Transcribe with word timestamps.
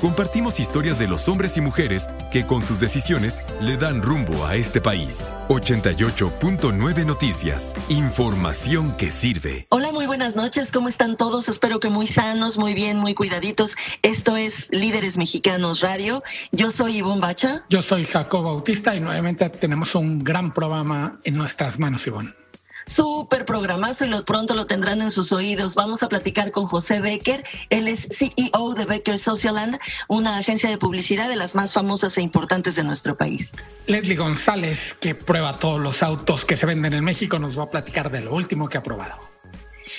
Compartimos 0.00 0.60
historias 0.60 0.98
de 1.00 1.08
los 1.08 1.28
hombres 1.28 1.56
y 1.56 1.60
mujeres 1.60 2.08
que 2.30 2.46
con 2.46 2.62
sus 2.62 2.78
decisiones 2.78 3.42
le 3.60 3.76
dan 3.76 4.00
rumbo 4.00 4.46
a 4.46 4.54
este 4.54 4.80
país. 4.80 5.32
88.9 5.48 7.04
Noticias. 7.04 7.74
Información 7.88 8.96
que 8.96 9.10
sirve. 9.10 9.66
Hola, 9.70 9.90
muy 9.90 10.06
buenas 10.06 10.36
noches. 10.36 10.70
¿Cómo 10.70 10.88
están 10.88 11.16
todos? 11.16 11.48
Espero 11.48 11.80
que 11.80 11.88
muy 11.88 12.06
sanos, 12.06 12.58
muy 12.58 12.74
bien, 12.74 12.98
muy 12.98 13.14
cuidaditos. 13.14 13.76
Esto 14.02 14.36
es 14.36 14.68
Líderes 14.70 15.18
Mexicanos 15.18 15.80
Radio. 15.80 16.22
Yo 16.52 16.70
soy 16.70 16.98
Ivonne 16.98 17.20
Bacha. 17.20 17.64
Yo 17.68 17.82
soy 17.82 18.04
Jacob 18.04 18.44
Bautista 18.44 18.94
y 18.94 19.00
nuevamente 19.00 19.48
tenemos 19.50 19.96
un 19.96 20.22
gran 20.22 20.52
programa 20.52 21.18
en 21.24 21.36
nuestras 21.36 21.78
manos, 21.80 22.06
Ivonne 22.06 22.47
súper 22.88 23.44
programazo 23.44 24.04
y 24.04 24.08
lo 24.08 24.24
pronto 24.24 24.54
lo 24.54 24.66
tendrán 24.66 25.02
en 25.02 25.10
sus 25.10 25.32
oídos. 25.32 25.74
Vamos 25.74 26.02
a 26.02 26.08
platicar 26.08 26.50
con 26.50 26.66
José 26.66 27.00
Becker. 27.00 27.44
Él 27.70 27.88
es 27.88 28.08
CEO 28.10 28.74
de 28.74 28.84
Becker 28.84 29.18
Socialand, 29.18 29.78
una 30.08 30.38
agencia 30.38 30.70
de 30.70 30.78
publicidad 30.78 31.28
de 31.28 31.36
las 31.36 31.54
más 31.54 31.72
famosas 31.72 32.16
e 32.18 32.22
importantes 32.22 32.76
de 32.76 32.84
nuestro 32.84 33.16
país. 33.16 33.52
Leslie 33.86 34.16
González, 34.16 34.94
que 34.98 35.14
prueba 35.14 35.56
todos 35.56 35.80
los 35.80 36.02
autos 36.02 36.44
que 36.44 36.56
se 36.56 36.66
venden 36.66 36.94
en 36.94 37.04
México, 37.04 37.38
nos 37.38 37.58
va 37.58 37.64
a 37.64 37.70
platicar 37.70 38.10
de 38.10 38.20
lo 38.20 38.34
último 38.34 38.68
que 38.68 38.78
ha 38.78 38.82
probado. 38.82 39.16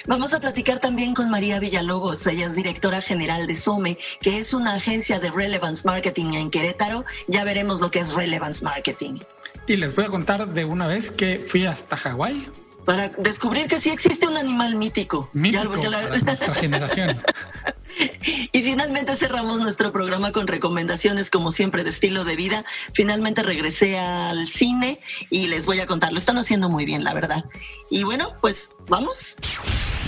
Vamos 0.07 0.33
a 0.33 0.39
platicar 0.39 0.79
también 0.79 1.13
con 1.13 1.29
María 1.29 1.59
Villalobos, 1.59 2.25
ella 2.27 2.45
es 2.45 2.55
directora 2.55 3.01
general 3.01 3.47
de 3.47 3.55
SOME, 3.55 3.97
que 4.21 4.37
es 4.37 4.53
una 4.53 4.75
agencia 4.75 5.19
de 5.19 5.29
Relevance 5.29 5.83
Marketing 5.85 6.33
en 6.33 6.49
Querétaro. 6.49 7.03
Ya 7.27 7.43
veremos 7.43 7.81
lo 7.81 7.91
que 7.91 7.99
es 7.99 8.13
Relevance 8.13 8.63
Marketing. 8.63 9.19
Y 9.67 9.75
les 9.75 9.95
voy 9.95 10.05
a 10.05 10.09
contar 10.09 10.47
de 10.47 10.65
una 10.65 10.87
vez 10.87 11.11
que 11.11 11.43
fui 11.45 11.65
hasta 11.65 11.97
Hawái 11.97 12.47
para 12.85 13.09
descubrir 13.09 13.67
que 13.67 13.79
sí 13.79 13.89
existe 13.89 14.27
un 14.27 14.37
animal 14.37 14.75
mítico. 14.75 15.29
Mítico 15.33 15.75
nuestra 16.25 16.55
generación. 16.55 17.17
Y 18.53 18.63
finalmente 18.63 19.15
cerramos 19.15 19.59
nuestro 19.59 19.91
programa 19.91 20.31
con 20.31 20.47
recomendaciones, 20.47 21.29
como 21.29 21.51
siempre, 21.51 21.83
de 21.83 21.89
estilo 21.89 22.23
de 22.23 22.37
vida. 22.37 22.63
Finalmente 22.93 23.43
regresé 23.43 23.99
al 23.99 24.47
cine 24.47 24.99
y 25.29 25.47
les 25.47 25.65
voy 25.65 25.79
a 25.79 25.85
contar. 25.85 26.13
Lo 26.13 26.17
están 26.17 26.37
haciendo 26.37 26.69
muy 26.69 26.85
bien, 26.85 27.03
la 27.03 27.13
verdad. 27.13 27.43
Y 27.89 28.03
bueno, 28.03 28.31
pues 28.39 28.71
vamos. 28.87 29.35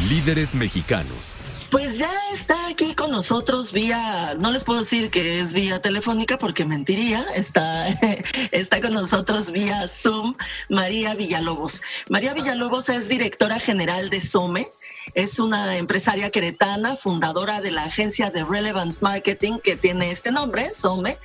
Líderes 0.08 0.53
mexicanos 0.53 1.36
pues 1.72 1.97
ya 1.97 2.11
está 2.33 2.67
aquí 2.67 2.94
con 2.94 3.11
nosotros 3.11 3.72
vía, 3.72 4.36
no 4.39 4.52
les 4.52 4.66
puedo 4.66 4.80
decir 4.80 5.09
que 5.09 5.39
es 5.39 5.53
vía 5.53 5.81
telefónica 5.81 6.38
porque 6.38 6.66
mentiría, 6.66 7.25
está, 7.33 7.88
está 8.52 8.81
con 8.81 8.94
nosotros 8.94 9.52
vía 9.52 9.88
Zoom 9.88 10.36
María 10.67 11.16
Villalobos. 11.16 11.81
María 12.09 12.33
Villalobos 12.33 12.89
es 12.89 13.08
directora 13.08 13.58
general 13.58 14.09
de 14.09 14.19
SOME, 14.19 14.67
es 15.13 15.39
una 15.39 15.77
empresaria 15.77 16.30
queretana, 16.30 16.95
fundadora 16.95 17.61
de 17.61 17.71
la 17.71 17.83
agencia 17.83 18.30
de 18.30 18.44
Relevance 18.44 18.99
Marketing 19.02 19.59
que 19.59 19.75
tiene 19.75 20.11
este 20.11 20.31
nombre, 20.31 20.71
SOME 20.71 21.17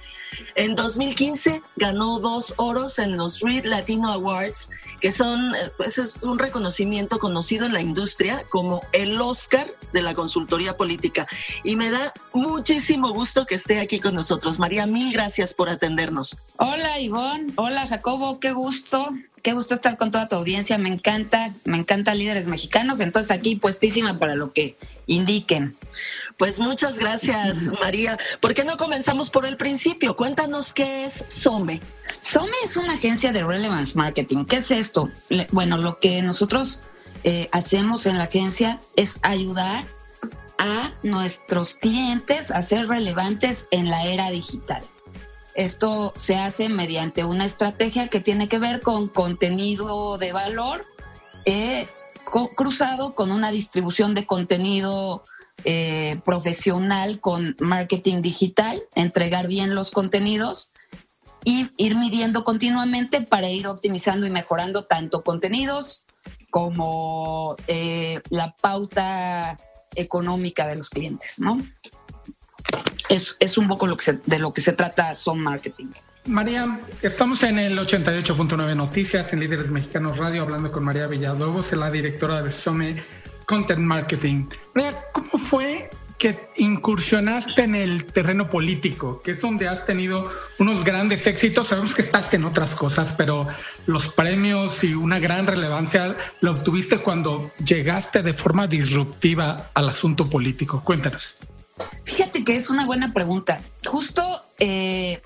en 0.54 0.74
2015 0.74 1.62
ganó 1.76 2.18
dos 2.18 2.54
oros 2.56 2.98
en 2.98 3.16
los 3.16 3.40
Reed 3.40 3.64
Latino 3.64 4.10
Awards, 4.10 4.70
que 5.00 5.12
son, 5.12 5.54
eh, 5.54 5.70
pues 5.76 5.98
es 5.98 6.22
un 6.22 6.38
reconocimiento 6.38 7.18
conocido 7.18 7.66
en 7.66 7.72
la 7.72 7.80
industria 7.80 8.44
como 8.48 8.80
el 8.92 9.20
Oscar 9.20 9.66
de 9.92 10.02
la 10.02 10.14
consultoría 10.14 10.76
política. 10.76 11.26
Y 11.62 11.76
me 11.76 11.90
da 11.90 12.12
muchísimo 12.32 13.10
gusto 13.10 13.46
que 13.46 13.54
esté 13.54 13.80
aquí 13.80 14.00
con 14.00 14.14
nosotros. 14.14 14.58
María, 14.58 14.86
mil 14.86 15.12
gracias 15.12 15.54
por 15.54 15.68
atendernos. 15.68 16.38
Hola 16.58 17.00
Ivonne, 17.00 17.52
hola 17.56 17.86
Jacobo, 17.86 18.40
qué 18.40 18.52
gusto 18.52 19.10
qué 19.46 19.52
gusto 19.52 19.74
estar 19.74 19.96
con 19.96 20.10
toda 20.10 20.26
tu 20.26 20.34
audiencia. 20.34 20.76
Me 20.76 20.88
encanta, 20.88 21.54
me 21.64 21.76
encanta 21.76 22.16
líderes 22.16 22.48
mexicanos. 22.48 22.98
Entonces 22.98 23.30
aquí 23.30 23.54
puestísima 23.54 24.18
para 24.18 24.34
lo 24.34 24.52
que 24.52 24.76
indiquen. 25.06 25.76
Pues 26.36 26.58
muchas 26.58 26.98
gracias, 26.98 27.70
María. 27.80 28.18
¿Por 28.40 28.54
qué 28.54 28.64
no 28.64 28.76
comenzamos 28.76 29.30
por 29.30 29.46
el 29.46 29.56
principio? 29.56 30.16
Cuéntanos 30.16 30.72
qué 30.72 31.04
es 31.04 31.24
SOME. 31.28 31.80
SOME 32.20 32.56
es 32.64 32.76
una 32.76 32.94
agencia 32.94 33.30
de 33.30 33.44
relevance 33.44 33.96
marketing. 33.96 34.46
¿Qué 34.46 34.56
es 34.56 34.72
esto? 34.72 35.10
Bueno, 35.52 35.78
lo 35.78 36.00
que 36.00 36.22
nosotros 36.22 36.80
eh, 37.22 37.48
hacemos 37.52 38.06
en 38.06 38.18
la 38.18 38.24
agencia 38.24 38.80
es 38.96 39.18
ayudar 39.22 39.84
a 40.58 40.90
nuestros 41.04 41.74
clientes 41.74 42.50
a 42.50 42.62
ser 42.62 42.88
relevantes 42.88 43.68
en 43.70 43.90
la 43.90 44.06
era 44.06 44.32
digital. 44.32 44.82
Esto 45.56 46.12
se 46.16 46.36
hace 46.36 46.68
mediante 46.68 47.24
una 47.24 47.46
estrategia 47.46 48.08
que 48.08 48.20
tiene 48.20 48.46
que 48.46 48.58
ver 48.58 48.80
con 48.80 49.08
contenido 49.08 50.18
de 50.18 50.32
valor 50.32 50.84
eh, 51.46 51.88
cruzado 52.54 53.14
con 53.14 53.32
una 53.32 53.50
distribución 53.50 54.14
de 54.14 54.26
contenido 54.26 55.24
eh, 55.64 56.20
profesional 56.26 57.20
con 57.20 57.56
marketing 57.58 58.20
digital, 58.20 58.82
entregar 58.94 59.48
bien 59.48 59.74
los 59.74 59.90
contenidos 59.90 60.72
y 61.42 61.70
ir 61.78 61.96
midiendo 61.96 62.44
continuamente 62.44 63.22
para 63.22 63.48
ir 63.48 63.66
optimizando 63.66 64.26
y 64.26 64.30
mejorando 64.30 64.84
tanto 64.84 65.22
contenidos 65.22 66.02
como 66.50 67.56
eh, 67.66 68.20
la 68.28 68.54
pauta 68.60 69.58
económica 69.94 70.66
de 70.66 70.76
los 70.76 70.90
clientes, 70.90 71.38
¿no? 71.38 71.58
Es, 73.08 73.58
un 73.58 73.68
poco 73.68 73.86
de 73.86 74.38
lo 74.38 74.52
que 74.52 74.60
se 74.60 74.72
trata 74.72 75.14
Son 75.14 75.40
Marketing. 75.40 75.88
María, 76.26 76.80
estamos 77.02 77.42
en 77.44 77.58
el 77.58 77.78
88.9 77.78 78.74
Noticias 78.74 79.32
en 79.32 79.40
Líderes 79.40 79.70
Mexicanos 79.70 80.18
Radio 80.18 80.42
hablando 80.42 80.72
con 80.72 80.82
María 80.82 81.06
Villalobos, 81.06 81.72
la 81.72 81.90
directora 81.90 82.42
de 82.42 82.50
Some 82.50 82.96
Content 83.44 83.80
Marketing. 83.80 84.48
María, 84.74 84.94
¿cómo 85.12 85.38
fue 85.38 85.88
que 86.18 86.36
incursionaste 86.56 87.62
en 87.62 87.76
el 87.76 88.06
terreno 88.06 88.50
político, 88.50 89.22
que 89.22 89.32
es 89.32 89.40
donde 89.40 89.68
has 89.68 89.86
tenido 89.86 90.28
unos 90.58 90.82
grandes 90.82 91.28
éxitos? 91.28 91.68
Sabemos 91.68 91.94
que 91.94 92.02
estás 92.02 92.34
en 92.34 92.44
otras 92.44 92.74
cosas, 92.74 93.14
pero 93.16 93.46
los 93.86 94.08
premios 94.08 94.82
y 94.82 94.94
una 94.94 95.20
gran 95.20 95.46
relevancia 95.46 96.16
lo 96.40 96.52
obtuviste 96.52 96.98
cuando 96.98 97.52
llegaste 97.64 98.24
de 98.24 98.34
forma 98.34 98.66
disruptiva 98.66 99.70
al 99.74 99.90
asunto 99.90 100.28
político. 100.28 100.82
Cuéntanos. 100.82 101.36
Fíjate 102.04 102.44
que 102.44 102.56
es 102.56 102.70
una 102.70 102.86
buena 102.86 103.12
pregunta. 103.12 103.60
Justo 103.84 104.22
eh, 104.58 105.22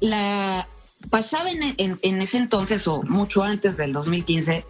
la 0.00 0.68
pasaba 1.10 1.50
en, 1.50 2.22
ese 2.22 2.36
entonces 2.36 2.86
o 2.88 3.02
mucho 3.02 3.42
antes 3.42 3.76
del 3.76 3.92
2015 3.92 4.64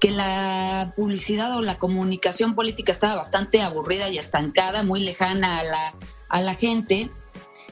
que 0.00 0.10
la 0.10 0.92
publicidad 0.94 1.56
o 1.56 1.62
la 1.62 1.78
comunicación 1.78 2.54
política 2.54 2.92
estaba 2.92 3.14
bastante 3.14 3.62
aburrida 3.62 4.08
y 4.08 4.18
estancada, 4.18 4.82
muy 4.82 5.00
lejana 5.00 5.58
a 5.58 5.64
la, 5.64 5.94
a 6.28 6.40
la 6.40 6.54
gente. 6.54 7.10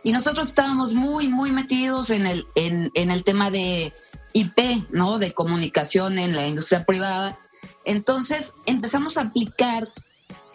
Y 0.03 0.13
nosotros 0.13 0.49
estábamos 0.49 0.95
muy, 0.95 1.29
muy 1.29 1.51
metidos 1.51 2.11
en 2.11 2.27
el, 2.27 2.47
en, 2.55 2.91
en 2.95 3.11
el 3.11 3.25
tema 3.25 3.51
de 3.51 3.93
IP, 4.33 4.87
¿no? 4.91 5.19
De 5.19 5.33
comunicación 5.33 6.19
en 6.19 6.35
la 6.35 6.47
industria 6.47 6.85
privada. 6.85 7.39
Entonces 7.85 8.55
empezamos 8.67 9.19
a 9.19 9.23
aplicar 9.23 9.93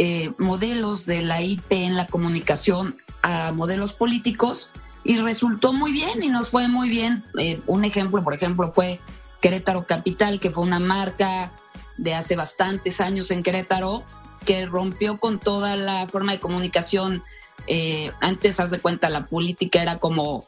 eh, 0.02 0.32
modelos 0.38 1.06
de 1.06 1.22
la 1.22 1.42
IP 1.42 1.72
en 1.72 1.98
la 1.98 2.08
comunicación 2.08 2.96
a 3.22 3.52
modelos 3.52 3.92
políticos 3.92 4.72
y 5.04 5.18
resultó 5.18 5.74
muy 5.74 5.92
bien 5.92 6.24
y 6.24 6.30
nos 6.30 6.50
fue 6.50 6.70
muy 6.70 6.90
bien. 6.90 7.26
Eh, 7.38 7.62
un 7.68 7.84
ejemplo, 7.84 8.24
por 8.24 8.34
ejemplo, 8.34 8.72
fue 8.72 9.02
Querétaro 9.42 9.86
Capital, 9.86 10.40
que 10.40 10.52
fue 10.52 10.64
una 10.64 10.80
marca 10.80 11.52
de 11.98 12.14
hace 12.14 12.38
bastantes 12.38 13.02
años 13.02 13.30
en 13.30 13.44
Querétaro 13.44 14.06
que 14.46 14.66
rompió 14.66 15.20
con 15.20 15.38
toda 15.38 15.76
la 15.76 16.08
forma 16.08 16.32
de 16.32 16.40
comunicación. 16.40 17.22
Eh, 17.68 18.10
antes, 18.22 18.62
haz 18.62 18.72
de 18.72 18.80
cuenta, 18.80 19.10
la 19.10 19.28
política 19.28 19.82
era 19.82 20.00
como 20.00 20.48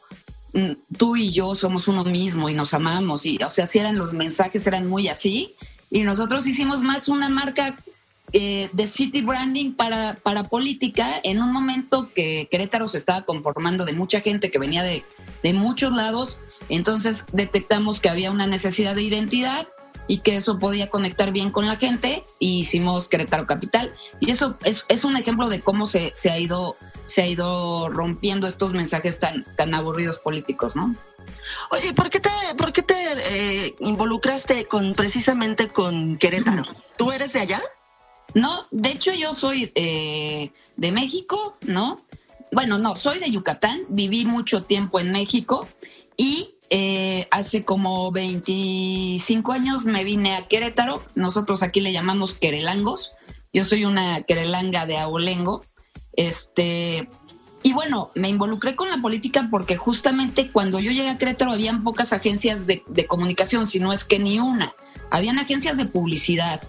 mm, 0.54 0.96
tú 0.96 1.16
y 1.16 1.30
yo 1.30 1.54
somos 1.54 1.88
uno 1.88 2.04
mismo 2.04 2.48
y 2.48 2.54
nos 2.54 2.72
amamos. 2.72 3.26
Y, 3.26 3.38
o 3.44 3.50
sea, 3.50 3.66
si 3.66 3.78
eran 3.78 3.98
los 3.98 4.14
mensajes, 4.14 4.66
eran 4.66 4.88
muy 4.88 5.08
así. 5.08 5.54
Y 5.90 6.04
nosotros 6.04 6.46
hicimos 6.46 6.82
más 6.82 7.08
una 7.08 7.28
marca 7.28 7.76
eh, 8.32 8.70
de 8.72 8.86
city 8.86 9.22
branding 9.22 9.72
para, 9.72 10.14
para 10.22 10.44
política 10.44 11.20
en 11.22 11.42
un 11.42 11.52
momento 11.52 12.10
que 12.14 12.48
Querétaro 12.50 12.88
se 12.88 12.98
estaba 12.98 13.22
conformando 13.22 13.84
de 13.84 13.92
mucha 13.92 14.20
gente 14.20 14.50
que 14.50 14.58
venía 14.58 14.82
de, 14.82 15.04
de 15.42 15.52
muchos 15.52 15.92
lados. 15.92 16.40
Entonces 16.68 17.24
detectamos 17.32 18.00
que 18.00 18.08
había 18.08 18.30
una 18.30 18.46
necesidad 18.46 18.94
de 18.94 19.02
identidad 19.02 19.68
y 20.06 20.18
que 20.18 20.36
eso 20.36 20.58
podía 20.58 20.90
conectar 20.90 21.32
bien 21.32 21.50
con 21.50 21.66
la 21.66 21.76
gente 21.76 22.24
y 22.38 22.60
hicimos 22.60 23.08
Querétaro 23.08 23.46
Capital. 23.46 23.92
Y 24.20 24.30
eso 24.30 24.56
es, 24.64 24.84
es 24.88 25.04
un 25.04 25.16
ejemplo 25.16 25.48
de 25.48 25.60
cómo 25.60 25.86
se, 25.86 26.10
se, 26.14 26.30
ha 26.30 26.38
ido, 26.38 26.76
se 27.06 27.22
ha 27.22 27.26
ido 27.26 27.88
rompiendo 27.88 28.46
estos 28.46 28.72
mensajes 28.72 29.20
tan, 29.20 29.44
tan 29.56 29.74
aburridos 29.74 30.18
políticos, 30.18 30.76
¿no? 30.76 30.94
Oye, 31.70 31.92
¿por 31.94 32.10
qué 32.10 32.20
te, 32.20 32.30
por 32.56 32.72
qué 32.72 32.82
te 32.82 32.94
eh, 32.94 33.74
involucraste 33.80 34.66
con 34.66 34.94
precisamente 34.94 35.68
con 35.68 36.18
Querétaro? 36.18 36.64
¿Tú 36.96 37.12
eres 37.12 37.32
de 37.32 37.40
allá? 37.40 37.62
No, 38.34 38.66
de 38.70 38.90
hecho 38.90 39.12
yo 39.12 39.32
soy 39.32 39.72
eh, 39.74 40.52
de 40.76 40.92
México, 40.92 41.56
¿no? 41.66 42.00
bueno, 42.52 42.78
no, 42.78 42.96
soy 42.96 43.18
de 43.18 43.30
Yucatán, 43.30 43.82
viví 43.88 44.26
mucho 44.26 44.62
tiempo 44.62 45.00
en 45.00 45.10
México 45.10 45.66
y 46.18 46.54
eh, 46.68 47.26
hace 47.30 47.64
como 47.64 48.12
25 48.12 49.52
años 49.52 49.86
me 49.86 50.04
vine 50.04 50.36
a 50.36 50.46
Querétaro. 50.46 51.02
Nosotros 51.14 51.62
aquí 51.62 51.80
le 51.80 51.92
llamamos 51.92 52.34
querelangos. 52.34 53.14
Yo 53.54 53.64
soy 53.64 53.86
una 53.86 54.22
querelanga 54.22 54.84
de 54.84 54.98
Abolengo. 54.98 55.64
Este, 56.12 57.08
y 57.62 57.72
bueno, 57.72 58.10
me 58.14 58.28
involucré 58.28 58.76
con 58.76 58.90
la 58.90 58.98
política 58.98 59.48
porque 59.50 59.76
justamente 59.76 60.50
cuando 60.50 60.78
yo 60.78 60.92
llegué 60.92 61.08
a 61.08 61.18
Querétaro 61.18 61.52
habían 61.52 61.82
pocas 61.82 62.12
agencias 62.12 62.66
de, 62.66 62.82
de 62.86 63.06
comunicación, 63.06 63.66
si 63.66 63.80
no 63.80 63.94
es 63.94 64.04
que 64.04 64.18
ni 64.18 64.40
una. 64.40 64.74
Habían 65.10 65.38
agencias 65.38 65.78
de 65.78 65.86
publicidad, 65.86 66.60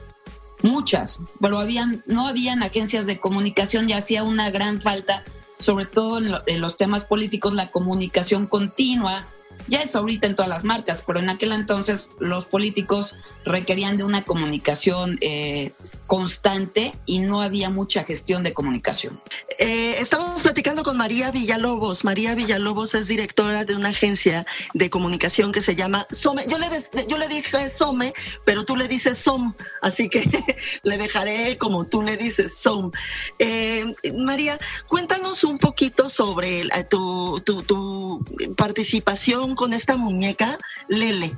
muchas, 0.64 1.20
pero 1.40 1.60
habían, 1.60 2.04
no 2.08 2.28
habían 2.28 2.64
agencias 2.64 3.06
de 3.06 3.20
comunicación 3.20 3.90
y 3.90 3.94
hacía 3.94 4.24
una 4.24 4.50
gran 4.50 4.82
falta, 4.82 5.24
sobre 5.60 5.86
todo 5.86 6.18
en, 6.18 6.34
en 6.48 6.62
los 6.62 6.78
temas 6.78 7.04
políticos, 7.04 7.54
la 7.54 7.70
comunicación 7.70 8.48
continua, 8.48 9.28
ya 9.68 9.82
es 9.82 9.96
ahorita 9.96 10.28
en 10.28 10.36
todas 10.36 10.50
las 10.50 10.64
marcas, 10.64 11.04
pero 11.06 11.20
en 11.20 11.30
aquel 11.30 11.52
entonces 11.52 12.12
los 12.20 12.46
políticos 12.46 13.16
requerían 13.46 13.98
de 13.98 14.04
una 14.04 14.24
comunicación 14.24 15.18
eh, 15.22 15.74
constante 16.08 16.94
y 17.06 17.20
no 17.20 17.42
había 17.42 17.70
mucha 17.70 18.04
gestión 18.04 18.44
de 18.44 18.54
comunicación. 18.54 19.20
Eh, 19.60 19.96
estamos 20.00 20.42
platicando 20.42 20.84
con 20.84 20.98
María 20.98 21.32
Villalobos. 21.32 22.04
María 22.04 22.36
Villalobos 22.36 22.94
es 22.96 23.08
directora 23.08 23.66
de 23.66 23.76
una 23.76 23.90
agencia 23.90 24.46
de 24.74 24.90
comunicación 24.90 25.52
que 25.52 25.62
se 25.62 25.76
llama 25.76 26.06
SOME. 26.12 26.46
Yo 26.48 26.58
le, 26.58 26.68
yo 27.08 27.18
le 27.18 27.28
dije 27.28 27.70
SOME, 27.70 28.14
pero 28.46 28.64
tú 28.64 28.76
le 28.76 28.88
dices 28.88 29.18
SOM, 29.18 29.54
así 29.82 30.10
que 30.10 30.24
le 30.84 30.98
dejaré 30.98 31.58
como 31.58 31.86
tú 31.86 32.02
le 32.02 32.18
dices 32.18 32.58
SOM. 32.58 32.92
Eh, 33.40 33.86
María, 34.18 34.58
cuéntanos 34.88 35.44
un 35.44 35.58
poquito 35.58 36.10
sobre 36.10 36.68
tu, 36.90 37.42
tu 37.42 38.24
participación 38.56 39.53
con 39.56 39.74
esta 39.74 39.98
muñeca 39.98 40.58
Lele. 40.88 41.38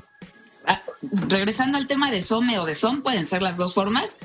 Ah, 0.67 0.81
regresando 1.27 1.77
al 1.77 1.88
tema 1.88 2.12
de 2.12 2.21
SOME 2.21 2.59
o 2.59 2.65
de 2.65 2.75
SOM, 2.75 3.01
pueden 3.01 3.25
ser 3.25 3.41
las 3.41 3.57
dos 3.57 3.73
formas. 3.73 4.17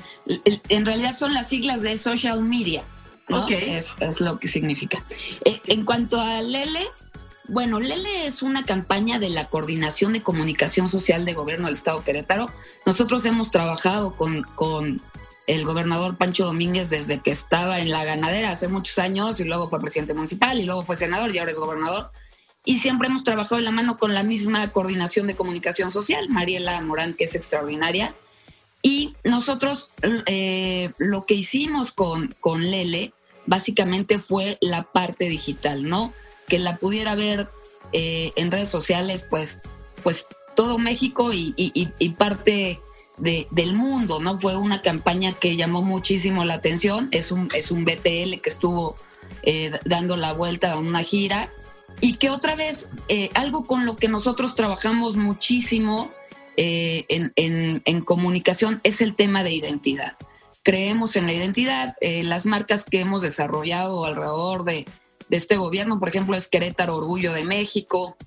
En 0.69 0.85
realidad 0.85 1.13
son 1.13 1.33
las 1.33 1.49
siglas 1.49 1.81
de 1.81 1.95
social 1.95 2.41
media. 2.43 2.83
¿no? 3.29 3.47
Es, 3.47 3.95
lo 4.19 4.39
que 4.39 4.47
significa. 4.47 5.03
Eh, 5.45 5.61
en 5.67 5.85
cuanto 5.85 6.19
a 6.19 6.41
Lele, 6.41 6.87
bueno, 7.47 7.79
Lele 7.79 8.25
es 8.25 8.41
una 8.41 8.63
campaña 8.63 9.19
de 9.19 9.29
la 9.29 9.47
Coordinación 9.47 10.13
de 10.13 10.23
Comunicación 10.23 10.87
Social 10.87 11.25
de 11.25 11.33
Gobierno 11.33 11.65
del 11.65 11.75
Estado 11.75 12.03
Querétaro. 12.03 12.49
Nosotros 12.85 13.25
hemos 13.25 13.51
trabajado 13.51 14.15
con, 14.15 14.43
con 14.55 15.01
el 15.47 15.65
gobernador 15.65 16.17
Pancho 16.17 16.45
Domínguez 16.45 16.89
desde 16.89 17.19
que 17.19 17.31
estaba 17.31 17.79
en 17.79 17.89
la 17.89 18.03
ganadera 18.03 18.51
hace 18.51 18.67
muchos 18.67 18.99
años 18.99 19.39
y 19.39 19.43
luego 19.43 19.69
fue 19.69 19.79
presidente 19.79 20.13
municipal 20.13 20.59
y 20.59 20.65
luego 20.65 20.83
fue 20.83 20.95
senador 20.95 21.33
y 21.33 21.39
ahora 21.39 21.51
es 21.51 21.59
gobernador 21.59 22.11
y 22.63 22.77
siempre 22.77 23.07
hemos 23.07 23.23
trabajado 23.23 23.57
de 23.57 23.63
la 23.63 23.71
mano 23.71 23.97
con 23.97 24.13
la 24.13 24.23
misma 24.23 24.71
coordinación 24.71 25.27
de 25.27 25.35
comunicación 25.35 25.89
social, 25.89 26.29
Mariela 26.29 26.79
Morán, 26.81 27.13
que 27.13 27.23
es 27.23 27.35
extraordinaria. 27.35 28.15
Y 28.83 29.15
nosotros 29.23 29.91
eh, 30.27 30.91
lo 30.97 31.25
que 31.25 31.33
hicimos 31.35 31.91
con, 31.91 32.35
con 32.39 32.69
Lele 32.69 33.13
básicamente 33.45 34.19
fue 34.19 34.57
la 34.61 34.83
parte 34.83 35.27
digital, 35.27 35.83
¿no? 35.83 36.13
Que 36.47 36.59
la 36.59 36.77
pudiera 36.77 37.15
ver 37.15 37.47
eh, 37.93 38.31
en 38.35 38.51
redes 38.51 38.69
sociales, 38.69 39.25
pues, 39.27 39.61
pues 40.03 40.27
todo 40.55 40.77
México 40.77 41.33
y, 41.33 41.53
y, 41.57 42.09
parte 42.09 42.79
de, 43.17 43.47
del 43.49 43.73
mundo, 43.73 44.19
¿no? 44.19 44.37
Fue 44.37 44.55
una 44.55 44.81
campaña 44.83 45.33
que 45.33 45.55
llamó 45.55 45.81
muchísimo 45.81 46.43
la 46.45 46.55
atención. 46.55 47.07
Es 47.11 47.31
un, 47.31 47.49
es 47.55 47.71
un 47.71 47.85
BTL 47.85 48.39
que 48.39 48.49
estuvo 48.49 48.95
eh, 49.43 49.71
dando 49.85 50.17
la 50.17 50.33
vuelta 50.33 50.73
a 50.73 50.77
una 50.79 51.01
gira 51.01 51.51
y 51.99 52.15
que 52.15 52.29
otra 52.29 52.55
vez, 52.55 52.89
eh, 53.09 53.29
algo 53.33 53.65
con 53.65 53.85
lo 53.85 53.95
que 53.95 54.07
nosotros 54.07 54.55
trabajamos 54.55 55.17
muchísimo 55.17 56.11
eh, 56.57 57.05
en, 57.07 58.01
comunicación 58.01 58.81
es 58.83 59.01
el 59.01 59.15
tema 59.15 59.43
de 59.43 59.51
identidad. 59.51 60.17
Creemos 60.63 61.15
en 61.15 61.25
la 61.25 61.33
identidad, 61.33 61.95
eh, 62.01 62.23
las 62.23 62.45
marcas 62.45 62.83
que 62.83 62.99
hemos 62.99 63.21
desarrollado 63.21 64.05
alrededor 64.05 64.63
de, 64.63 64.85
este 65.29 65.55
gobierno, 65.55 65.97
por 65.97 66.09
ejemplo, 66.09 66.35
es 66.35 66.47
Querétaro 66.47 66.97
Orgullo 66.97 67.31
de 67.31 67.45
México, 67.45 68.17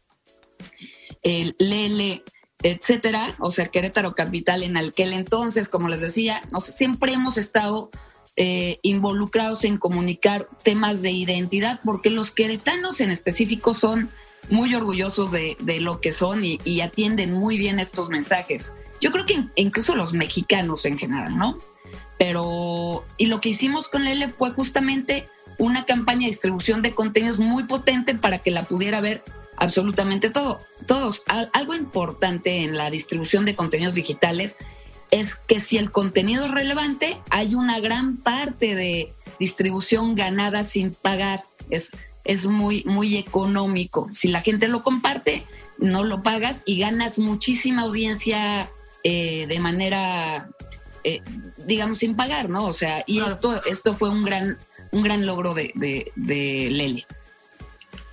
el 1.22 1.55
Lele, 1.58 2.25
etcétera, 2.62 3.34
o 3.40 3.50
sea, 3.50 3.66
Querétaro 3.66 4.14
Capital 4.14 4.62
en 4.62 4.78
aquel 4.78 5.12
entonces, 5.12 5.69
como 5.69 5.88
les 5.88 6.00
decía, 6.00 6.40
siempre 6.61 7.12
hemos 7.12 7.37
estado 7.37 7.90
eh, 8.37 8.79
involucrados 8.83 9.65
en 9.65 9.79
comunicar 9.79 10.49
temas 10.63 11.03
de 11.03 11.13
identidad, 11.13 11.81
porque 11.85 12.11
los 12.11 12.31
queretanos 12.31 13.01
en 13.01 13.11
específico 13.11 13.75
son 13.75 14.11
muy 14.51 14.75
orgullosos 14.75 15.31
de, 15.31 15.57
lo 15.81 16.01
que 16.01 16.13
son 16.13 16.43
y, 16.45 16.81
atienden 16.81 17.33
muy 17.33 17.59
bien 17.59 17.79
estos 17.79 18.09
mensajes. 18.09 18.73
Yo 19.01 19.13
creo 19.13 19.25
que 19.27 19.45
incluso 19.55 19.95
los 19.95 20.15
mexicanos 20.15 20.85
en 20.85 20.99
general, 20.99 21.37
¿no? 21.37 21.59
Pero, 22.19 23.05
y 23.19 23.27
lo 23.27 23.41
que 23.41 23.51
hicimos 23.51 23.89
con 23.89 24.05
Lele 24.05 24.29
fue 24.29 24.51
justamente 24.51 25.29
una 25.59 25.85
campaña 25.85 26.23
de 26.23 26.27
distribución 26.27 26.83
de 26.83 26.93
contenidos 26.93 27.39
muy 27.39 27.65
potente 27.65 28.15
para 28.15 28.39
que 28.39 28.51
la 28.51 28.65
pudiera 28.65 29.01
ver 29.01 29.23
absolutamente 29.57 30.31
todo. 30.31 30.61
Todos. 30.87 31.23
Algo 31.53 31.75
importante 31.75 32.65
en 32.65 32.77
la 32.77 32.91
distribución 32.91 33.45
de 33.45 33.55
contenidos 33.55 33.95
digitales 33.95 34.57
es 35.14 35.37
que 35.37 35.61
si 35.61 35.78
el 35.78 35.93
contenido 35.93 36.46
es 36.46 36.50
relevante, 36.50 37.16
hay 37.31 37.55
una 37.55 37.78
gran 37.78 38.16
parte 38.16 38.75
de 38.75 39.12
distribución 39.38 40.16
ganada 40.16 40.64
sin 40.64 40.93
pagar. 40.93 41.44
Es, 41.70 41.93
es 42.25 42.46
muy, 42.46 42.82
muy 42.84 43.16
económico. 43.16 44.08
Si 44.11 44.26
la 44.26 44.43
gente 44.43 44.66
lo 44.66 44.82
comparte, 44.82 45.44
no 45.78 46.02
lo 46.02 46.25
pagas 46.25 46.64
y 46.66 46.81
ganas 46.81 47.20
muchísima 47.20 47.82
audiencia 47.82 48.69
eh, 49.05 49.46
de 49.46 49.61
manera, 49.61 50.50
eh, 51.05 51.22
digamos, 51.58 51.99
sin 51.99 52.16
pagar, 52.16 52.49
¿no? 52.50 52.64
O 52.64 52.72
sea, 52.72 53.05
y 53.06 53.20
esto, 53.20 53.62
esto 53.66 53.94
fue 53.94 54.11
un 54.11 54.25
gran, 54.25 54.58
un 54.90 55.05
gran 55.05 55.26
logro 55.26 55.55
de, 55.55 55.70
de, 55.76 56.11
de 56.16 56.70
Lele. 56.72 57.06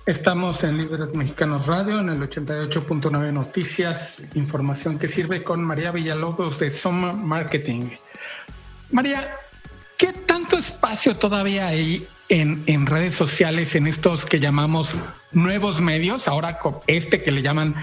Estamos 0.04 0.64
en 0.64 0.78
Líderes 0.78 1.14
Mexicanos 1.14 1.68
Radio, 1.68 2.00
en 2.00 2.08
el 2.08 2.28
88.9 2.28 3.32
Noticias, 3.32 4.24
información 4.34 4.98
que 4.98 5.06
sirve 5.06 5.44
con 5.44 5.62
María 5.62 5.92
Villalobos 5.92 6.58
de 6.58 6.72
Soma 6.72 7.12
Marketing. 7.12 7.88
María, 8.90 9.36
¿qué 9.96 10.12
tanto 10.12 10.58
espacio 10.58 11.14
todavía 11.16 11.68
hay 11.68 12.04
en, 12.28 12.64
en 12.66 12.86
redes 12.86 13.14
sociales, 13.14 13.76
en 13.76 13.86
estos 13.86 14.26
que 14.26 14.40
llamamos 14.40 14.96
nuevos 15.30 15.80
medios, 15.80 16.26
ahora 16.26 16.58
este 16.88 17.22
que 17.22 17.30
le 17.30 17.40
llaman 17.40 17.76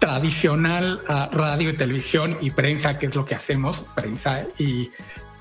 tradicional 0.00 1.00
radio 1.30 1.70
y 1.70 1.76
televisión 1.76 2.36
y 2.40 2.50
prensa, 2.50 2.98
que 2.98 3.06
es 3.06 3.14
lo 3.14 3.24
que 3.24 3.36
hacemos, 3.36 3.86
prensa 3.94 4.44
y, 4.58 4.90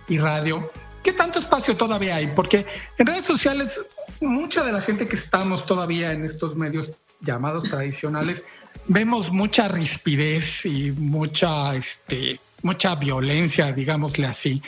y 0.08 0.20
radio? 0.20 0.70
¿Qué 1.02 1.14
tanto 1.14 1.40
espacio 1.40 1.76
todavía 1.76 2.18
hay? 2.18 2.28
Porque 2.28 2.68
en 3.00 3.08
redes 3.08 3.26
sociales 3.26 3.82
mucha 4.22 4.64
de 4.64 4.72
la 4.72 4.82
gente 4.82 5.08
que 5.08 5.16
estamos 5.16 5.66
todavía 5.66 6.12
en 6.12 6.26
estos 6.26 6.56
medios 6.56 6.92
llamados 7.22 7.66
tradicionales, 7.66 8.44
vemos 8.88 9.32
mucha 9.32 9.68
rispidez 9.68 10.66
y 10.66 10.92
mucha, 10.92 11.76
este, 11.76 12.40
mucha 12.64 12.96
violencia, 12.96 13.72
digámosle 13.72 14.28
así. 14.28 14.62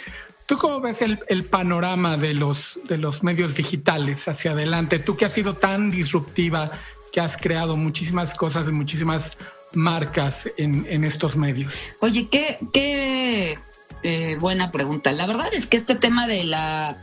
¿Tú 0.46 0.58
cómo 0.58 0.82
ves 0.82 1.02
el, 1.02 1.44
panorama 1.46 2.18
de 2.18 2.34
los, 2.34 2.80
de 2.88 2.98
los 2.98 3.24
medios 3.24 3.56
digitales 3.56 4.28
hacia 4.28 4.52
adelante? 4.52 5.00
Tú 5.00 5.16
que 5.16 5.26
has 5.26 5.34
sido 5.34 5.54
tan 5.54 5.92
disruptiva, 5.92 6.72
que 7.14 7.22
has 7.22 7.38
creado 7.38 7.78
muchísimas 7.78 8.36
cosas 8.36 8.70
muchísimas 8.72 9.38
marcas 9.74 10.50
en, 10.58 11.06
estos 11.06 11.38
medios. 11.38 11.78
Oye, 12.02 12.28
qué, 12.30 12.60
qué 12.74 13.58
eh, 14.04 14.36
buena 14.40 14.72
pregunta. 14.72 15.14
La 15.14 15.26
verdad 15.26 15.48
es 15.54 15.68
que 15.68 15.78
este 15.78 15.96
tema 15.96 16.28
de 16.28 16.44
la 16.44 17.02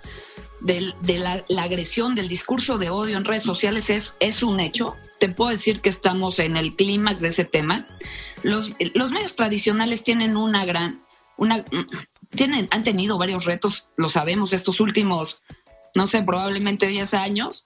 de, 0.61 1.19
la, 1.19 1.63
agresión, 1.63 2.15
del 2.15 2.29
discurso 2.29 2.79
de 2.79 2.91
odio 2.91 3.17
en 3.17 3.25
redes 3.25 3.43
sociales 3.43 3.91
es, 3.91 4.15
es 4.21 4.43
un 4.43 4.61
hecho. 4.61 4.95
Te 5.21 5.29
puedo 5.29 5.51
decir 5.51 5.81
que 5.81 5.89
estamos 5.89 6.39
en 6.39 6.57
el 6.57 6.77
clímax 6.77 7.23
de 7.23 7.29
ese 7.29 7.45
tema. 7.45 7.87
Los, 8.43 8.71
los 8.95 9.13
medios 9.13 9.35
tradicionales 9.35 10.05
tienen 10.05 10.37
una 10.37 10.65
gran, 10.65 11.03
una, 11.37 11.65
tienen, 12.31 12.69
han 12.71 12.83
tenido 12.83 13.19
varios 13.19 13.45
retos, 13.45 13.91
lo 13.97 14.09
sabemos, 14.09 14.53
estos 14.53 14.81
últimos, 14.81 15.43
no 15.95 16.07
sé, 16.07 16.23
probablemente 16.23 16.87
10 16.87 17.15
años, 17.15 17.65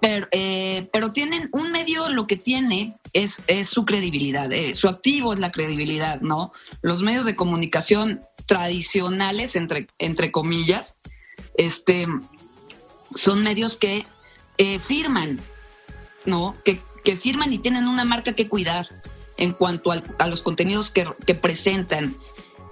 pero, 0.00 0.28
eh, 0.30 0.88
pero 0.92 1.12
tienen 1.12 1.48
un 1.52 1.70
medio, 1.72 2.08
lo 2.08 2.26
que 2.26 2.36
tiene 2.36 2.96
es, 3.12 3.42
es 3.46 3.68
su 3.68 3.84
credibilidad, 3.84 4.50
eh, 4.52 4.74
su 4.74 4.88
activo 4.88 5.32
es 5.32 5.40
la 5.40 5.52
credibilidad, 5.52 6.20
¿no? 6.22 6.52
Los 6.80 7.02
medios 7.02 7.24
de 7.24 7.36
comunicación 7.36 8.22
tradicionales, 8.46 9.54
entre, 9.56 9.88
entre 9.98 10.32
comillas, 10.32 10.98
este, 11.54 12.06
son 13.14 13.42
medios 13.42 13.76
que 13.76 14.06
eh, 14.58 14.78
firman, 14.78 15.40
¿no? 16.24 16.56
Que, 16.64 16.80
firman 17.16 17.52
y 17.52 17.58
tienen 17.58 17.88
una 17.88 18.04
marca 18.04 18.34
que 18.34 18.46
cuidar 18.46 18.88
en 19.36 19.52
cuanto 19.52 19.90
a 19.90 20.28
los 20.28 20.42
contenidos 20.42 20.90
que, 20.90 21.34
presentan. 21.34 22.14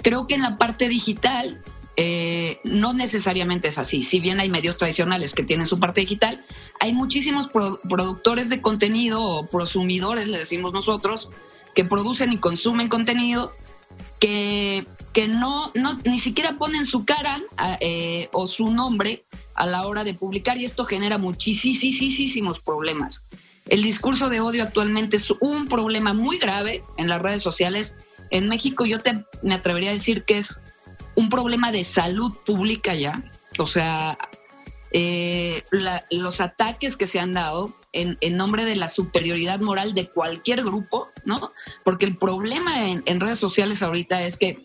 Creo 0.02 0.28
que 0.28 0.36
en 0.36 0.42
la 0.42 0.58
parte 0.58 0.88
digital 0.88 1.60
eh, 1.96 2.60
no 2.62 2.92
necesariamente 2.92 3.66
es 3.66 3.78
así. 3.78 4.04
Si 4.04 4.20
bien 4.20 4.38
hay 4.38 4.48
medios 4.48 4.76
tradicionales 4.76 5.34
que 5.34 5.42
tienen 5.42 5.66
su 5.66 5.80
parte 5.80 6.02
digital, 6.02 6.44
hay 6.78 6.92
muchísimos 6.92 7.48
productores 7.48 8.48
de 8.48 8.62
contenido 8.62 9.20
o 9.22 9.46
prosumidores, 9.46 10.28
le 10.28 10.38
decimos 10.38 10.72
nosotros, 10.72 11.30
que 11.74 11.84
producen 11.84 12.32
y 12.32 12.38
consumen 12.38 12.88
contenido 12.88 13.52
que, 14.20 14.86
que 15.18 15.26
no, 15.26 15.72
no 15.74 15.98
ni 16.04 16.20
siquiera 16.20 16.58
ponen 16.58 16.84
su 16.84 17.04
cara 17.04 17.42
eh, 17.80 18.28
o 18.32 18.46
su 18.46 18.70
nombre 18.70 19.24
a 19.56 19.66
la 19.66 19.84
hora 19.84 20.04
de 20.04 20.14
publicar 20.14 20.58
y 20.58 20.64
esto 20.64 20.84
genera 20.84 21.18
muchísimos 21.18 22.60
problemas. 22.60 23.24
El 23.66 23.82
discurso 23.82 24.28
de 24.28 24.38
odio 24.38 24.62
actualmente 24.62 25.16
es 25.16 25.28
un 25.40 25.66
problema 25.66 26.12
muy 26.12 26.38
grave 26.38 26.84
en 26.98 27.08
las 27.08 27.20
redes 27.20 27.42
sociales. 27.42 27.96
En 28.30 28.48
México 28.48 28.86
yo 28.86 29.00
te, 29.00 29.24
me 29.42 29.54
atrevería 29.54 29.90
a 29.90 29.94
decir 29.94 30.22
que 30.22 30.38
es 30.38 30.60
un 31.16 31.30
problema 31.30 31.72
de 31.72 31.82
salud 31.82 32.32
pública 32.46 32.94
ya. 32.94 33.20
O 33.58 33.66
sea, 33.66 34.16
eh, 34.92 35.64
los 36.12 36.40
ataques 36.40 36.96
que 36.96 37.06
se 37.06 37.18
han 37.18 37.32
dado 37.32 37.76
en, 37.92 38.16
nombre 38.36 38.64
de 38.64 38.76
la 38.76 38.88
superioridad 38.88 39.58
moral 39.58 39.94
de 39.94 40.08
cualquier 40.08 40.62
grupo, 40.62 41.08
¿no? 41.24 41.50
Porque 41.82 42.06
el 42.06 42.16
problema 42.16 42.88
en, 42.88 43.02
en 43.06 43.18
redes 43.18 43.38
sociales 43.38 43.82
ahorita 43.82 44.22
es 44.22 44.36
que 44.36 44.62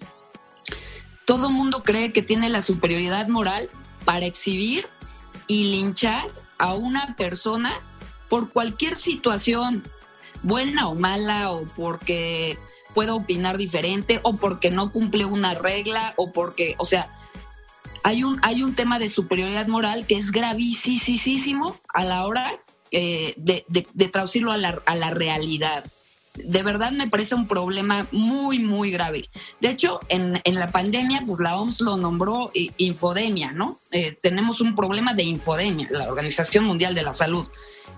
todo 1.25 1.49
mundo 1.49 1.83
cree 1.83 2.11
que 2.11 2.21
tiene 2.21 2.49
la 2.49 2.61
superioridad 2.61 3.27
moral 3.27 3.69
para 4.05 4.25
exhibir 4.25 4.87
y 5.47 5.71
linchar 5.71 6.29
a 6.57 6.73
una 6.73 7.15
persona 7.15 7.73
por 8.29 8.51
cualquier 8.51 8.95
situación, 8.95 9.83
buena 10.41 10.87
o 10.87 10.95
mala, 10.95 11.51
o 11.51 11.65
porque 11.75 12.57
pueda 12.93 13.15
opinar 13.15 13.57
diferente, 13.57 14.19
o 14.23 14.37
porque 14.37 14.71
no 14.71 14.91
cumple 14.91 15.25
una 15.25 15.53
regla, 15.53 16.13
o 16.17 16.31
porque, 16.31 16.75
o 16.77 16.85
sea, 16.85 17.09
hay 18.03 18.23
un, 18.23 18.39
hay 18.43 18.63
un 18.63 18.75
tema 18.75 18.99
de 18.99 19.07
superioridad 19.07 19.67
moral 19.67 20.05
que 20.05 20.15
es 20.15 20.31
gravísimo 20.31 21.75
a 21.93 22.03
la 22.03 22.25
hora 22.25 22.45
eh, 22.91 23.33
de, 23.37 23.65
traducirlo 24.09 24.51
a 24.51 24.57
la, 24.57 24.81
a 24.85 24.95
la 24.95 25.09
realidad 25.09 25.83
de 26.35 26.63
verdad 26.63 26.91
me 26.91 27.07
parece 27.07 27.35
un 27.35 27.47
problema 27.47 28.07
muy, 28.11 28.59
muy 28.59 28.91
grave. 28.91 29.29
De 29.59 29.69
hecho, 29.69 29.99
en, 30.09 30.41
la 30.45 30.71
pandemia, 30.71 31.23
pues 31.25 31.39
la 31.39 31.57
OMS 31.57 31.81
lo 31.81 31.97
nombró 31.97 32.51
infodemia, 32.77 33.51
¿no? 33.51 33.79
Eh, 33.91 34.17
tenemos 34.21 34.61
un 34.61 34.75
problema 34.75 35.13
de 35.13 35.23
infodemia, 35.23 35.87
la 35.91 36.07
Organización 36.07 36.65
Mundial 36.65 36.95
de 36.95 37.03
la 37.03 37.13
Salud. 37.13 37.47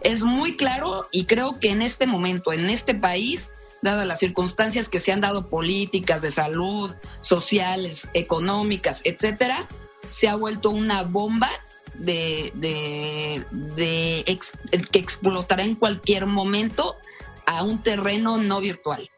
Es 0.02 0.24
muy 0.24 0.58
claro 0.58 1.08
y 1.12 1.26
creo 1.26 1.60
que 1.60 1.70
en 1.70 1.82
este 1.82 2.08
momento, 2.08 2.52
en 2.52 2.70
este 2.70 2.94
país, 2.94 3.52
dadas 3.82 4.06
las 4.06 4.20
circunstancias 4.20 4.90
que 4.90 5.00
se 5.00 5.12
han 5.12 5.22
dado 5.22 5.48
políticas 5.48 6.22
de 6.22 6.32
salud, 6.32 6.94
sociales, 7.22 8.10
económicas, 8.14 9.02
etcétera, 9.06 9.68
se 10.08 10.28
ha 10.28 10.36
vuelto 10.36 10.72
una 10.72 11.04
bomba 11.04 11.50
de, 11.94 12.52
que 14.92 15.00
explotará 15.00 15.64
en 15.64 15.76
cualquier 15.76 16.26
momento 16.26 16.96
a 17.58 17.64
un 17.64 17.82
terreno 17.82 18.38
no 18.38 18.60
virtual. 18.62 19.10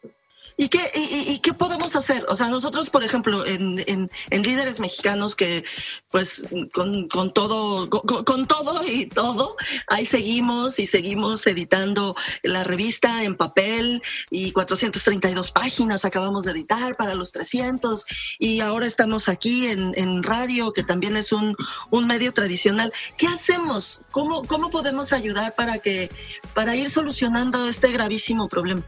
¿Y 0.60 0.70
qué, 0.70 0.80
y, 0.96 1.38
qué 1.38 1.54
podemos 1.54 1.96
hacer? 1.96 2.26
O 2.30 2.36
sea, 2.36 2.48
nosotros, 2.48 2.90
por 2.90 3.04
ejemplo, 3.04 3.46
en, 3.46 3.78
en, 3.86 4.10
líderes 4.42 4.80
mexicanos 4.80 5.36
que, 5.36 5.64
pues, 6.10 6.48
con, 6.74 7.08
con 7.10 7.32
todo, 7.32 7.88
con, 7.92 8.48
todo 8.48 8.82
y 8.84 9.06
todo, 9.06 9.56
ahí 9.86 10.08
seguimos 10.08 10.80
y 10.80 10.88
seguimos 10.88 11.46
editando 11.46 12.16
la 12.42 12.64
revista 12.64 13.24
en 13.24 13.38
papel 13.38 14.02
y 14.32 14.52
432 14.52 15.52
páginas 15.52 16.06
acabamos 16.06 16.46
de 16.46 16.54
editar 16.54 16.98
para 16.98 17.14
los 17.14 17.32
300 17.32 18.06
y 18.40 18.62
ahora 18.62 18.88
estamos 18.88 19.30
aquí 19.30 19.68
en, 19.68 19.94
en 19.96 20.24
radio, 20.24 20.74
que 20.74 20.84
también 20.84 21.18
es 21.18 21.32
un, 21.32 21.56
un 21.92 22.08
medio 22.08 22.34
tradicional. 22.34 22.92
¿Qué 23.16 23.28
hacemos? 23.28 24.06
¿Cómo, 24.10 24.42
¿Cómo 24.44 24.72
podemos 24.72 25.14
ayudar 25.14 25.54
para 25.54 25.78
que, 25.78 26.10
para 26.56 26.76
ir 26.76 26.90
solucionando 26.90 27.68
este 27.70 27.92
gravísimo 27.92 28.50
problema? 28.50 28.82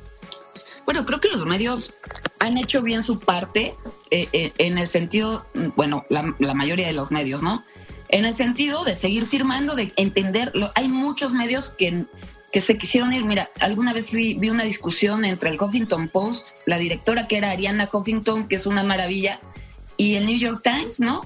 Bueno, 0.89 1.05
creo 1.05 1.21
que 1.21 1.29
los 1.29 1.45
medios 1.45 1.93
han 2.39 2.57
hecho 2.57 2.81
bien 2.81 3.03
su 3.03 3.19
parte 3.19 3.75
eh, 4.09 4.27
eh, 4.33 4.53
en 4.57 4.79
el 4.79 4.87
sentido, 4.87 5.45
bueno, 5.75 6.03
la, 6.09 6.23
mayoría 6.55 6.87
de 6.87 6.93
los 6.93 7.11
medios, 7.11 7.43
¿no? 7.43 7.63
En 8.07 8.25
el 8.25 8.33
sentido 8.33 8.83
de 8.85 8.95
seguir 8.95 9.27
firmando, 9.27 9.75
de 9.75 9.93
entender, 9.97 10.51
hay 10.73 10.87
muchos 10.87 11.31
medios 11.31 11.69
que, 11.69 12.05
que 12.51 12.59
se 12.59 12.79
quisieron 12.79 13.13
ir. 13.13 13.23
Mira, 13.23 13.51
alguna 13.59 13.93
vez 13.93 14.11
vi, 14.11 14.33
vi, 14.33 14.49
una 14.49 14.63
discusión 14.63 15.25
entre 15.25 15.51
el 15.51 15.61
Huffington 15.61 16.09
Post, 16.09 16.55
la 16.65 16.79
directora 16.79 17.27
que 17.27 17.37
era 17.37 17.51
Ariana 17.51 17.87
Huffington, 17.93 18.47
que 18.47 18.55
es 18.55 18.65
una 18.65 18.83
maravilla, 18.83 19.39
y 19.95 20.15
el 20.15 20.25
New 20.25 20.39
York 20.39 20.61
Times, 20.63 20.99
¿no? 20.99 21.21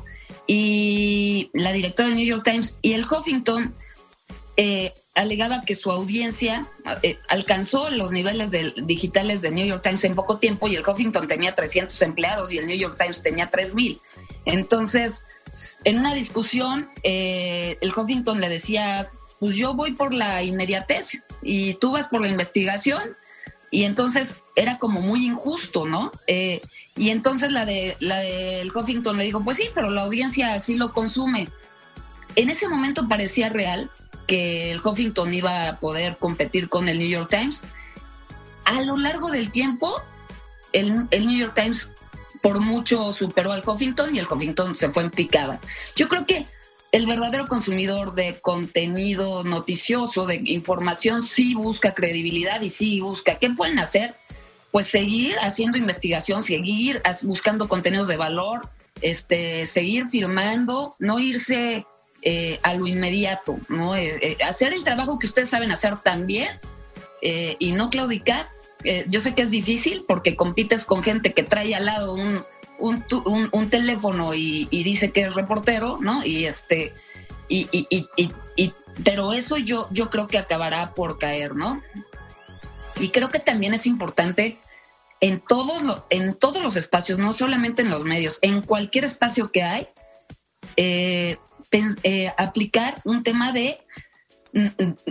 Y 0.45 1.51
la 1.53 1.71
directora 1.71 2.09
del 2.09 2.17
New 2.17 2.27
York 2.27 2.43
Times 2.43 2.79
y 2.81 2.91
el 2.91 3.05
Huffington 3.05 3.73
eh, 4.57 4.93
alegaba 5.15 5.61
que 5.61 5.75
su 5.75 5.91
audiencia 5.91 6.67
eh, 7.03 7.19
alcanzó 7.29 7.89
los 7.89 8.11
niveles 8.11 8.51
digitales 8.85 9.41
de 9.41 9.51
New 9.51 9.65
York 9.65 9.83
Times 9.83 10.03
en 10.05 10.15
poco 10.15 10.39
tiempo 10.39 10.67
y 10.67 10.75
el 10.75 10.87
Huffington 10.87 11.27
tenía 11.27 11.53
300 11.53 12.01
empleados 12.01 12.51
y 12.51 12.57
el 12.57 12.67
New 12.67 12.77
York 12.77 12.97
Times 12.97 13.21
tenía 13.21 13.49
3.000. 13.49 13.99
Entonces, 14.45 15.27
en 15.83 15.99
una 15.99 16.13
discusión, 16.15 16.89
eh, 17.03 17.77
el 17.81 17.91
Huffington 17.95 18.41
le 18.41 18.49
decía, 18.49 19.07
pues 19.39 19.55
yo 19.55 19.73
voy 19.73 19.91
por 19.91 20.13
la 20.13 20.41
inmediatez 20.41 21.23
y 21.41 21.75
tú 21.75 21.91
vas 21.91 22.07
por 22.07 22.21
la 22.21 22.29
investigación. 22.29 23.01
Y 23.69 23.85
entonces 23.85 24.41
era 24.55 24.77
como 24.77 25.01
muy 25.01 25.25
injusto, 25.25 25.87
¿no? 25.87 26.11
Eh, 26.27 26.61
y 26.95 27.09
entonces 27.09 27.51
la, 27.51 27.65
de, 27.65 27.97
la 27.99 28.19
del 28.19 28.71
Huffington 28.71 29.17
le 29.17 29.23
dijo, 29.23 29.43
pues 29.43 29.57
sí, 29.57 29.67
pero 29.73 29.89
la 29.89 30.03
audiencia 30.03 30.53
así 30.53 30.75
lo 30.75 30.93
consume. 30.93 31.49
En 32.35 32.49
ese 32.49 32.67
momento 32.67 33.07
parecía 33.07 33.49
real, 33.49 33.89
que 34.25 34.71
el 34.71 34.81
Huffington 34.81 35.33
iba 35.33 35.69
a 35.69 35.79
poder 35.79 36.17
competir 36.17 36.69
con 36.69 36.89
el 36.89 36.99
New 36.99 37.07
York 37.07 37.29
Times. 37.29 37.65
A 38.65 38.81
lo 38.81 38.97
largo 38.97 39.29
del 39.29 39.51
tiempo, 39.51 40.01
el, 40.71 41.07
New 41.09 41.37
York 41.37 41.53
Times 41.55 41.93
por 42.41 42.59
mucho 42.59 43.11
superó 43.11 43.51
al 43.51 43.63
Huffington 43.65 44.15
y 44.15 44.19
el 44.19 44.27
Huffington 44.27 44.75
se 44.75 44.89
fue 44.89 45.03
en 45.03 45.11
picada. 45.11 45.59
Yo 45.95 46.07
creo 46.07 46.25
que 46.25 46.45
el 46.91 47.07
verdadero 47.07 47.47
consumidor 47.47 48.13
de 48.13 48.39
contenido 48.41 49.43
noticioso, 49.43 50.27
de 50.27 50.41
información, 50.45 51.21
sí 51.21 51.55
busca 51.55 51.93
credibilidad 51.93 52.61
y 52.61 52.69
sí 52.69 52.99
busca. 53.01 53.39
¿Qué 53.39 53.49
pueden 53.49 53.79
hacer? 53.79 54.15
Pues 54.71 54.87
seguir 54.87 55.35
haciendo 55.41 55.77
investigación, 55.77 56.43
seguir 56.43 57.01
buscando 57.23 57.67
contenidos 57.67 58.07
de 58.07 58.17
valor, 58.17 58.61
este, 59.01 59.65
seguir 59.65 60.07
firmando, 60.07 60.95
no 60.99 61.19
irse 61.19 61.85
eh, 62.23 62.59
a 62.63 62.73
lo 62.75 62.87
inmediato, 62.87 63.59
¿no? 63.69 63.95
Eh, 63.95 64.17
eh, 64.21 64.37
hacer 64.45 64.73
el 64.73 64.83
trabajo 64.83 65.19
que 65.19 65.27
ustedes 65.27 65.49
saben 65.49 65.71
hacer 65.71 65.97
también 65.97 66.59
y 67.59 67.71
no 67.71 67.89
claudicar. 67.89 68.49
yo 69.07 69.21
sé 69.21 69.33
que 69.33 69.43
es 69.43 69.51
difícil 69.51 70.03
porque 70.05 70.35
compites 70.35 70.83
con 70.83 71.03
gente 71.03 71.33
que 71.33 71.43
trae 71.43 71.73
al 71.73 71.85
lado 71.85 72.15
un, 72.15 72.43
un, 72.79 73.69
teléfono 73.69 74.33
y, 74.33 74.65
dice 74.69 75.11
que 75.11 75.21
es 75.21 75.33
reportero, 75.33 75.99
¿no? 76.01 76.25
Y 76.25 76.43
este, 76.43 76.93
y, 77.47 77.69
y, 77.71 78.73
pero 79.05 79.31
eso 79.31 79.57
yo, 79.57 79.87
yo 79.91 80.09
creo 80.09 80.27
que 80.27 80.37
acabará 80.37 80.93
por 80.93 81.17
caer, 81.17 81.55
¿no? 81.55 81.81
Y 82.99 83.07
creo 83.09 83.31
que 83.31 83.39
también 83.39 83.73
es 83.73 83.85
importante 83.85 84.59
en 85.21 85.39
todos, 85.39 86.03
en 86.09 86.35
todos 86.35 86.61
los 86.61 86.75
espacios, 86.75 87.19
no 87.19 87.31
solamente 87.31 87.81
en 87.81 87.89
los 87.89 88.03
medios, 88.03 88.39
en 88.41 88.61
cualquier 88.61 89.05
espacio 89.05 89.49
que 89.51 89.63
hay, 89.63 89.87
eh, 90.75 91.37
eh, 92.03 92.31
aplicar 92.37 93.01
un 93.03 93.23
tema 93.23 93.51
de, 93.51 93.79
mm, 94.53 94.67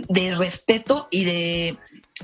de 0.09 0.35
respeto 0.35 1.07
y 1.11 1.25
de 1.25 1.77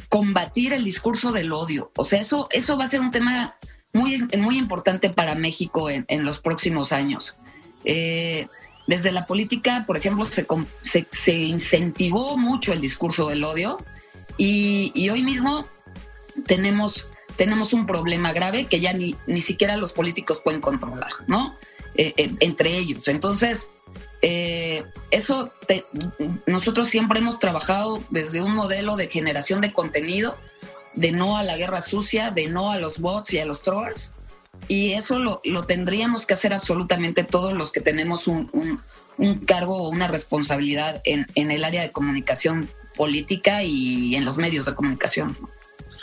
combatir 0.08 0.74
el 0.74 0.84
discurso 0.84 1.32
del 1.32 1.52
odio. 1.52 1.92
O 1.96 2.06
sea, 2.06 2.20
eso, 2.20 2.48
eso 2.52 2.78
va 2.78 2.86
a 2.86 2.88
ser 2.88 3.02
un 3.02 3.12
tema 3.12 3.56
muy, 3.94 4.22
muy 4.38 4.58
importante 4.58 5.10
para 5.10 5.36
México 5.36 5.90
en, 5.90 6.24
los 6.24 6.40
próximos 6.40 6.92
años. 6.92 7.36
Eh, 7.84 8.48
desde 8.88 9.12
la 9.12 9.26
política, 9.26 9.84
por 9.86 9.98
ejemplo, 9.98 10.26
se, 10.26 11.34
incentivó 11.34 12.38
mucho 12.38 12.74
el 12.74 12.82
discurso 12.82 13.28
del 13.30 13.44
odio 13.44 13.78
y, 14.38 15.10
hoy 15.10 15.22
mismo 15.22 15.66
tenemos, 16.46 17.10
tenemos 17.36 17.74
un 17.74 17.86
problema 17.86 18.32
grave 18.32 18.66
que 18.66 18.80
ya 18.80 18.94
ni, 18.94 19.16
ni 19.28 19.42
siquiera 19.42 19.78
los 19.78 19.94
políticos 19.94 20.40
pueden 20.44 20.62
controlar, 20.62 21.12
¿no? 21.28 21.56
Eh, 21.96 22.32
entre 22.40 22.78
ellos. 22.78 23.08
Entonces, 23.08 23.70
eh, 24.22 24.84
eso 25.12 25.52
nosotros 26.46 26.88
siempre 26.88 27.20
hemos 27.20 27.40
trabajado 27.40 28.02
desde 28.10 28.42
un 28.42 28.54
modelo 28.54 28.96
de 28.96 29.08
generación 29.08 29.62
de 29.62 29.72
contenido, 29.72 30.38
de 30.94 31.12
no 31.12 31.38
a 31.38 31.44
la 31.44 31.58
guerra 31.58 31.82
sucia, 31.82 32.32
de 32.32 32.50
no 32.50 32.72
a 32.72 32.78
los 32.78 33.00
bots 33.00 33.34
y 33.34 33.40
a 33.40 33.46
los 33.46 33.62
trolls. 33.62 34.12
Y 34.68 34.94
eso 34.94 35.20
lo, 35.20 35.42
tendríamos 35.66 36.26
que 36.26 36.34
hacer 36.34 36.54
absolutamente 36.54 37.24
todos 37.24 37.54
los 37.54 37.72
que 37.72 37.80
tenemos 37.80 38.28
un, 38.28 38.82
cargo 39.46 39.84
o 39.84 39.90
una 39.90 40.08
responsabilidad 40.08 41.02
en, 41.06 41.28
en, 41.36 41.52
el 41.52 41.64
área 41.64 41.82
de 41.82 41.92
comunicación 41.92 42.70
política 42.96 43.64
y 43.64 44.16
en 44.16 44.26
los 44.26 44.38
medios 44.38 44.66
de 44.66 44.76
comunicación. 44.76 45.36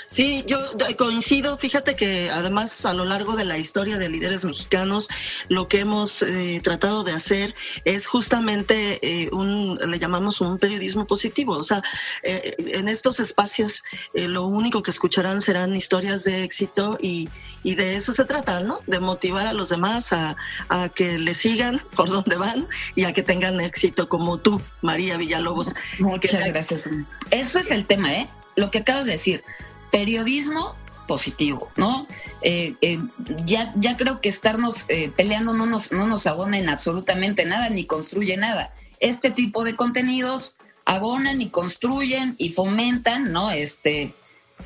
Sí, 0.06 0.44
yo 0.46 0.58
coincido. 0.96 1.58
Fíjate 1.58 1.96
que 1.96 2.30
además 2.30 2.86
a 2.86 2.94
lo 2.94 3.04
largo 3.04 3.34
de 3.34 3.44
la 3.44 3.58
historia 3.58 3.98
de 3.98 4.08
líderes 4.08 4.44
mexicanos, 4.44 5.08
lo 5.48 5.66
que 5.66 5.80
hemos 5.80 6.22
eh, 6.22 6.60
tratado 6.62 7.02
de 7.02 7.12
hacer 7.12 7.54
es 7.84 8.06
justamente 8.06 9.00
eh, 9.02 9.28
un, 9.32 9.76
le 9.84 9.98
llamamos 9.98 10.40
un 10.40 10.58
periodismo 10.58 11.06
positivo. 11.06 11.56
O 11.56 11.62
sea, 11.62 11.82
eh, 12.22 12.54
en 12.58 12.88
estos 12.88 13.18
espacios 13.18 13.82
lo 14.14 14.46
único 14.46 14.82
que 14.82 14.90
escucharán 14.90 15.40
serán 15.40 15.74
historias 15.74 16.22
de 16.22 16.44
éxito 16.44 16.98
y, 17.00 17.28
y, 17.64 17.74
de 17.74 17.96
eso 17.96 18.12
se 18.12 18.24
trata, 18.24 18.60
¿no? 18.60 18.80
De 18.86 19.00
motivar 19.00 19.46
a 19.46 19.52
los 19.52 19.68
demás 19.68 20.12
a, 20.12 20.36
a 20.68 20.88
que 20.88 21.18
le 21.18 21.34
sigan 21.34 21.82
por 21.96 22.10
donde 22.10 22.36
van 22.36 22.68
y 22.94 23.04
a 23.04 23.12
que 23.12 23.22
tengan 23.22 23.60
éxito 23.60 24.08
como 24.08 24.38
tú, 24.38 24.60
María 24.82 25.16
Villalobos. 25.16 25.74
Muchas 25.98 26.46
gracias. 26.46 26.90
Eso 27.30 27.58
es 27.58 27.70
el 27.72 27.86
tema, 27.86 28.14
¿eh? 28.14 28.28
Lo 28.54 28.70
que 28.70 28.78
acabas 28.78 29.06
de 29.06 29.12
decir 29.12 29.42
periodismo 29.90 30.74
positivo, 31.06 31.70
¿no? 31.76 32.06
Eh, 32.42 32.74
eh, 32.80 33.00
ya, 33.44 33.72
ya 33.76 33.96
creo 33.96 34.20
que 34.20 34.28
estarnos 34.28 34.84
eh, 34.88 35.10
peleando 35.16 35.54
no 35.54 35.66
nos, 35.66 35.92
no 35.92 36.06
nos 36.06 36.26
abona 36.26 36.58
en 36.58 36.68
absolutamente 36.68 37.44
nada 37.44 37.70
ni 37.70 37.86
construye 37.86 38.36
nada. 38.36 38.74
Este 39.00 39.30
tipo 39.30 39.64
de 39.64 39.76
contenidos 39.76 40.56
abonan 40.84 41.40
y 41.40 41.50
construyen 41.50 42.34
y 42.38 42.50
fomentan, 42.50 43.32
¿no? 43.32 43.50
Este, 43.50 44.14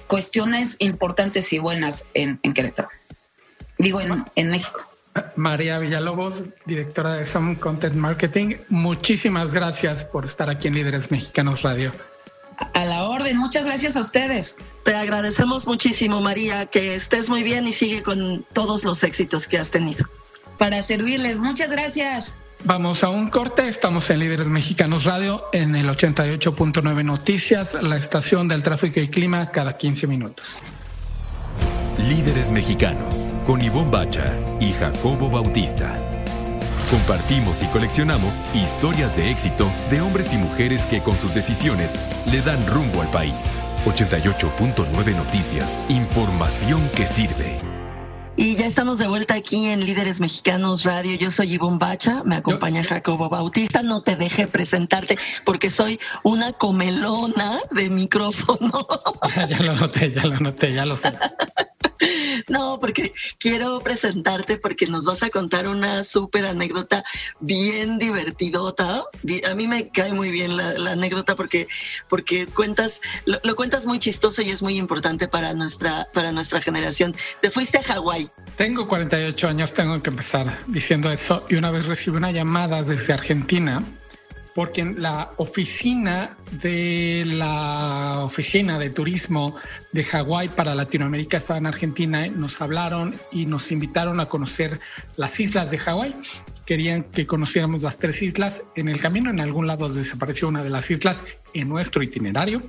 cuestiones 0.07 0.77
importantes 0.79 1.53
y 1.53 1.59
buenas 1.59 2.07
en, 2.15 2.39
Querétaro. 2.39 2.89
Digo, 3.79 4.00
en, 4.00 4.25
en 4.35 4.50
México. 4.50 4.87
María 5.37 5.79
Villalobos, 5.79 6.50
directora 6.67 7.15
de 7.15 7.25
Some 7.25 7.59
Content 7.59 7.97
Marketing, 7.97 8.57
muchísimas 8.69 9.53
gracias 9.53 10.05
por 10.05 10.25
estar 10.25 10.49
aquí 10.50 10.69
en 10.69 10.75
Líderes 10.75 11.11
Mexicanos 11.11 11.62
Radio. 11.62 11.93
A 12.75 12.85
la 12.85 13.05
orden, 13.05 13.37
muchas 13.37 13.64
gracias 13.64 13.97
a 13.97 14.00
ustedes. 14.00 14.57
Te 14.85 14.95
agradecemos 14.95 15.67
muchísimo, 15.67 16.21
María, 16.21 16.67
que 16.67 16.95
estés 16.95 17.29
muy 17.29 17.43
bien 17.43 17.67
y 17.67 17.73
sigue 17.73 18.02
con 18.02 18.45
todos 18.52 18.85
los 18.85 19.02
éxitos 19.02 19.47
que 19.47 19.59
has 19.59 19.71
tenido. 19.71 20.07
Para 20.59 20.83
servirles, 20.83 21.40
muchas 21.40 21.71
gracias. 21.71 22.35
Vamos 22.64 23.02
a 23.02 23.09
un 23.09 23.29
corte, 23.29 23.67
estamos 23.67 24.11
en 24.11 24.19
Líderes 24.19 24.49
Mexicanos 24.49 25.05
Radio 25.05 25.43
en 25.52 25.75
el 25.75 25.88
88.9 25.88 27.05
Noticias, 27.05 27.79
la 27.81 27.97
estación 27.97 28.49
del 28.49 28.62
tráfico 28.62 29.00
y 29.00 29.09
clima 29.09 29.50
cada 29.50 29.79
15 29.79 30.07
minutos. 30.07 30.59
Líderes 32.09 32.50
Mexicanos, 32.50 33.29
con 33.47 33.62
Ivonne 33.62 33.90
Bacha 33.90 34.25
y 34.61 34.73
Jacobo 34.73 35.31
Bautista. 35.31 36.20
Compartimos 36.91 37.63
y 37.63 37.67
coleccionamos 37.67 38.43
historias 38.53 39.17
de 39.17 39.31
éxito 39.31 39.71
de 39.91 40.01
hombres 40.01 40.33
y 40.33 40.37
mujeres 40.37 40.85
que 40.85 41.01
con 41.01 41.17
sus 41.17 41.33
decisiones 41.33 41.95
le 42.27 42.43
dan 42.43 42.67
rumbo 42.67 43.01
al 43.01 43.09
país. 43.13 43.63
88.9 43.87 45.15
Noticias. 45.15 45.81
Información 45.89 46.91
que 46.97 47.07
sirve. 47.07 47.61
Y 48.37 48.57
ya 48.57 48.67
estamos 48.67 48.99
de 48.99 49.07
vuelta 49.07 49.35
aquí 49.35 49.67
en 49.67 49.85
Líderes 49.85 50.19
Mexicanos 50.19 50.83
Radio. 50.83 51.15
Yo 51.15 51.31
soy 51.31 51.53
Ivonne 51.53 51.79
Bacha, 51.79 52.25
me 52.25 52.35
acompaña 52.35 52.83
Jacobo 52.83 53.29
Bautista. 53.29 53.85
No 53.85 54.03
te 54.03 54.17
deje 54.17 54.49
presentarte 54.49 55.17
porque 55.45 55.71
soy 55.71 56.01
una 56.25 56.53
comelona 56.53 57.61
de 57.71 57.89
micrófono. 57.89 58.73
ya 59.49 59.61
lo 59.61 59.77
noté, 59.77 60.11
ya 60.11 60.25
lo 60.25 60.41
noté, 60.41 60.73
ya 60.73 60.85
lo 60.85 60.97
sé. 60.97 61.13
No, 62.49 62.79
porque 62.81 63.13
quiero 63.39 63.81
presentarte 63.81 64.57
porque 64.57 64.87
nos 64.87 65.05
vas 65.05 65.23
a 65.23 65.31
contar 65.31 65.69
una 65.69 66.03
súper 66.03 66.47
anécdota 66.47 67.05
bien 67.39 67.99
divertidota. 67.99 69.05
A 69.49 69.55
mí 69.55 69.67
me 69.67 69.89
cae 69.89 70.13
muy 70.13 70.31
bien 70.31 70.57
la, 70.57 70.93
anécdota 70.93 71.37
porque, 71.37 71.69
porque 72.09 72.47
cuentas, 72.47 73.01
lo, 73.25 73.57
cuentas 73.57 73.87
muy 73.87 73.99
chistoso 73.99 74.43
y 74.43 74.51
es 74.51 74.63
muy 74.63 74.77
importante 74.77 75.29
para 75.29 75.55
nuestra, 75.55 76.07
para 76.13 76.33
nuestra 76.33 76.61
generación. 76.61 77.15
Te 77.41 77.51
fuiste 77.51 77.79
a 77.79 77.83
Hawái. 77.83 78.29
Tengo 78.57 78.89
48 78.89 79.49
años, 79.49 79.73
tengo 79.73 80.03
que 80.03 80.11
empezar 80.11 80.61
diciendo 80.67 81.11
eso. 81.11 81.45
Y 81.49 81.55
una 81.55 81.71
vez 81.71 81.87
recibí 81.87 82.17
una 82.17 82.33
llamada 82.33 82.83
desde 82.83 83.13
Argentina 83.13 83.83
porque 84.61 84.83
en 84.83 85.00
la 85.00 85.31
oficina 85.38 86.37
de 86.50 87.25
la 87.26 88.19
oficina 88.23 88.79
de 88.79 88.90
turismo 88.90 89.55
de 89.90 90.05
Hawái 90.05 90.49
para 90.49 90.75
Latinoamérica 90.75 91.39
estaba 91.39 91.56
en 91.56 91.67
Argentina, 91.67 92.26
nos 92.26 92.61
hablaron 92.61 93.15
y 93.32 93.47
nos 93.47 93.73
invitaron 93.73 94.21
a 94.21 94.26
conocer 94.26 94.78
las 95.17 95.41
islas 95.41 95.71
de 95.71 95.78
Hawái 95.78 96.15
querían 96.71 97.02
que 97.02 97.26
conociéramos 97.26 97.82
las 97.82 97.99
tres 97.99 98.23
islas. 98.23 98.63
En 98.76 98.89
el 98.89 99.00
camino, 99.00 99.28
en 99.28 99.41
algún 99.41 99.67
lado 99.67 99.89
desapareció 99.89 100.47
una 100.47 100.63
de 100.63 100.71
las 100.71 100.89
islas 100.89 101.25
en 101.54 101.69
nuestro 101.69 102.02
itinerario. 102.02 102.63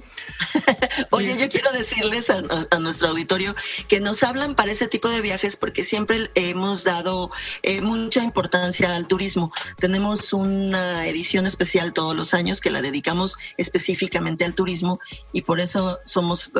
Oye, 1.11 1.37
yo 1.37 1.49
quiero 1.49 1.71
decirles 1.71 2.29
a, 2.29 2.41
nuestro 2.79 3.09
auditorio 3.09 3.55
que 3.87 3.99
nos 3.99 4.23
hablan 4.23 4.55
para 4.55 4.71
ese 4.71 4.87
tipo 4.87 5.09
de 5.09 5.21
viajes 5.21 5.55
porque 5.55 5.83
siempre 5.83 6.31
hemos 6.35 6.83
dado 6.83 7.31
eh, 7.63 7.81
mucha 7.81 8.23
importancia 8.23 8.95
al 8.95 9.07
turismo. 9.07 9.51
Tenemos 9.77 10.33
una 10.33 11.07
edición 11.07 11.45
especial 11.45 11.93
todos 11.93 12.15
los 12.15 12.33
años 12.33 12.61
que 12.61 12.71
la 12.71 12.81
dedicamos 12.81 13.37
específicamente 13.57 14.45
al 14.45 14.55
turismo 14.55 14.99
y 15.33 15.41
por 15.41 15.59
eso 15.59 15.99
somos 16.05 16.51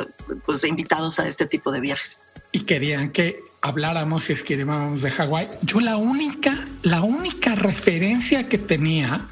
pues, 0.46 0.64
invitados 0.64 1.18
a 1.18 1.26
este 1.28 1.46
tipo 1.46 1.72
de 1.72 1.80
viajes. 1.80 2.20
Y 2.52 2.60
querían 2.60 3.10
que 3.10 3.40
habláramos 3.62 4.28
y 4.28 4.32
escribíamos 4.32 5.02
de 5.02 5.10
Hawái, 5.10 5.48
yo 5.62 5.80
la 5.80 5.96
única, 5.96 6.52
la 6.82 7.02
única 7.02 7.54
referencia 7.54 8.48
que 8.48 8.58
tenía 8.58 9.28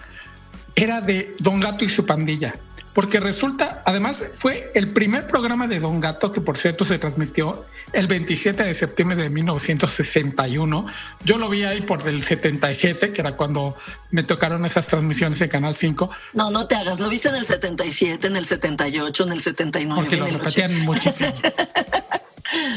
era 0.77 1.01
de 1.01 1.35
Don 1.41 1.61
Gato 1.61 1.85
y 1.85 1.89
su 1.89 2.07
pandilla. 2.07 2.55
Porque 2.93 3.21
resulta, 3.21 3.83
además, 3.87 4.25
fue 4.35 4.73
el 4.75 4.89
primer 4.89 5.27
programa 5.27 5.69
de 5.69 5.79
Don 5.79 6.01
Gato, 6.01 6.33
que 6.33 6.41
por 6.41 6.59
cierto 6.59 6.85
se 6.85 6.99
transmitió 6.99 7.65
el 7.93 8.07
27 8.07 8.65
de 8.65 8.75
septiembre 8.75 9.17
de 9.17 9.31
1961. 9.31 10.87
Yo 11.25 11.39
lo 11.39 11.49
vi 11.49 11.65
ahí 11.65 11.83
por 11.83 12.07
el 12.09 12.23
77, 12.23 13.13
que 13.13 13.21
era 13.21 13.37
cuando 13.37 13.77
me 14.11 14.23
tocaron 14.23 14.65
esas 14.65 14.89
transmisiones 14.89 15.39
de 15.39 15.49
Canal 15.49 15.75
5. 15.75 16.11
No, 16.35 16.51
no 16.51 16.67
te 16.67 16.75
hagas, 16.75 17.01
lo 17.01 17.09
viste 17.09 17.29
en 17.29 17.37
el 17.37 17.45
77, 17.45 18.27
en 18.27 18.37
el 18.37 18.45
78, 18.45 19.25
en 19.25 19.33
el 19.33 19.41
79. 19.41 20.01
Porque 20.01 20.17
lo 20.17 20.27
repetían 20.27 20.81
muchísimo. 20.81 21.33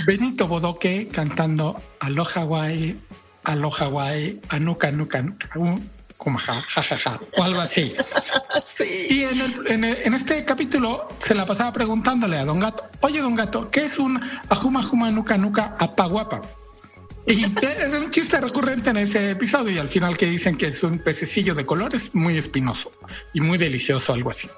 Benito 0.06 0.47
Bodoque 0.47 1.10
cantando 1.12 1.82
Alo 1.99 2.23
Hawaii, 2.23 2.99
Alo 3.43 3.71
Hawaii, 3.71 4.39
Anuka, 4.49 4.89
Anuka, 4.89 5.19
Anuka, 5.19 5.49
como 6.17 6.39
ja, 6.39 6.54
ja, 6.54 6.82
ja, 6.82 6.97
ja, 6.97 7.19
o 7.38 7.43
algo 7.43 7.60
así. 7.60 7.93
Y 9.10 9.24
en, 9.24 10.13
este 10.13 10.46
capítulo 10.46 11.08
se 11.18 11.34
la 11.34 11.46
pasaba 11.46 11.74
preguntándole 11.74 12.38
a 12.38 12.46
Don 12.46 12.60
Gato, 12.60 12.84
oye 13.02 13.20
Don 13.20 13.34
Gato, 13.34 13.72
¿qué 13.72 13.86
es 13.86 13.98
un 13.98 14.20
Ajuma, 14.50 14.82
Ajuma, 14.82 15.10
Nuca, 15.10 15.38
Nuca, 15.38 15.76
Apaguapa? 15.80 16.42
Y 17.26 17.44
es 17.46 17.94
un 17.94 18.12
chiste 18.12 18.39
recurrente 18.39 18.89
en 18.89 18.98
ese 18.98 19.32
episodio 19.32 19.72
y 19.72 19.80
al 19.80 19.88
final 19.88 20.18
que 20.18 20.28
dicen 20.28 20.58
que 20.58 20.68
es 20.68 20.84
un 20.84 21.00
pececillo 21.00 21.56
de 21.56 21.66
colores 21.66 22.13
muy 22.13 22.38
espinoso 22.38 22.92
y 23.34 23.42
muy 23.42 23.58
delicioso, 23.58 24.13
algo 24.13 24.30
así. 24.30 24.50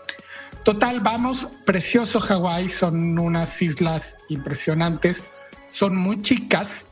Total, 0.64 1.00
vamos, 1.00 1.48
precioso 1.64 2.20
Hawái, 2.20 2.70
son 2.70 3.20
unas 3.20 3.62
islas 3.62 4.18
impresionantes, 4.30 5.24
son 5.72 5.96
muy 5.96 6.22
chicas 6.22 6.88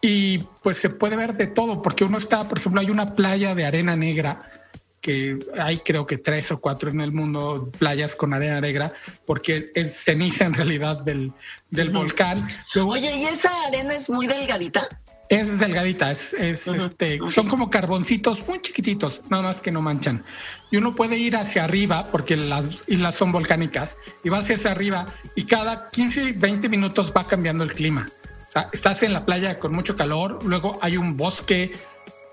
y 0.00 0.38
pues 0.62 0.76
se 0.76 0.88
puede 0.88 1.16
ver 1.16 1.32
de 1.32 1.48
todo, 1.48 1.82
porque 1.82 2.04
uno 2.04 2.16
está, 2.16 2.48
por 2.48 2.58
ejemplo, 2.58 2.80
hay 2.80 2.90
una 2.90 3.16
playa 3.16 3.56
de 3.56 3.66
arena 3.66 3.96
negra, 3.96 4.65
que 5.06 5.38
hay 5.56 5.78
creo 5.78 6.04
que 6.04 6.18
tres 6.18 6.50
o 6.50 6.60
cuatro 6.60 6.90
en 6.90 7.00
el 7.00 7.12
mundo, 7.12 7.70
playas 7.78 8.16
con 8.16 8.34
arena 8.34 8.60
negra, 8.60 8.92
porque 9.24 9.70
es 9.72 10.02
ceniza 10.02 10.46
en 10.46 10.54
realidad 10.54 11.02
del, 11.02 11.32
del 11.70 11.90
volcán. 11.90 12.44
Oye, 12.84 13.16
¿y 13.16 13.24
esa 13.26 13.52
arena 13.68 13.94
es 13.94 14.10
muy 14.10 14.26
delgadita? 14.26 14.88
Es 15.28 15.60
delgadita, 15.60 16.10
es, 16.10 16.34
este, 16.34 17.20
son 17.32 17.46
como 17.46 17.70
carboncitos 17.70 18.44
muy 18.48 18.60
chiquititos, 18.60 19.22
nada 19.28 19.44
más 19.44 19.60
que 19.60 19.70
no 19.70 19.80
manchan. 19.80 20.24
Y 20.72 20.76
uno 20.76 20.96
puede 20.96 21.16
ir 21.16 21.36
hacia 21.36 21.62
arriba, 21.62 22.08
porque 22.10 22.36
las 22.36 22.88
islas 22.88 23.14
son 23.14 23.30
volcánicas, 23.30 23.98
y 24.24 24.28
va 24.28 24.38
hacia 24.38 24.56
arriba, 24.68 25.06
y 25.36 25.44
cada 25.44 25.88
15, 25.90 26.32
20 26.32 26.68
minutos 26.68 27.12
va 27.16 27.28
cambiando 27.28 27.62
el 27.62 27.72
clima. 27.74 28.08
O 28.48 28.52
sea, 28.52 28.70
estás 28.72 29.04
en 29.04 29.12
la 29.12 29.24
playa 29.24 29.60
con 29.60 29.72
mucho 29.72 29.96
calor, 29.96 30.40
luego 30.44 30.80
hay 30.82 30.96
un 30.96 31.16
bosque, 31.16 31.76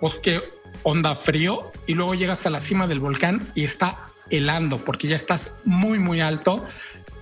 bosque 0.02 0.42
onda 0.84 1.16
frío, 1.16 1.72
y 1.86 1.94
luego 1.94 2.16
llegas 2.16 2.46
a 2.46 2.50
la 2.50 2.60
cima 2.60 2.88
del 2.88 3.00
volcán 3.00 3.46
y 3.56 3.64
está 3.64 3.98
helando, 4.30 4.78
porque 4.80 5.08
ya 5.08 5.16
estás 5.16 5.52
muy, 5.66 6.00
muy 6.00 6.22
alto. 6.22 6.66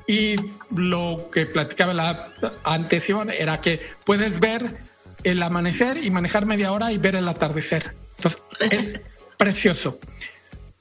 Y 0.07 0.35
lo 0.75 1.29
que 1.31 1.45
platicaba 1.45 1.93
la, 1.93 2.29
antes, 2.63 3.09
Iván, 3.09 3.29
era 3.29 3.61
que 3.61 3.81
puedes 4.05 4.39
ver 4.39 4.77
el 5.23 5.43
amanecer 5.43 5.97
y 5.97 6.09
manejar 6.09 6.45
media 6.45 6.71
hora 6.71 6.91
y 6.91 6.97
ver 6.97 7.15
el 7.15 7.27
atardecer. 7.27 7.93
Entonces 8.17 8.41
es 8.71 8.99
precioso. 9.37 9.99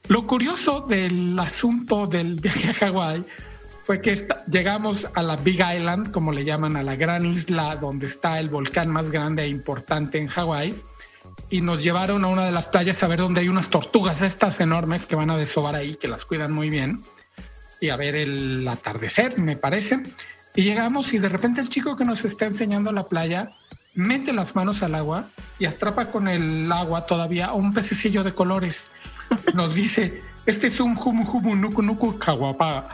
Lo 0.08 0.26
curioso 0.26 0.80
del 0.80 1.38
asunto 1.38 2.06
del 2.06 2.34
viaje 2.40 2.70
a 2.70 2.74
Hawái 2.74 3.24
fue 3.78 4.00
que 4.00 4.14
llegamos 4.50 5.08
a 5.14 5.22
la 5.22 5.36
Big 5.36 5.60
Island, 5.60 6.10
como 6.10 6.32
le 6.32 6.44
llaman, 6.44 6.76
a 6.76 6.82
la 6.82 6.96
gran 6.96 7.24
isla 7.26 7.76
donde 7.76 8.06
está 8.06 8.40
el 8.40 8.48
volcán 8.48 8.88
más 8.88 9.10
grande 9.10 9.44
e 9.44 9.48
importante 9.48 10.18
en 10.18 10.26
Hawái, 10.26 10.74
y 11.50 11.60
nos 11.60 11.82
llevaron 11.82 12.24
a 12.24 12.28
una 12.28 12.44
de 12.44 12.52
las 12.52 12.68
playas 12.68 13.02
a 13.02 13.08
ver 13.08 13.18
donde 13.18 13.40
hay 13.40 13.48
unas 13.48 13.68
tortugas 13.68 14.22
estas 14.22 14.60
enormes 14.60 15.06
que 15.06 15.16
van 15.16 15.30
a 15.30 15.36
desovar 15.36 15.74
ahí, 15.74 15.96
que 15.96 16.08
las 16.08 16.24
cuidan 16.24 16.52
muy 16.52 16.70
bien, 16.70 17.02
y 17.80 17.88
a 17.88 17.96
ver 17.96 18.14
el 18.14 18.66
atardecer, 18.68 19.38
me 19.38 19.56
parece. 19.56 20.02
Y 20.54 20.62
llegamos 20.62 21.12
y 21.12 21.18
de 21.18 21.28
repente 21.28 21.60
el 21.60 21.68
chico 21.68 21.96
que 21.96 22.04
nos 22.04 22.24
está 22.24 22.46
enseñando 22.46 22.92
la 22.92 23.08
playa 23.08 23.52
mete 23.94 24.32
las 24.32 24.54
manos 24.54 24.82
al 24.82 24.94
agua 24.94 25.28
y 25.58 25.66
atrapa 25.66 26.06
con 26.06 26.28
el 26.28 26.70
agua 26.70 27.06
todavía 27.06 27.52
un 27.52 27.74
pececillo 27.74 28.22
de 28.22 28.32
colores. 28.32 28.90
Nos 29.54 29.74
dice, 29.74 30.22
este 30.46 30.68
es 30.68 30.80
un 30.80 30.96
humu 30.96 31.28
humu 31.28 31.56
nuku 31.56 31.82
nuku 31.82 32.18
kawapa. 32.18 32.88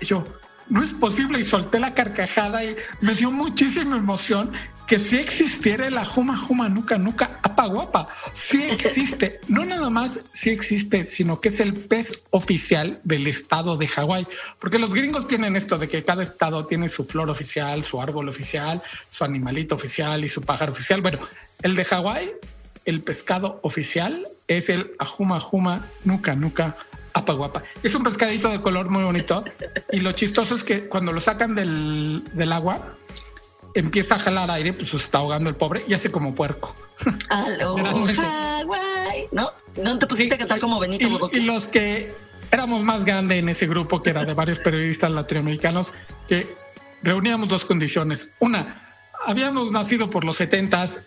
Y 0.00 0.06
yo, 0.06 0.24
no 0.68 0.82
es 0.82 0.92
posible 0.92 1.40
y 1.40 1.44
solté 1.44 1.80
la 1.80 1.94
carcajada 1.94 2.64
y 2.64 2.74
me 3.00 3.14
dio 3.14 3.30
muchísima 3.30 3.96
emoción 3.96 4.52
que 4.88 4.98
si 4.98 5.18
existiera 5.18 5.90
la 5.90 6.04
Juma 6.04 6.36
Juma 6.38 6.70
Nuca 6.70 6.96
Nuca 6.96 7.38
Apaguapa. 7.42 8.08
Sí 8.32 8.62
existe. 8.62 9.40
No 9.48 9.64
nada 9.64 9.90
más 9.90 10.20
sí 10.32 10.50
existe, 10.50 11.04
sino 11.04 11.40
que 11.40 11.48
es 11.48 11.60
el 11.60 11.74
pez 11.74 12.22
oficial 12.30 13.00
del 13.04 13.26
estado 13.26 13.76
de 13.76 13.86
Hawái. 13.86 14.26
Porque 14.58 14.78
los 14.78 14.94
gringos 14.94 15.26
tienen 15.26 15.56
esto 15.56 15.78
de 15.78 15.88
que 15.88 16.04
cada 16.04 16.22
estado 16.22 16.66
tiene 16.66 16.88
su 16.88 17.04
flor 17.04 17.28
oficial, 17.28 17.84
su 17.84 18.00
árbol 18.00 18.28
oficial, 18.28 18.82
su 19.10 19.24
animalito 19.24 19.74
oficial 19.74 20.24
y 20.24 20.28
su 20.28 20.42
pájaro 20.42 20.72
oficial. 20.72 21.02
Bueno, 21.02 21.18
el 21.62 21.74
de 21.74 21.84
Hawái, 21.84 22.30
el 22.84 23.02
pescado 23.02 23.60
oficial 23.62 24.26
es 24.46 24.68
el 24.70 24.92
Ajuma 24.98 25.40
Juma 25.40 25.84
Nuca 26.04 26.34
Nuca 26.34 26.76
Apaguapa. 27.18 27.62
Es 27.82 27.94
un 27.94 28.02
pescadito 28.02 28.48
de 28.48 28.60
color 28.60 28.90
muy 28.90 29.04
bonito 29.04 29.44
y 29.92 30.00
lo 30.00 30.12
chistoso 30.12 30.54
es 30.54 30.64
que 30.64 30.88
cuando 30.88 31.12
lo 31.12 31.20
sacan 31.20 31.54
del, 31.54 32.22
del 32.32 32.52
agua, 32.52 32.96
empieza 33.74 34.16
a 34.16 34.18
jalar 34.18 34.50
aire, 34.50 34.72
pues 34.72 34.90
se 34.90 34.96
está 34.96 35.18
ahogando 35.18 35.50
el 35.50 35.56
pobre 35.56 35.84
y 35.86 35.94
hace 35.94 36.10
como 36.10 36.34
puerco. 36.34 36.74
¿no? 39.32 39.52
¿No 39.82 39.98
te 39.98 40.06
pusiste 40.06 40.34
a 40.34 40.38
cantar 40.38 40.58
como 40.58 40.80
Benito 40.80 41.30
y, 41.32 41.38
y 41.38 41.40
los 41.44 41.68
que 41.68 42.14
éramos 42.50 42.82
más 42.82 43.04
grandes 43.04 43.38
en 43.38 43.48
ese 43.48 43.66
grupo, 43.66 44.02
que 44.02 44.10
era 44.10 44.24
de 44.24 44.34
varios 44.34 44.58
periodistas 44.58 45.10
latinoamericanos, 45.10 45.92
que 46.28 46.46
reuníamos 47.02 47.48
dos 47.48 47.64
condiciones. 47.64 48.30
Una, 48.38 48.82
habíamos 49.24 49.70
nacido 49.70 50.10
por 50.10 50.24
los 50.24 50.36
setentas 50.36 51.02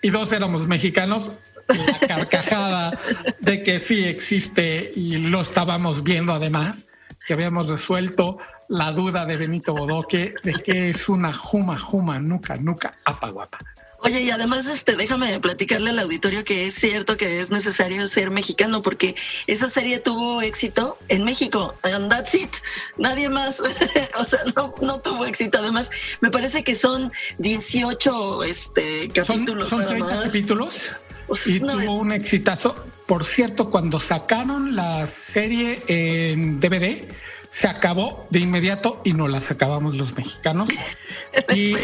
y 0.00 0.10
dos, 0.10 0.32
éramos 0.32 0.66
mexicanos. 0.66 1.32
La 1.68 2.06
carcajada 2.06 2.98
de 3.40 3.62
que 3.62 3.80
sí 3.80 4.04
existe 4.04 4.92
y 4.94 5.16
lo 5.18 5.40
estábamos 5.40 6.02
viendo 6.02 6.32
además, 6.32 6.88
que 7.26 7.32
habíamos 7.32 7.68
resuelto 7.68 8.38
la 8.68 8.92
duda 8.92 9.26
de 9.26 9.36
Benito 9.36 9.74
Bodoque 9.74 10.34
de 10.42 10.54
que 10.54 10.88
es 10.88 11.08
una 11.08 11.32
juma, 11.32 11.78
juma, 11.78 12.18
nuca, 12.18 12.56
nuca, 12.56 12.94
apaguapa. 13.04 13.58
Oye, 14.04 14.22
y 14.22 14.30
además, 14.30 14.66
este, 14.66 14.96
déjame 14.96 15.38
platicarle 15.38 15.90
al 15.90 15.98
auditorio 16.00 16.42
que 16.42 16.66
es 16.66 16.74
cierto 16.74 17.16
que 17.16 17.38
es 17.38 17.50
necesario 17.50 18.08
ser 18.08 18.30
mexicano 18.30 18.82
porque 18.82 19.14
esa 19.46 19.68
serie 19.68 20.00
tuvo 20.00 20.42
éxito 20.42 20.98
en 21.06 21.22
México. 21.22 21.76
And 21.84 22.10
that's 22.10 22.34
it. 22.34 22.50
Nadie 22.96 23.28
más. 23.28 23.60
o 24.16 24.24
sea, 24.24 24.40
no, 24.56 25.00
tuvo 25.00 25.24
éxito. 25.24 25.58
Además, 25.58 25.88
me 26.20 26.32
parece 26.32 26.64
que 26.64 26.74
son 26.74 27.12
18 27.38 28.42
este, 28.42 29.06
capítulos. 29.08 29.68
Son, 29.68 29.86
30 29.86 30.22
capítulos. 30.24 30.96
Y 31.46 31.60
tuvo 31.60 31.96
un 31.96 32.12
exitazo. 32.12 32.74
Por 33.06 33.24
cierto, 33.24 33.70
cuando 33.70 34.00
sacaron 34.00 34.74
la 34.74 35.06
serie 35.06 35.82
en 35.86 36.60
DVD, 36.60 37.08
se 37.48 37.68
acabó 37.68 38.26
de 38.30 38.40
inmediato 38.40 39.00
y 39.04 39.12
no 39.12 39.28
las 39.28 39.50
acabamos 39.50 39.96
los 39.96 40.16
mexicanos. 40.16 40.70
y 41.54 41.74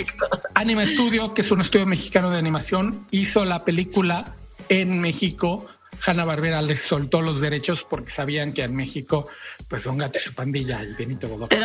Anima 0.54 0.86
Studio, 0.86 1.34
que 1.34 1.42
es 1.42 1.50
un 1.50 1.60
estudio 1.60 1.84
mexicano 1.86 2.30
de 2.30 2.38
animación, 2.38 3.06
hizo 3.10 3.44
la 3.44 3.64
película 3.64 4.34
en 4.70 5.00
México 5.00 5.66
Hanna 6.04 6.24
Barbera 6.24 6.62
les 6.62 6.80
soltó 6.80 7.22
los 7.22 7.40
derechos 7.40 7.84
porque 7.88 8.10
sabían 8.10 8.52
que 8.52 8.62
en 8.62 8.74
México, 8.74 9.28
pues 9.68 9.82
son 9.82 9.98
gato 9.98 10.18
y 10.18 10.22
su 10.22 10.34
pandilla 10.34 10.82
y 10.82 10.92
Benito 10.94 11.28
Bodoque. 11.28 11.58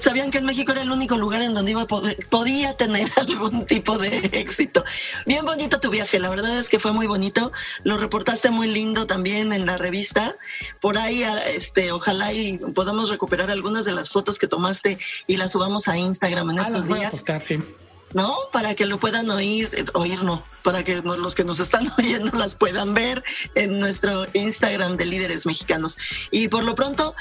sabían 0.00 0.30
que 0.30 0.38
en 0.38 0.44
México 0.44 0.72
era 0.72 0.82
el 0.82 0.90
único 0.90 1.16
lugar 1.16 1.42
en 1.42 1.54
donde 1.54 1.72
iba 1.72 1.86
podía 1.86 2.76
tener 2.76 3.08
algún 3.16 3.66
tipo 3.66 3.98
de 3.98 4.18
éxito. 4.32 4.84
Bien 5.26 5.44
bonito 5.44 5.80
tu 5.80 5.90
viaje, 5.90 6.18
la 6.18 6.30
verdad 6.30 6.58
es 6.58 6.68
que 6.68 6.78
fue 6.78 6.92
muy 6.92 7.06
bonito. 7.06 7.52
Lo 7.84 7.96
reportaste 7.96 8.50
muy 8.50 8.68
lindo 8.68 9.06
también 9.06 9.52
en 9.52 9.66
la 9.66 9.76
revista. 9.78 10.36
Por 10.80 10.98
ahí, 10.98 11.22
este, 11.54 11.92
ojalá 11.92 12.32
y 12.32 12.58
podamos 12.58 13.10
recuperar 13.10 13.50
algunas 13.50 13.84
de 13.84 13.92
las 13.92 14.10
fotos 14.10 14.38
que 14.38 14.46
tomaste 14.46 14.98
y 15.26 15.36
las 15.36 15.52
subamos 15.52 15.88
a 15.88 15.96
Instagram 15.98 16.50
en 16.50 16.58
ah, 16.58 16.62
estos 16.62 16.88
días. 16.88 17.24
¿No? 18.14 18.36
Para 18.52 18.74
que 18.74 18.86
lo 18.86 18.98
puedan 18.98 19.30
oír, 19.30 19.70
oír 19.94 20.22
no, 20.22 20.42
para 20.62 20.84
que 20.84 21.02
los 21.02 21.34
que 21.34 21.44
nos 21.44 21.60
están 21.60 21.86
oyendo 21.98 22.32
las 22.36 22.54
puedan 22.54 22.94
ver 22.94 23.22
en 23.54 23.78
nuestro 23.78 24.26
Instagram 24.32 24.96
de 24.96 25.06
Líderes 25.06 25.46
Mexicanos. 25.46 25.98
Y 26.30 26.48
por 26.48 26.64
lo 26.64 26.74
pronto, 26.74 27.14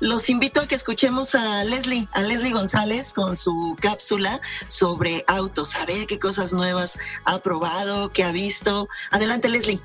los 0.00 0.30
invito 0.30 0.60
a 0.60 0.66
que 0.66 0.74
escuchemos 0.74 1.34
a 1.34 1.62
Leslie, 1.64 2.08
a 2.12 2.22
Leslie 2.22 2.52
González 2.52 3.12
con 3.12 3.36
su 3.36 3.76
cápsula 3.80 4.40
sobre 4.66 5.24
autos, 5.26 5.74
a 5.76 5.84
ver 5.84 6.06
qué 6.06 6.18
cosas 6.18 6.52
nuevas 6.52 6.98
ha 7.24 7.38
probado, 7.38 8.10
qué 8.10 8.24
ha 8.24 8.32
visto. 8.32 8.88
Adelante, 9.10 9.48
Leslie. 9.48 9.80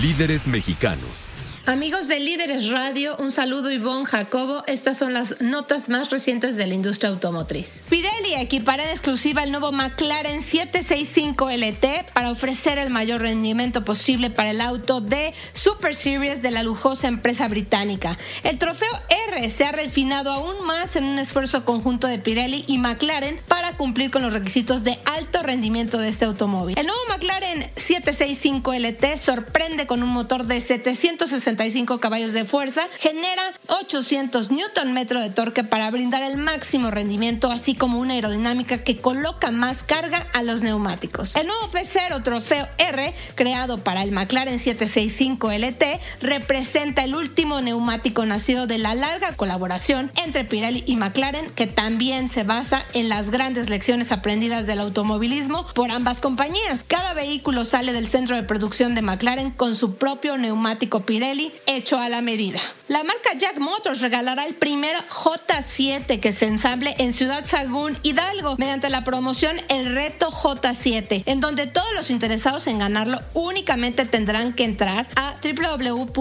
Líderes 0.00 0.46
Mexicanos 0.46 1.26
Amigos 1.66 2.06
de 2.06 2.20
Líderes 2.20 2.70
Radio, 2.70 3.16
un 3.18 3.32
saludo 3.32 3.72
Ivonne 3.72 4.06
Jacobo. 4.06 4.62
Estas 4.68 4.98
son 4.98 5.12
las 5.12 5.40
notas 5.40 5.88
más 5.88 6.10
recientes 6.10 6.56
de 6.56 6.64
la 6.64 6.74
industria 6.74 7.10
automotriz. 7.10 7.82
Pirelli 7.88 8.34
equipará 8.34 8.84
en 8.84 8.90
exclusiva 8.90 9.42
el 9.42 9.50
nuevo 9.50 9.72
McLaren 9.72 10.42
765 10.42 11.50
LT 11.50 12.12
para 12.12 12.30
ofrecer 12.30 12.78
el 12.78 12.90
mayor 12.90 13.22
rendimiento 13.22 13.84
posible 13.84 14.30
para 14.30 14.52
el 14.52 14.60
auto 14.60 15.00
de 15.00 15.34
Super 15.54 15.96
Series 15.96 16.40
de 16.40 16.52
la 16.52 16.62
lujosa 16.62 17.08
empresa 17.08 17.48
británica. 17.48 18.16
El 18.44 18.58
trofeo 18.58 18.92
R 19.32 19.50
se 19.50 19.64
ha 19.64 19.72
refinado 19.72 20.30
aún 20.30 20.64
más 20.66 20.94
en 20.94 21.02
un 21.02 21.18
esfuerzo 21.18 21.64
conjunto 21.64 22.06
de 22.06 22.20
Pirelli 22.20 22.64
y 22.68 22.78
McLaren 22.78 23.40
para 23.48 23.76
cumplir 23.76 24.12
con 24.12 24.22
los 24.22 24.32
requisitos 24.32 24.84
de 24.84 25.00
alto 25.04 25.42
rendimiento 25.42 25.98
de 25.98 26.10
este 26.10 26.26
automóvil. 26.26 26.78
El 26.78 26.86
nuevo 26.86 27.00
McLaren 27.08 27.72
765 27.74 28.72
LT 28.72 29.18
sorprende 29.18 29.88
con 29.88 30.04
un 30.04 30.10
motor 30.10 30.44
de 30.44 30.60
760 30.60 31.55
caballos 32.00 32.32
de 32.32 32.44
fuerza, 32.44 32.86
genera 32.98 33.42
800 33.68 34.50
Newton 34.50 34.92
metro 34.92 35.20
de 35.20 35.30
torque 35.30 35.64
para 35.64 35.90
brindar 35.90 36.22
el 36.22 36.36
máximo 36.36 36.90
rendimiento, 36.90 37.50
así 37.50 37.74
como 37.74 37.98
una 37.98 38.14
aerodinámica 38.14 38.78
que 38.78 38.96
coloca 38.96 39.50
más 39.50 39.82
carga 39.82 40.26
a 40.32 40.42
los 40.42 40.62
neumáticos. 40.62 41.34
El 41.34 41.46
nuevo 41.46 41.70
P0 41.72 42.22
Trofeo 42.22 42.66
R, 42.78 43.14
creado 43.34 43.78
para 43.78 44.02
el 44.02 44.12
McLaren 44.12 44.58
765 44.58 45.50
LT, 45.52 46.00
representa 46.20 47.04
el 47.04 47.14
último 47.14 47.60
neumático 47.60 48.24
nacido 48.26 48.66
de 48.66 48.78
la 48.78 48.94
larga 48.94 49.32
colaboración 49.34 50.10
entre 50.16 50.44
Pirelli 50.44 50.84
y 50.86 50.96
McLaren, 50.96 51.50
que 51.50 51.66
también 51.66 52.28
se 52.30 52.44
basa 52.44 52.84
en 52.94 53.08
las 53.08 53.30
grandes 53.30 53.68
lecciones 53.68 54.12
aprendidas 54.12 54.66
del 54.66 54.80
automovilismo 54.80 55.66
por 55.74 55.90
ambas 55.90 56.20
compañías. 56.20 56.84
Cada 56.86 57.14
vehículo 57.14 57.64
sale 57.64 57.92
del 57.92 58.08
centro 58.08 58.36
de 58.36 58.42
producción 58.42 58.94
de 58.94 59.02
McLaren 59.02 59.50
con 59.50 59.74
su 59.74 59.96
propio 59.96 60.36
neumático 60.36 61.00
Pirelli 61.00 61.45
hecho 61.66 61.98
a 61.98 62.08
la 62.08 62.20
medida. 62.20 62.60
La 62.88 63.02
marca 63.02 63.36
Jack 63.36 63.58
Motors 63.58 64.00
regalará 64.00 64.46
el 64.46 64.54
primer 64.54 64.96
J7 65.08 66.20
que 66.20 66.32
se 66.32 66.46
ensamble 66.46 66.94
en 66.98 67.12
Ciudad 67.12 67.44
Sagún, 67.44 67.98
Hidalgo, 68.04 68.54
mediante 68.58 68.90
la 68.90 69.02
promoción 69.02 69.56
El 69.68 69.92
Reto 69.92 70.30
J7, 70.30 71.24
en 71.26 71.40
donde 71.40 71.66
todos 71.66 71.92
los 71.96 72.10
interesados 72.10 72.68
en 72.68 72.78
ganarlo 72.78 73.20
únicamente 73.34 74.04
tendrán 74.04 74.52
que 74.52 74.62
entrar 74.62 75.08
a 75.16 75.34
www.jack.mx 75.42 76.16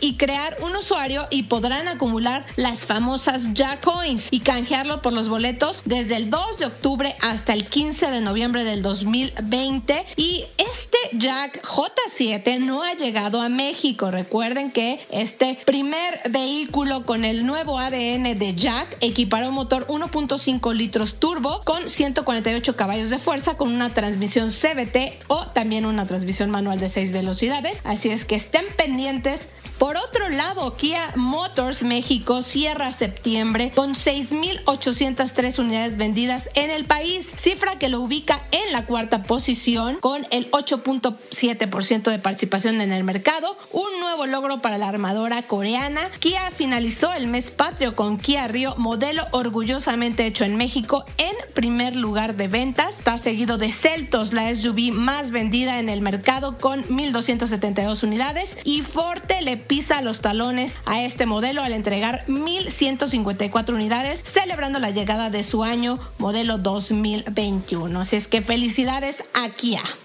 y 0.00 0.16
crear 0.16 0.56
un 0.62 0.74
usuario 0.74 1.26
y 1.30 1.42
podrán 1.42 1.88
acumular 1.88 2.46
las 2.56 2.86
famosas 2.86 3.52
Jack 3.52 3.82
Coins 3.84 4.28
y 4.30 4.40
canjearlo 4.40 5.02
por 5.02 5.12
los 5.12 5.28
boletos 5.28 5.82
desde 5.84 6.16
el 6.16 6.30
2 6.30 6.58
de 6.58 6.66
octubre 6.66 7.16
hasta 7.20 7.52
el 7.52 7.66
15 7.66 8.10
de 8.10 8.20
noviembre 8.22 8.64
del 8.64 8.80
2020. 8.80 10.06
Y 10.16 10.46
este 10.56 10.96
Jack 11.12 11.62
J7 11.62 12.60
no 12.60 12.82
ha 12.82 12.94
llegado 12.94 13.42
a 13.42 13.45
México. 13.48 14.10
Recuerden 14.10 14.70
que 14.70 15.00
este 15.10 15.58
primer 15.64 16.20
vehículo 16.30 17.04
con 17.04 17.24
el 17.24 17.46
nuevo 17.46 17.78
ADN 17.78 18.38
de 18.38 18.54
Jack 18.54 18.96
equipará 19.00 19.48
un 19.48 19.54
motor 19.54 19.86
1.5 19.88 20.74
litros 20.74 21.18
turbo 21.18 21.62
con 21.64 21.88
148 21.88 22.76
caballos 22.76 23.10
de 23.10 23.18
fuerza 23.18 23.56
con 23.56 23.72
una 23.72 23.90
transmisión 23.90 24.50
CVT 24.50 25.24
o 25.28 25.46
también 25.48 25.86
una 25.86 26.06
transmisión 26.06 26.50
manual 26.50 26.80
de 26.80 26.90
6 26.90 27.12
velocidades. 27.12 27.80
Así 27.84 28.10
es 28.10 28.24
que 28.24 28.36
estén 28.36 28.64
pendientes 28.76 29.48
por 29.78 29.96
otro 29.96 30.28
lado, 30.28 30.76
Kia 30.76 31.12
Motors 31.16 31.82
México 31.82 32.42
cierra 32.42 32.92
septiembre 32.92 33.72
con 33.74 33.94
6.803 33.94 35.58
unidades 35.58 35.96
vendidas 35.96 36.50
en 36.54 36.70
el 36.70 36.84
país, 36.84 37.30
cifra 37.36 37.78
que 37.78 37.88
lo 37.88 38.00
ubica 38.00 38.40
en 38.52 38.72
la 38.72 38.86
cuarta 38.86 39.22
posición 39.22 39.98
con 40.00 40.26
el 40.30 40.50
8.7% 40.50 42.10
de 42.10 42.18
participación 42.18 42.80
en 42.80 42.92
el 42.92 43.04
mercado, 43.04 43.56
un 43.70 44.00
nuevo 44.00 44.26
logro 44.26 44.60
para 44.60 44.78
la 44.78 44.88
armadora 44.88 45.42
coreana. 45.42 46.10
Kia 46.20 46.50
finalizó 46.50 47.12
el 47.12 47.26
mes 47.26 47.50
patrio 47.50 47.94
con 47.94 48.18
Kia 48.18 48.48
Rio, 48.48 48.74
modelo 48.78 49.26
orgullosamente 49.32 50.26
hecho 50.26 50.44
en 50.44 50.56
México, 50.56 51.04
en 51.18 51.34
primer 51.54 51.96
lugar 51.96 52.36
de 52.36 52.48
ventas. 52.48 52.98
Está 52.98 53.18
seguido 53.18 53.58
de 53.58 53.70
Celtos, 53.70 54.32
la 54.32 54.54
SUV 54.54 54.92
más 54.92 55.30
vendida 55.30 55.78
en 55.78 55.88
el 55.88 56.00
mercado 56.00 56.58
con 56.58 56.84
1.272 56.84 58.02
unidades 58.02 58.56
y 58.64 58.82
Forte 58.82 59.42
le 59.42 59.65
pisa 59.66 60.00
los 60.00 60.20
talones 60.20 60.78
a 60.86 61.02
este 61.02 61.26
modelo 61.26 61.62
al 61.62 61.72
entregar 61.72 62.24
1.154 62.28 63.74
unidades, 63.74 64.22
celebrando 64.24 64.78
la 64.78 64.90
llegada 64.90 65.30
de 65.30 65.42
su 65.42 65.64
año 65.64 65.98
modelo 66.18 66.58
2021. 66.58 68.00
Así 68.00 68.16
es 68.16 68.28
que 68.28 68.42
felicidades 68.42 69.24
a. 69.34 69.46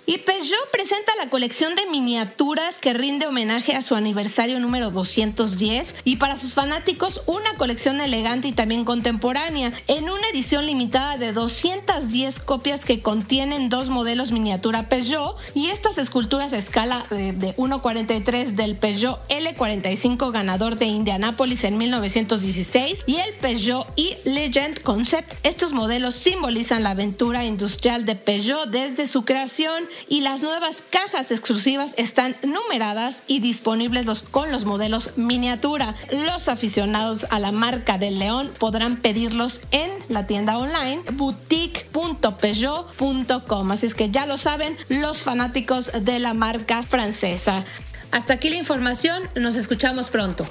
Y 0.05 0.19
Peugeot 0.19 0.71
presenta 0.71 1.13
la 1.17 1.29
colección 1.29 1.75
de 1.75 1.85
miniaturas 1.87 2.79
que 2.79 2.93
rinde 2.93 3.27
homenaje 3.27 3.75
a 3.75 3.81
su 3.81 3.95
aniversario 3.95 4.59
número 4.59 4.89
210 4.89 5.95
y 6.05 6.15
para 6.15 6.37
sus 6.37 6.53
fanáticos 6.53 7.21
una 7.25 7.55
colección 7.57 7.99
elegante 7.99 8.47
y 8.47 8.53
también 8.53 8.85
contemporánea 8.85 9.73
en 9.87 10.09
una 10.09 10.29
edición 10.29 10.65
limitada 10.65 11.17
de 11.17 11.33
210 11.33 12.39
copias 12.39 12.85
que 12.85 13.01
contienen 13.01 13.69
dos 13.69 13.89
modelos 13.89 14.31
miniatura 14.31 14.89
Peugeot 14.89 15.37
y 15.53 15.67
estas 15.67 15.97
esculturas 15.97 16.53
a 16.53 16.57
escala 16.57 17.05
de, 17.09 17.55
1.43 17.57 18.51
del 18.51 18.77
Peugeot 18.77 19.19
L45 19.55 20.31
ganador 20.31 20.77
de 20.77 20.85
Indianápolis 20.85 21.63
en 21.63 21.77
1916 21.77 23.03
y 23.05 23.17
el 23.17 23.33
Peugeot 23.35 23.87
E 23.97 24.19
Legend 24.25 24.81
Concept. 24.81 25.33
Estos 25.43 25.73
modelos 25.73 26.15
simbolizan 26.15 26.81
la 26.83 26.91
aventura 26.91 27.45
industrial 27.45 28.05
de 28.05 28.15
Peugeot 28.15 28.69
desde 28.69 29.07
su 29.07 29.25
creación 29.25 29.83
y 30.07 30.21
las 30.21 30.41
nuevas 30.41 30.83
cajas 30.89 31.31
exclusivas 31.31 31.93
están 31.97 32.37
numeradas 32.43 33.23
y 33.27 33.39
disponibles 33.39 34.05
con 34.31 34.51
los 34.51 34.65
modelos 34.65 35.11
miniatura. 35.15 35.95
Los 36.11 36.47
aficionados 36.47 37.25
a 37.29 37.39
la 37.39 37.51
marca 37.51 37.97
del 37.97 38.19
León 38.19 38.51
podrán 38.57 38.97
pedirlos 38.97 39.61
en 39.71 39.89
la 40.09 40.27
tienda 40.27 40.57
online 40.57 41.01
boutique.peugeot.com. 41.13 43.71
Así 43.71 43.85
es 43.85 43.95
que 43.95 44.09
ya 44.09 44.25
lo 44.25 44.37
saben 44.37 44.77
los 44.89 45.19
fanáticos 45.19 45.91
de 46.01 46.19
la 46.19 46.33
marca 46.33 46.83
francesa. 46.83 47.63
Hasta 48.11 48.33
aquí 48.33 48.49
la 48.49 48.57
información, 48.57 49.23
nos 49.35 49.55
escuchamos 49.55 50.09
pronto. 50.09 50.45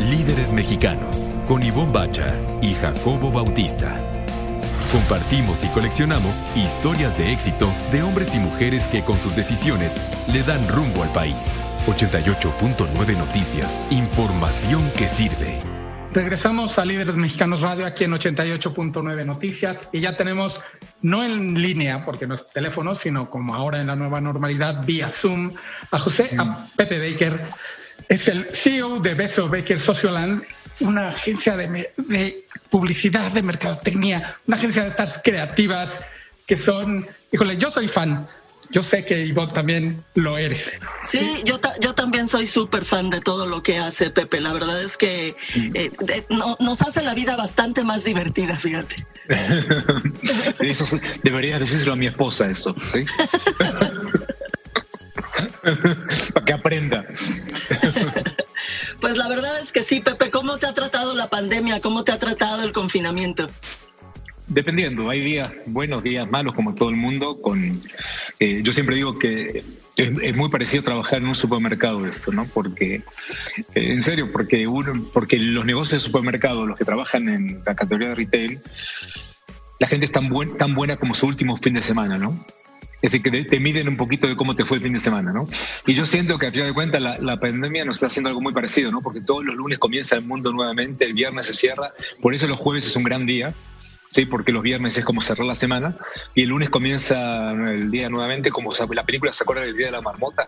Líderes 0.00 0.52
mexicanos 0.52 1.30
con 1.46 1.62
Ivonne 1.62 1.92
Bacha 1.92 2.26
y 2.62 2.72
Jacobo 2.74 3.30
Bautista. 3.30 3.94
Compartimos 4.90 5.64
y 5.64 5.68
coleccionamos 5.68 6.42
historias 6.56 7.18
de 7.18 7.32
éxito 7.32 7.72
de 7.92 8.02
hombres 8.02 8.34
y 8.34 8.38
mujeres 8.38 8.86
que 8.86 9.02
con 9.02 9.18
sus 9.18 9.36
decisiones 9.36 10.00
le 10.32 10.42
dan 10.42 10.66
rumbo 10.68 11.02
al 11.02 11.10
país. 11.10 11.62
88.9 11.86 13.18
Noticias, 13.18 13.82
información 13.90 14.90
que 14.96 15.08
sirve. 15.08 15.73
Regresamos 16.14 16.78
a 16.78 16.84
Líderes 16.84 17.16
Mexicanos 17.16 17.62
Radio 17.62 17.84
aquí 17.84 18.04
en 18.04 18.12
88.9 18.12 19.26
Noticias 19.26 19.88
y 19.90 19.98
ya 19.98 20.14
tenemos, 20.14 20.60
no 21.02 21.24
en 21.24 21.60
línea, 21.60 22.04
porque 22.04 22.28
no 22.28 22.36
es 22.36 22.46
teléfono, 22.46 22.94
sino 22.94 23.28
como 23.28 23.52
ahora 23.52 23.80
en 23.80 23.88
la 23.88 23.96
nueva 23.96 24.20
normalidad, 24.20 24.84
vía 24.86 25.10
Zoom, 25.10 25.52
a 25.90 25.98
José 25.98 26.30
a 26.38 26.68
Pepe 26.76 27.10
Baker. 27.10 27.40
Es 28.08 28.28
el 28.28 28.46
CEO 28.54 29.00
de 29.00 29.14
Beso 29.14 29.48
Baker 29.48 29.80
Socioland 29.80 30.44
una 30.80 31.08
agencia 31.08 31.56
de, 31.56 32.46
publicidad, 32.70 33.32
de 33.32 33.42
mercadotecnia, 33.42 34.36
una 34.46 34.56
agencia 34.56 34.82
de 34.82 34.88
estas 34.88 35.20
creativas 35.22 36.06
que 36.46 36.56
son, 36.56 37.08
híjole, 37.32 37.56
yo 37.56 37.72
soy 37.72 37.88
fan. 37.88 38.28
Yo 38.74 38.82
sé 38.82 39.04
que 39.04 39.24
Ivonne 39.24 39.52
también 39.52 40.04
lo 40.14 40.36
eres. 40.36 40.80
Sí, 41.04 41.42
yo, 41.44 41.60
yo 41.80 41.94
también 41.94 42.26
soy 42.26 42.48
súper 42.48 42.84
fan 42.84 43.08
de 43.08 43.20
todo 43.20 43.46
lo 43.46 43.62
que 43.62 43.78
hace 43.78 44.10
Pepe. 44.10 44.40
La 44.40 44.52
verdad 44.52 44.82
es 44.82 44.96
que 44.96 45.36
eh, 45.54 45.92
nos 46.58 46.82
hace 46.82 47.00
la 47.02 47.14
vida 47.14 47.36
bastante 47.36 47.84
más 47.84 48.02
divertida, 48.02 48.56
fíjate. 48.56 49.06
eso 50.58 50.84
debería 51.22 51.60
decírselo 51.60 51.92
a 51.92 51.96
mi 51.96 52.08
esposa 52.08 52.46
eso, 52.46 52.74
¿sí? 52.92 53.06
Para 56.34 56.44
que 56.44 56.52
aprenda. 56.52 57.04
Pues 59.00 59.16
la 59.16 59.28
verdad 59.28 59.56
es 59.60 59.70
que 59.70 59.84
sí, 59.84 60.00
Pepe, 60.00 60.30
¿cómo 60.30 60.58
te 60.58 60.66
ha 60.66 60.74
tratado 60.74 61.14
la 61.14 61.30
pandemia? 61.30 61.80
¿Cómo 61.80 62.02
te 62.02 62.10
ha 62.10 62.18
tratado 62.18 62.64
el 62.64 62.72
confinamiento? 62.72 63.48
Dependiendo, 64.46 65.08
hay 65.08 65.20
días 65.20 65.52
buenos, 65.66 66.02
días 66.02 66.30
malos, 66.30 66.54
como 66.54 66.74
todo 66.74 66.90
el 66.90 66.96
mundo. 66.96 67.40
Con, 67.40 67.82
eh, 68.38 68.60
yo 68.62 68.72
siempre 68.72 68.96
digo 68.96 69.18
que 69.18 69.64
es, 69.96 70.36
muy 70.36 70.50
parecido 70.50 70.82
trabajar 70.82 71.18
en 71.18 71.28
un 71.28 71.34
supermercado 71.34 72.06
esto, 72.06 72.30
¿no? 72.30 72.46
Porque, 72.46 72.96
eh, 72.96 73.02
en 73.74 74.02
serio, 74.02 74.30
porque, 74.30 74.66
uno, 74.66 75.06
porque 75.12 75.38
los 75.38 75.64
negocios 75.64 76.02
de 76.02 76.06
supermercado, 76.06 76.66
los 76.66 76.76
que 76.76 76.84
trabajan 76.84 77.28
en 77.28 77.62
la 77.64 77.74
categoría 77.74 78.08
de 78.08 78.14
retail, 78.16 78.60
la 79.78 79.86
gente 79.86 80.04
es 80.04 80.12
tan, 80.12 80.28
buen, 80.28 80.56
tan 80.56 80.74
buena 80.74 80.96
como 80.96 81.14
su 81.14 81.26
último 81.26 81.56
fin 81.56 81.74
de 81.74 81.82
semana, 81.82 82.18
¿no? 82.18 82.44
Es 83.04 83.12
decir, 83.12 83.22
que 83.22 83.44
te 83.44 83.60
miden 83.60 83.88
un 83.88 83.96
poquito 83.96 84.26
de 84.26 84.34
cómo 84.34 84.56
te 84.56 84.64
fue 84.64 84.78
el 84.78 84.82
fin 84.82 84.94
de 84.94 84.98
semana, 84.98 85.32
¿no? 85.32 85.46
Y 85.86 85.92
yo 85.94 86.06
siento 86.06 86.38
que 86.38 86.46
a 86.46 86.50
final 86.50 86.68
de 86.68 86.74
cuentas 86.74 87.02
la, 87.20 87.38
pandemia 87.38 87.84
nos 87.84 87.96
está 87.96 88.06
haciendo 88.06 88.30
algo 88.30 88.40
muy 88.40 88.54
parecido, 88.54 88.90
¿no? 88.90 89.02
Porque 89.02 89.20
todos 89.20 89.44
los 89.44 89.54
lunes 89.56 89.78
comienza 89.78 90.16
el 90.16 90.22
mundo 90.22 90.52
nuevamente, 90.52 91.04
el 91.04 91.12
viernes 91.12 91.46
se 91.46 91.52
cierra, 91.52 91.92
por 92.22 92.34
eso 92.34 92.46
los 92.46 92.58
jueves 92.58 92.86
es 92.86 92.96
un 92.96 93.02
gran 93.02 93.26
día, 93.26 93.54
¿sí? 94.14 94.26
Porque 94.26 94.52
los 94.52 94.62
viernes 94.62 94.96
es 94.96 95.04
como 95.04 95.20
cerrar 95.20 95.46
la 95.46 95.56
semana 95.56 95.96
y 96.34 96.42
el 96.42 96.50
lunes 96.50 96.70
comienza 96.70 97.50
el 97.50 97.90
día 97.90 98.08
nuevamente, 98.08 98.50
como 98.50 98.70
la 98.92 99.04
película 99.04 99.32
se 99.32 99.42
acuerda 99.42 99.62
del 99.62 99.76
Día 99.76 99.86
de 99.86 99.92
la 99.92 100.00
Marmota. 100.00 100.46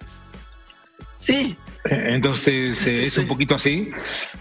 Sí. 1.16 1.57
Entonces 1.85 2.87
eh, 2.87 3.05
es 3.05 3.18
un 3.18 3.26
poquito 3.26 3.55
así, 3.55 3.90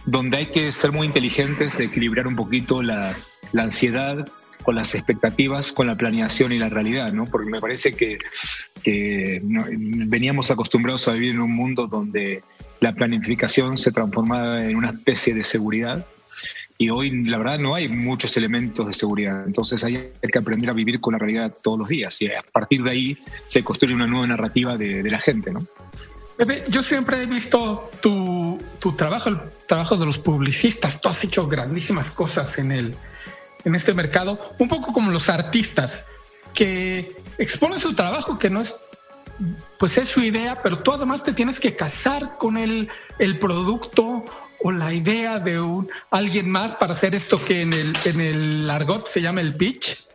donde 0.05 0.37
hay 0.37 0.45
que 0.47 0.71
ser 0.71 0.91
muy 0.91 1.07
inteligentes, 1.07 1.77
de 1.77 1.85
equilibrar 1.85 2.27
un 2.27 2.35
poquito 2.35 2.83
la, 2.83 3.15
la 3.51 3.63
ansiedad 3.63 4.25
con 4.63 4.75
las 4.75 4.95
expectativas, 4.95 5.71
con 5.71 5.87
la 5.87 5.95
planeación 5.95 6.51
y 6.51 6.59
la 6.59 6.69
realidad, 6.69 7.11
¿no? 7.13 7.25
Porque 7.25 7.49
me 7.49 7.59
parece 7.59 7.95
que, 7.95 8.19
veníamos 9.43 10.51
acostumbrados 10.51 11.07
a 11.07 11.13
vivir 11.13 11.31
en 11.31 11.41
un 11.41 11.51
mundo 11.51 11.87
donde 11.87 12.43
la 12.79 12.93
planificación 12.93 13.77
se 13.77 13.91
transformaba 13.91 14.63
en 14.63 14.75
una 14.75 14.89
especie 14.89 15.33
de 15.33 15.43
seguridad 15.43 16.05
y 16.77 16.89
hoy 16.89 17.23
la 17.25 17.37
verdad 17.37 17.59
no 17.59 17.75
hay 17.75 17.87
muchos 17.87 18.35
elementos 18.35 18.85
de 18.85 18.93
seguridad. 18.93 19.45
Entonces 19.45 19.83
hay 19.83 20.11
que 20.21 20.39
aprender 20.39 20.69
a 20.69 20.73
vivir 20.73 20.99
con 20.99 21.13
la 21.13 21.19
realidad 21.19 21.53
todos 21.61 21.79
los 21.79 21.87
días 21.87 22.21
y 22.21 22.27
a 22.27 22.43
partir 22.51 22.83
de 22.83 22.91
ahí 22.91 23.17
se 23.47 23.63
construye 23.63 23.95
una 23.95 24.07
nueva 24.07 24.27
narrativa 24.27 24.77
de, 24.77 25.03
la 25.09 25.19
gente, 25.19 25.51
¿no? 25.51 25.65
Yo 26.67 26.83
siempre 26.83 27.21
he 27.21 27.25
visto 27.27 27.89
tu, 28.01 28.57
tu, 28.79 28.91
trabajo, 28.91 29.29
el 29.29 29.39
trabajo 29.67 29.95
de 29.95 30.05
los 30.05 30.19
publicistas. 30.19 30.99
Tú 30.99 31.07
has 31.07 31.23
hecho 31.23 31.47
grandísimas 31.47 32.11
cosas 32.11 32.57
en 32.57 32.73
el, 32.73 32.93
en 33.63 33.75
este 33.75 33.93
mercado, 33.93 34.37
un 34.59 34.67
poco 34.67 34.91
como 34.91 35.11
los 35.11 35.29
artistas 35.29 36.05
que 36.53 37.15
exponen 37.37 37.79
su 37.79 37.93
trabajo, 37.93 38.37
que 38.37 38.49
no 38.49 38.59
es, 38.59 38.75
pues 39.79 39.97
es 39.97 40.09
su 40.09 40.21
idea, 40.21 40.61
pero 40.61 40.79
tú 40.79 40.91
además 40.91 41.23
te 41.23 41.31
tienes 41.31 41.57
que 41.57 41.75
casar 41.77 42.37
con 42.37 42.57
el, 42.57 42.89
el 43.17 43.39
producto 43.39 44.25
o 44.61 44.71
la 44.71 44.93
idea 44.93 45.39
de 45.39 45.59
un, 45.59 45.89
alguien 46.11 46.49
más 46.49 46.75
para 46.75 46.93
hacer 46.93 47.15
esto 47.15 47.41
que 47.41 47.61
en 47.61 47.73
el, 47.73 47.93
en 48.05 48.21
el 48.21 48.69
argot 48.69 49.07
se 49.07 49.21
llama 49.21 49.41
el 49.41 49.55
pitch. 49.55 50.05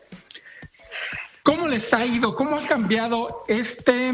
¿Cómo 1.43 1.69
les 1.69 1.93
ha 1.95 2.05
ido? 2.05 2.37
¿Cómo 2.37 2.57
ha 2.57 2.67
cambiado 2.67 3.45
este, 3.49 4.13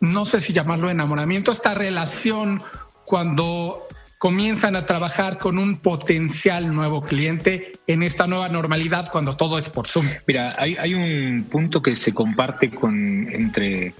no 0.00 0.24
sé 0.24 0.40
si 0.40 0.52
llamarlo 0.52 0.90
enamoramiento, 0.90 1.50
esta 1.50 1.74
relación 1.74 2.62
cuando 3.04 3.86
comienzan 4.18 4.74
a 4.76 4.84
trabajar 4.84 5.38
con 5.38 5.58
un 5.58 5.78
potencial 5.78 6.74
nuevo 6.74 7.02
cliente 7.02 7.78
en 7.86 8.02
esta 8.02 8.26
nueva 8.26 8.48
normalidad 8.48 9.10
cuando 9.10 9.36
todo 9.36 9.58
es 9.58 9.68
por 9.68 9.88
Zoom? 9.88 10.06
Mira, 10.26 10.56
hay, 10.58 10.76
hay 10.76 10.94
un 10.94 11.44
punto 11.44 11.80
que 11.80 11.96
se 11.96 12.12
comparte 12.12 12.70
con 12.70 13.28
entre 13.32 13.94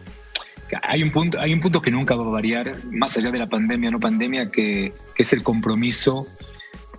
hay 0.82 1.02
un 1.02 1.10
punto 1.10 1.40
hay 1.40 1.52
un 1.52 1.60
punto 1.60 1.80
que 1.80 1.90
nunca 1.90 2.14
va 2.14 2.24
a 2.24 2.30
variar 2.30 2.72
más 2.90 3.16
allá 3.16 3.30
de 3.30 3.38
la 3.38 3.46
pandemia 3.46 3.90
no 3.90 4.00
pandemia 4.00 4.50
que, 4.50 4.92
es 5.16 5.32
el 5.32 5.42
compromiso 5.42 6.28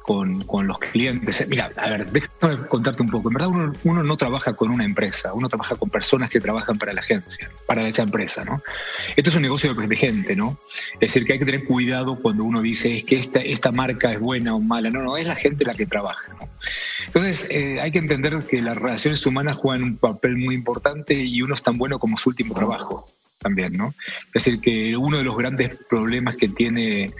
con, 0.03 0.67
los 0.67 0.79
clientes. 0.79 1.45
Mira, 1.47 1.71
a 1.77 1.89
ver, 1.89 2.12
déjame 2.12 2.67
contarte 2.67 3.03
un 3.03 3.10
poco. 3.10 3.29
En 3.29 3.36
verdad, 3.36 3.49
uno, 3.84 4.03
no 4.03 4.17
trabaja 4.17 4.53
con 4.55 4.71
una 4.71 4.84
empresa, 4.84 5.36
uno 5.36 5.47
trabaja 5.49 5.75
con 5.75 5.91
personas 5.91 6.32
que 6.32 6.39
trabajan 6.39 6.79
para 6.79 6.93
la 6.93 7.01
agencia, 7.01 7.49
para 7.67 7.88
esa 7.88 8.01
empresa, 8.01 8.43
¿no? 8.43 8.63
Esto 9.15 9.29
es 9.29 9.36
un 9.36 9.43
negocio 9.43 9.71
de 9.73 9.95
gente, 9.95 10.36
¿no? 10.36 10.58
Es 10.93 10.99
decir, 10.99 11.25
que 11.25 11.34
hay 11.34 11.39
que 11.39 11.45
tener 11.45 11.63
cuidado 11.63 12.17
cuando 12.19 12.43
uno 12.43 12.62
dice 12.62 12.95
es 12.95 13.03
que 13.03 13.19
esta, 13.19 13.39
esta 13.39 13.71
marca 13.71 14.12
es 14.12 14.19
buena 14.19 14.55
o 14.55 14.60
mala. 14.60 14.89
No, 14.89 15.03
no, 15.03 15.15
es 15.15 15.27
la 15.27 15.36
gente 15.36 15.63
la 15.63 15.75
que 15.75 15.86
trabaja. 15.86 16.36
Entonces, 17.05 17.47
eh, 17.51 17.79
hay 17.79 17.91
que 17.91 17.99
entender 17.99 18.38
que 18.49 18.63
las 18.63 18.77
relaciones 18.77 19.23
humanas 19.27 19.58
juegan 19.58 19.84
un 19.84 19.97
papel 19.97 20.38
muy 20.38 20.55
importante 20.55 21.13
y 21.13 21.41
uno 21.43 21.53
es 21.53 21.62
tan 21.62 21.77
bueno 21.77 21.99
como 21.99 22.17
su 22.17 22.29
último 22.29 22.55
trabajo 22.55 23.05
también, 23.39 23.73
¿no? 23.73 23.93
Es 24.34 24.43
decir, 24.45 24.60
que 24.62 24.95
uno 24.95 25.17
de 25.17 25.23
los 25.23 25.36
grandes 25.36 25.78
problemas 25.89 26.36
que 26.36 26.49
tiene 26.49 27.12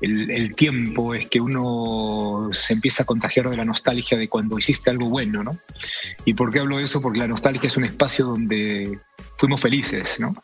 el, 0.00 0.54
tiempo 0.54 1.14
es 1.14 1.26
que 1.26 1.40
uno 1.40 2.48
se 2.52 2.72
empieza 2.72 3.02
a 3.02 3.06
contagiar 3.06 3.50
de 3.50 3.56
la 3.56 3.64
nostalgia 3.64 4.16
de 4.16 4.28
cuando 4.28 4.58
hiciste 4.58 4.90
algo 4.90 5.08
bueno, 5.08 5.42
¿no? 5.42 5.58
¿Y 6.24 6.34
por 6.34 6.52
qué 6.52 6.60
hablo 6.60 6.78
de 6.78 6.84
eso? 6.84 7.02
Porque 7.02 7.18
la 7.18 7.28
nostalgia 7.28 7.66
es 7.66 7.76
un 7.76 7.84
espacio 7.84 8.24
donde 8.24 8.98
fuimos 9.36 9.60
felices, 9.60 10.18
¿no? 10.18 10.34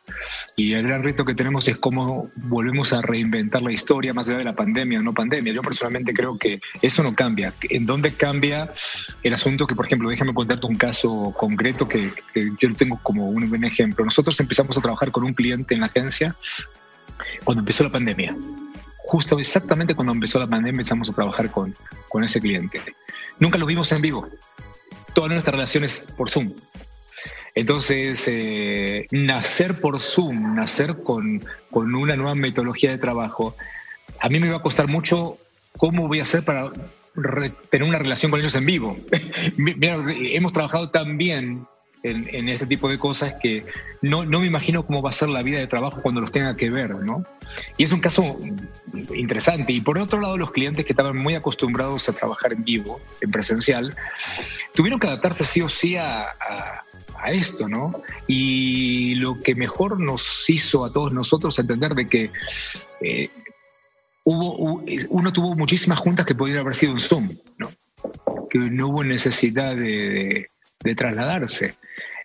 Y 0.57 0.75
el 0.75 0.87
gran 0.87 1.03
reto 1.03 1.25
que 1.25 1.35
tenemos 1.35 1.69
es 1.69 1.79
cómo 1.79 2.31
volvemos 2.37 2.93
a 2.93 3.01
reinventar 3.01 3.63
la 3.63 3.73
historia 3.73 4.13
más 4.13 4.29
allá 4.29 4.39
de 4.39 4.45
la 4.45 4.55
pandemia 4.55 5.01
o 5.01 5.03
no 5.03 5.15
pandemia. 5.15 5.53
Yo 5.53 5.63
personalmente 5.63 6.13
creo 6.13 6.39
que 6.39 6.61
eso 6.83 7.03
no 7.03 7.15
cambia. 7.15 7.55
¿En 7.63 7.87
dónde 7.87 8.13
cambia 8.13 8.71
el 9.23 9.35
asunto? 9.35 9.67
Que, 9.67 9.75
por 9.75 9.87
ejemplo, 9.87 10.09
déjame 10.09 10.35
contarte 10.35 10.67
un 10.67 10.77
caso 10.77 11.35
concreto 11.37 11.89
que, 11.89 12.11
que 12.35 12.51
yo 12.59 12.73
tengo 12.75 12.99
como 13.03 13.29
un 13.29 13.49
buen 13.49 13.65
ejemplo. 13.65 14.05
Nosotros 14.05 14.39
empezamos 14.41 14.77
a 14.77 14.83
trabajar 14.83 15.11
con 15.11 15.25
un 15.25 15.33
cliente 15.33 15.75
en 15.75 15.81
la 15.81 15.87
agencia 15.87 16.37
cuando 17.45 17.61
empezó 17.61 17.85
la 17.85 17.91
pandemia. 17.91 18.37
Justo 19.07 19.39
exactamente 19.39 19.95
cuando 19.95 20.13
empezó 20.13 20.41
la 20.41 20.49
pandemia 20.49 20.71
empezamos 20.71 21.09
a 21.11 21.15
trabajar 21.15 21.51
con, 21.51 21.75
con 22.09 22.25
ese 22.25 22.41
cliente. 22.41 22.81
Nunca 23.39 23.57
lo 23.57 23.65
vimos 23.65 23.93
en 23.93 24.03
vivo. 24.03 24.29
Todas 25.15 25.31
nuestras 25.31 25.55
relaciones 25.55 26.13
por 26.17 26.29
Zoom. 26.29 26.53
Entonces, 27.55 28.25
eh, 28.27 29.07
nacer 29.13 29.81
por 29.81 30.01
Zoom, 30.01 30.57
nacer 30.57 31.03
con, 31.05 31.43
con 31.71 31.95
una 31.95 32.17
nueva 32.17 32.35
metodología 32.35 32.91
de 32.91 32.99
trabajo, 32.99 33.57
a 34.21 34.29
mí 34.29 34.41
me 34.41 34.51
va 34.51 34.59
a 34.59 34.63
costar 34.63 34.89
mucho 34.89 35.39
cómo 35.77 36.09
voy 36.09 36.19
a 36.19 36.23
hacer 36.23 36.45
para 36.45 36.71
tener 37.71 37.89
una 37.89 37.99
relación 37.99 38.31
con 38.31 38.41
ellos 38.41 38.57
en 38.57 38.67
vivo. 38.67 38.97
Mira, 39.57 40.05
hemos 40.09 40.53
trabajado 40.53 40.91
tan 40.91 41.17
bien 41.17 41.65
en, 42.11 42.29
en, 42.33 42.49
ese 42.49 42.67
tipo 42.67 42.89
de 42.89 42.99
cosas 42.99 43.35
que 43.41 43.65
no, 44.03 44.25
no, 44.25 44.41
me 44.41 44.47
imagino 44.47 44.85
cómo 44.85 45.03
va 45.03 45.11
a 45.11 45.13
ser 45.13 45.29
la 45.29 45.43
vida 45.43 45.59
de 45.59 45.67
trabajo 45.67 46.03
cuando 46.03 46.21
los 46.21 46.33
tenga 46.33 46.57
que 46.57 46.71
ver, 46.71 46.91
¿no? 46.95 47.25
Y 47.77 47.85
es 47.85 47.93
un 47.93 48.01
caso 48.01 48.39
interesante. 49.15 49.73
Y 49.73 49.81
por 49.81 49.99
otro 49.99 50.21
lado, 50.21 50.37
los 50.37 50.53
clientes 50.53 50.85
que 50.85 50.93
estaban 50.93 51.17
muy 51.17 51.35
acostumbrados 51.35 52.09
a 52.09 52.13
trabajar 52.13 52.53
en 52.53 52.65
vivo, 52.65 53.01
en 53.21 53.31
presencial, 53.31 53.95
tuvieron 54.75 55.01
que 55.01 55.07
adaptarse 55.07 55.45
sí 55.45 55.61
o 55.63 55.69
sí 55.69 55.97
a, 55.97 56.27
a 57.19 57.31
esto, 57.31 57.69
¿no? 57.69 58.03
Y 58.27 59.15
lo 59.17 59.41
que 59.43 59.55
mejor 59.55 60.01
nos 60.01 60.49
hizo 60.49 60.85
a 60.85 60.93
todos 60.93 61.13
nosotros 61.13 61.59
entender 61.59 61.95
de 61.95 62.09
que 62.09 62.31
eh, 63.01 63.31
hubo, 64.25 64.83
uno 65.09 65.33
tuvo 65.33 65.55
muchísimas 65.55 65.99
juntas 65.99 66.27
que 66.27 66.35
podrían 66.35 66.61
haber 66.61 66.75
sido 66.75 66.93
en 66.93 66.99
Zoom, 66.99 67.31
¿no? 67.59 67.71
Que 68.51 68.59
no 68.59 68.89
hubo 68.89 69.05
necesidad 69.05 69.75
de, 69.75 70.47
de 70.81 70.95
trasladarse. 70.95 71.75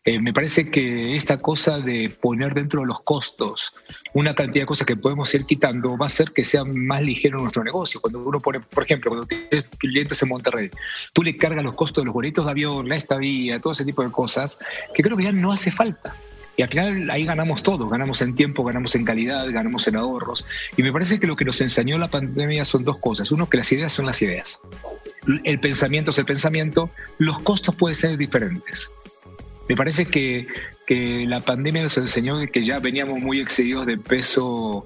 Eh, 0.03 0.19
me 0.19 0.33
parece 0.33 0.71
que 0.71 1.15
esta 1.15 1.37
cosa 1.37 1.79
de 1.79 2.11
poner 2.19 2.55
dentro 2.55 2.81
de 2.81 2.87
los 2.87 3.01
costos 3.01 3.71
una 4.15 4.33
cantidad 4.33 4.63
de 4.63 4.65
cosas 4.65 4.87
que 4.87 4.95
podemos 4.95 5.31
ir 5.35 5.45
quitando 5.45 5.95
va 5.95 6.05
a 6.05 6.07
hacer 6.07 6.31
que 6.31 6.43
sea 6.43 6.63
más 6.65 7.03
ligero 7.03 7.37
nuestro 7.37 7.63
negocio. 7.63 8.01
Cuando 8.01 8.23
uno 8.23 8.39
pone, 8.39 8.61
por 8.61 8.83
ejemplo, 8.83 9.11
cuando 9.11 9.27
tienes 9.27 9.67
clientes 9.77 10.23
en 10.23 10.29
Monterrey, 10.29 10.71
tú 11.13 11.21
le 11.21 11.37
cargas 11.37 11.63
los 11.63 11.75
costos 11.75 12.01
de 12.01 12.05
los 12.07 12.15
boletos 12.15 12.45
de 12.45 12.49
avión, 12.49 12.89
la 12.89 12.95
estadía, 12.95 13.61
todo 13.61 13.73
ese 13.73 13.85
tipo 13.85 14.03
de 14.03 14.09
cosas, 14.11 14.57
que 14.95 15.03
creo 15.03 15.15
que 15.15 15.25
ya 15.25 15.31
no 15.31 15.51
hace 15.51 15.69
falta. 15.69 16.15
Y 16.57 16.63
al 16.63 16.69
final 16.69 17.09
ahí 17.11 17.23
ganamos 17.23 17.61
todo, 17.61 17.87
ganamos 17.87 18.23
en 18.23 18.35
tiempo, 18.35 18.63
ganamos 18.63 18.95
en 18.95 19.05
calidad, 19.05 19.51
ganamos 19.51 19.87
en 19.87 19.97
ahorros. 19.97 20.47
Y 20.77 20.81
me 20.81 20.91
parece 20.91 21.19
que 21.19 21.27
lo 21.27 21.35
que 21.35 21.45
nos 21.45 21.61
enseñó 21.61 21.99
la 21.99 22.07
pandemia 22.07 22.65
son 22.65 22.83
dos 22.83 22.97
cosas. 22.97 23.31
Uno, 23.31 23.47
que 23.47 23.57
las 23.57 23.71
ideas 23.71 23.93
son 23.93 24.07
las 24.07 24.19
ideas. 24.23 24.61
El 25.43 25.59
pensamiento 25.59 26.09
es 26.09 26.17
el 26.17 26.25
pensamiento, 26.25 26.89
los 27.19 27.37
costos 27.39 27.75
pueden 27.75 27.95
ser 27.95 28.17
diferentes. 28.17 28.89
Me 29.71 29.77
parece 29.77 30.05
que, 30.05 30.47
la 31.27 31.39
pandemia 31.39 31.83
nos 31.83 31.97
enseñó 31.97 32.45
que 32.51 32.65
ya 32.65 32.79
veníamos 32.79 33.21
muy 33.21 33.39
excedidos 33.39 33.85
de 33.85 33.97
peso 33.97 34.85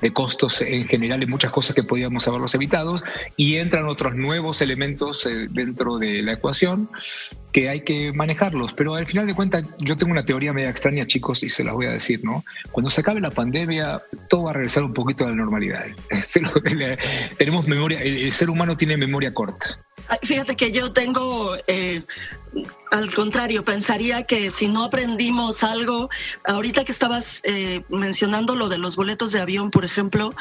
de 0.00 0.12
costos 0.12 0.60
en 0.60 0.86
general 0.86 1.20
en 1.24 1.28
muchas 1.28 1.50
cosas 1.50 1.74
que 1.74 1.82
podíamos 1.82 2.28
haberlos 2.28 2.54
evitado 2.54 3.02
y 3.36 3.56
entran 3.56 3.86
otros 3.88 4.14
nuevos 4.14 4.62
elementos 4.62 5.26
eh, 5.26 5.48
dentro 5.50 5.98
de 5.98 6.22
la 6.22 6.34
ecuación 6.34 6.88
que 7.52 7.68
hay 7.68 7.82
que 7.82 8.12
manejarlos. 8.12 8.72
Pero 8.72 8.94
al 8.94 9.06
final 9.06 9.26
de 9.26 9.34
cuentas 9.34 9.64
yo 9.78 9.96
tengo 9.96 10.12
una 10.12 10.24
teoría 10.24 10.52
media 10.52 10.70
extraña, 10.70 11.06
chicos, 11.06 11.42
y 11.42 11.48
se 11.48 11.64
las 11.64 11.74
voy 11.74 11.86
a 11.86 11.90
decir, 11.90 12.20
¿no? 12.24 12.44
Cuando 12.70 12.90
se 12.90 13.00
acabe 13.00 13.20
la 13.20 13.30
pandemia, 13.30 14.00
todo 14.28 14.44
va 14.44 14.50
a 14.50 14.54
regresar 14.54 14.84
un 14.84 14.94
poquito 14.94 15.24
a 15.24 15.30
la 15.30 15.34
normalidad. 15.34 15.86
Tenemos 17.38 17.66
memoria, 17.66 17.98
el 17.98 18.32
ser 18.32 18.50
humano 18.50 18.76
tiene 18.76 18.96
memoria 18.96 19.32
corta. 19.32 19.78
Fíjate 20.22 20.56
que 20.56 20.72
yo 20.72 20.92
tengo 20.92 21.54
eh, 21.66 22.02
al 22.90 23.14
contrario, 23.14 23.64
pensaría 23.64 24.24
que 24.24 24.50
si 24.50 24.68
no 24.68 24.84
aprendimos 24.84 25.62
algo, 25.62 26.10
ahorita 26.44 26.84
que 26.84 26.90
estabas 26.90 27.40
eh, 27.44 27.84
mencionando 27.88 28.56
lo 28.56 28.68
de 28.68 28.78
los 28.78 28.96
boletos 28.96 29.30
de 29.30 29.40
avión, 29.40 29.70
por 29.70 29.84
ejemplo, 29.84 30.34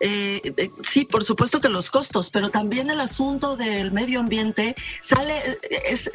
eh, 0.00 0.40
eh, 0.56 0.70
sí, 0.82 1.04
por 1.04 1.22
supuesto 1.22 1.60
que 1.60 1.68
los 1.68 1.90
costos, 1.90 2.30
pero 2.30 2.50
también 2.50 2.90
el 2.90 2.98
asunto 2.98 3.56
del 3.56 3.92
medio 3.92 4.18
ambiente 4.18 4.74
sale, 5.00 5.34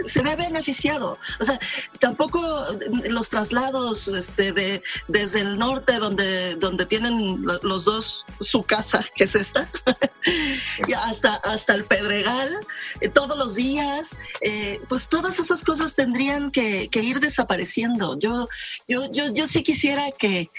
se 0.06 0.22
ve 0.22 0.36
beneficiado. 0.38 1.18
O 1.40 1.44
sea, 1.44 1.60
tampoco 2.00 2.40
los 3.10 3.30
traslados 3.30 4.08
este, 4.08 4.54
de, 4.54 4.82
desde 5.08 5.42
el 5.42 5.58
norte, 5.58 6.00
donde, 6.00 6.56
donde 6.56 6.86
tienen 6.86 7.46
los 7.62 7.86
dos 7.86 8.26
su 8.40 8.64
casa, 8.64 9.06
que 9.16 9.26
es 9.26 9.36
esta, 9.36 9.70
hasta, 11.06 11.36
hasta 11.36 11.74
el 11.74 11.84
Pedregal, 11.84 12.52
todos 13.14 13.38
los 13.38 13.56
días, 13.56 14.20
pues 14.88 15.10
todas 15.10 15.40
esas 15.40 15.64
cosas 15.64 15.96
tendrían 15.96 16.52
que, 16.52 16.90
ir 16.98 17.20
desapareciendo. 17.20 18.18
Yo, 18.20 18.50
yo, 18.88 19.10
yo, 19.12 19.32
yo 19.32 19.48
sí 19.48 19.64
quisiera 19.64 20.12
que, 20.12 20.50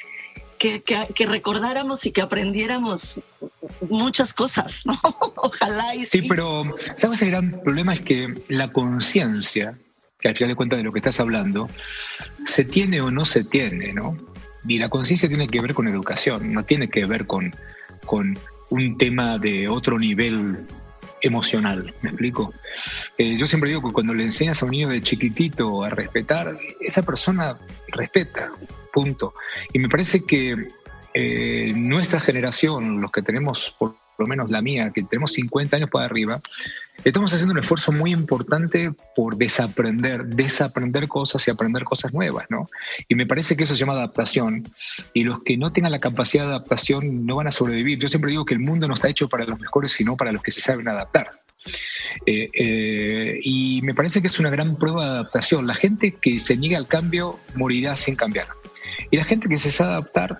que, 0.59 0.83
que, 0.83 1.27
recordáramos 1.27 2.05
y 2.07 2.13
que 2.13 2.21
aprendiéramos 2.21 3.21
muchas 3.89 4.35
cosas, 4.35 4.85
¿no? 4.85 4.99
Ojalá 5.37 5.95
y 5.95 6.05
sí. 6.05 6.21
Sí, 6.21 6.29
pero 6.29 6.65
¿sabes? 6.95 7.23
El 7.23 7.31
gran 7.31 7.61
problema 7.63 7.95
es 7.95 8.01
que 8.01 8.35
la 8.49 8.73
conciencia, 8.73 9.79
que 10.21 10.29
al 10.29 10.37
final 10.37 10.51
de 10.51 10.57
cuentas 10.57 10.79
de 10.79 10.85
lo 10.85 10.93
que 10.93 10.99
estás 10.99 11.21
hablando, 11.21 11.69
se 12.47 12.65
tiene 12.65 13.01
o 13.01 13.11
no 13.11 13.25
se 13.25 13.45
tiene, 13.45 13.93
¿no? 13.93 14.17
Y 14.67 14.79
la 14.79 14.89
conciencia 14.89 15.29
tiene 15.29 15.47
que 15.47 15.61
ver 15.61 15.75
con 15.75 15.89
educación, 15.89 16.53
no 16.53 16.65
tiene 16.65 16.91
que 16.91 17.07
ver 17.07 17.27
con, 17.27 17.55
con 18.05 18.39
un 18.71 18.99
tema 18.99 19.39
de 19.39 19.69
otro 19.69 19.99
nivel 19.99 20.67
emocional, 21.23 21.95
¿me 22.03 22.11
explico? 22.11 22.53
Eh, 23.17 23.37
yo 23.37 23.47
siempre 23.47 23.71
digo 23.71 23.83
que 23.87 23.93
cuando 23.93 24.15
le 24.15 24.25
enseñas 24.25 24.63
a 24.63 24.67
un 24.67 24.73
niño 24.73 24.89
de 24.89 25.01
chiquitito 25.01 25.85
a 25.85 25.91
respetar, 25.91 26.57
esa 26.81 27.03
persona 27.03 27.59
respeta, 27.89 28.53
punto. 28.93 29.35
Y 29.73 29.79
me 29.79 29.89
parece 29.89 30.25
que 30.25 30.69
eh, 31.15 31.73
nuestra 31.75 32.21
generación, 32.21 33.01
los 33.01 33.11
que 33.11 33.23
tenemos 33.23 33.75
por 33.79 33.97
lo 34.19 34.27
menos 34.27 34.51
la 34.51 34.61
mía, 34.61 34.91
que 34.93 35.05
tenemos 35.05 35.33
50 35.33 35.77
años 35.77 35.91
para 35.91 36.05
arriba, 36.05 36.41
estamos 37.05 37.33
haciendo 37.33 37.53
un 37.53 37.61
esfuerzo 37.61 37.93
muy 37.93 38.11
importante 38.11 38.93
por 39.15 39.37
desaprender, 39.37 40.27
desaprender 40.27 41.07
cosas 41.07 41.47
y 41.47 41.53
aprender 41.53 41.85
cosas 41.85 42.13
nuevas, 42.13 42.47
¿no? 42.51 42.69
Y 43.09 43.15
me 43.15 43.27
parece 43.27 43.57
que 43.57 43.63
eso 43.63 43.75
se 43.75 43.81
llama 43.81 43.93
adaptación. 43.93 44.65
Y 45.15 45.23
los 45.23 45.43
que 45.45 45.57
no 45.57 45.73
tengan 45.73 45.93
la 45.93 46.01
capacidad 46.01 46.45
de 46.45 46.51
adaptación 46.51 47.27
no 47.27 47.37
van 47.37 47.47
a 47.47 47.53
sobrevivir. 47.53 48.01
Yo 48.01 48.09
siempre 48.09 48.31
digo 48.31 48.45
que 48.45 48.55
el 48.55 48.61
mundo 48.61 48.89
no 48.89 48.95
está 48.95 49.09
hecho 49.09 49.29
para 49.29 49.45
los 49.45 49.61
mejores, 49.61 49.93
sino 49.93 50.17
para 50.17 50.33
los 50.33 50.43
que 50.43 50.51
se 50.51 50.61
saben 50.61 50.89
adaptar. 50.89 51.31
Eh, 52.27 52.51
eh, 52.53 53.41
y 53.43 53.83
me 53.83 53.95
parece 53.95 54.21
que 54.21 54.27
es 54.27 54.39
una 54.41 54.51
gran 54.51 54.77
prueba 54.77 55.05
de 55.05 55.11
adaptación. 55.11 55.67
La 55.67 55.75
gente 55.75 56.17
que 56.21 56.41
se 56.41 56.57
niega 56.57 56.77
al 56.77 56.89
cambio 56.89 57.39
morirá 57.55 57.95
sin 57.95 58.17
cambiar. 58.17 58.49
Y 59.11 59.17
la 59.17 59.25
gente 59.25 59.49
que 59.49 59.59
se 59.59 59.71
sabe 59.71 59.93
adaptar 59.93 60.39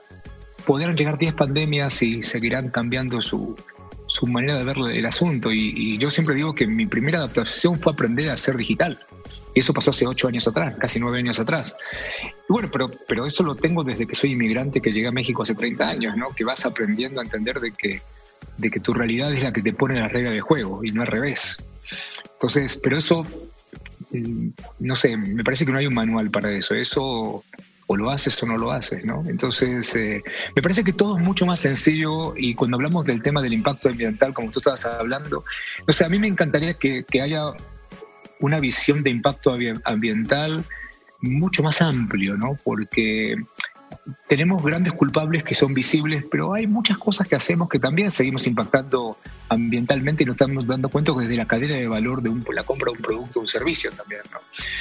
podrán 0.67 0.97
llegar 0.97 1.19
10 1.19 1.35
pandemias 1.35 2.03
y 2.03 2.23
seguirán 2.23 2.69
cambiando 2.69 3.23
su, 3.23 3.57
su 4.09 4.27
manera 4.27 4.57
de 4.57 4.65
ver 4.65 4.77
el 4.93 5.07
asunto. 5.07 5.53
Y, 5.53 5.97
yo 5.99 6.11
siempre 6.11 6.35
digo 6.35 6.55
que 6.55 6.67
mi 6.67 6.87
primera 6.87 7.19
adaptación 7.19 7.79
fue 7.79 7.93
aprender 7.93 8.31
a 8.31 8.37
ser 8.37 8.57
digital. 8.57 8.99
Y 9.55 9.61
eso 9.61 9.73
pasó 9.73 9.91
hace 9.91 10.07
ocho 10.07 10.29
años 10.29 10.47
atrás, 10.49 10.75
casi 10.79 10.99
nueve 10.99 11.19
años 11.19 11.39
atrás. 11.39 11.77
Y 12.49 12.53
bueno, 12.53 12.69
pero, 12.73 12.91
pero 13.07 13.27
eso 13.27 13.43
lo 13.43 13.55
tengo 13.55 13.85
desde 13.85 14.07
que 14.07 14.15
soy 14.15 14.33
inmigrante, 14.33 14.81
que 14.81 14.93
llegué 14.93 15.09
a 15.09 15.13
México 15.13 15.43
hace 15.43 15.55
30 15.55 15.89
años, 15.89 16.17
¿no? 16.17 16.31
Que 16.35 16.45
vas 16.45 16.65
aprendiendo 16.67 17.21
a 17.21 17.25
entender 17.25 17.61
de 17.61 17.73
que, 17.73 18.01
de 18.57 18.71
que 18.71 18.81
tu 18.81 18.93
realidad 18.93 19.33
es 19.33 19.43
la 19.43 19.53
que 19.53 19.63
te 19.63 19.73
pone 19.73 19.99
la 19.99 20.09
regla 20.09 20.31
de 20.31 20.41
juego 20.41 20.85
y 20.85 20.93
no 20.93 21.03
al 21.03 21.09
revés. 21.09 21.59
Entonces, 22.35 22.79
pero 22.83 22.97
eso, 22.97 23.25
mm, 24.11 24.49
no 24.81 24.97
sé, 24.97 25.17
me 25.17 25.45
parece 25.45 25.67
que 25.67 25.73
no 25.73 25.79
hay 25.79 25.87
un 25.87 25.95
manual 25.95 26.31
para 26.31 26.51
eso. 26.53 26.75
Eso 26.75 27.45
o 27.89 27.97
lo 27.97 28.11
haces 28.11 28.41
o 28.43 28.47
no 28.47 28.57
lo 28.57 28.71
haces, 28.71 29.05
¿no? 29.05 29.25
Entonces, 29.27 29.97
eh, 29.97 30.23
me 30.55 30.63
parece 30.63 30.85
que 30.85 30.93
todo 30.93 31.19
es 31.19 31.25
mucho 31.25 31.47
más 31.47 31.61
sencillo 31.61 32.35
y 32.37 32.55
cuando 32.55 32.77
hablamos 32.77 33.07
del 33.07 33.23
tema 33.23 33.41
del 33.41 33.55
impacto 33.55 33.89
ambiental, 33.89 34.35
como 34.35 34.51
tú 34.51 34.61
estabas 34.61 34.85
hablando, 34.85 35.43
no 35.87 35.93
sé, 35.93 36.05
a 36.05 36.09
mí 36.09 36.19
me 36.19 36.29
encantaría 36.29 36.75
que, 36.75 37.05
que 37.05 37.23
haya 37.23 37.53
una 38.41 38.59
visión 38.61 39.03
de 39.03 39.11
impacto 39.11 39.57
ambiental 39.85 40.65
mucho 41.21 41.63
más 41.63 41.81
amplio, 41.81 42.37
¿no? 42.37 42.59
Porque 42.63 43.37
tenemos 44.27 44.63
grandes 44.63 44.93
culpables 44.93 45.43
que 45.43 45.55
son 45.55 45.75
visibles, 45.75 46.25
pero 46.31 46.55
hay 46.55 46.67
muchas 46.67 46.99
cosas 46.99 47.27
que 47.27 47.37
hacemos 47.37 47.69
que 47.69 47.79
también 47.79 48.11
seguimos 48.11 48.47
impactando 48.47 49.17
ambientalmente 49.49 50.23
y 50.23 50.27
nos 50.27 50.35
estamos 50.35 50.67
dando 50.67 50.89
cuenta 50.89 51.13
desde 51.13 51.37
la 51.37 51.47
cadena 51.47 51.75
de 51.75 51.89
valor 51.89 52.23
de 52.23 52.31
la 52.53 52.63
compra 52.63 52.93
de 52.93 52.99
un 52.99 53.03
producto 53.03 53.39
o 53.39 53.43
un 53.43 53.49
servicio 53.49 53.91
también. 53.93 54.23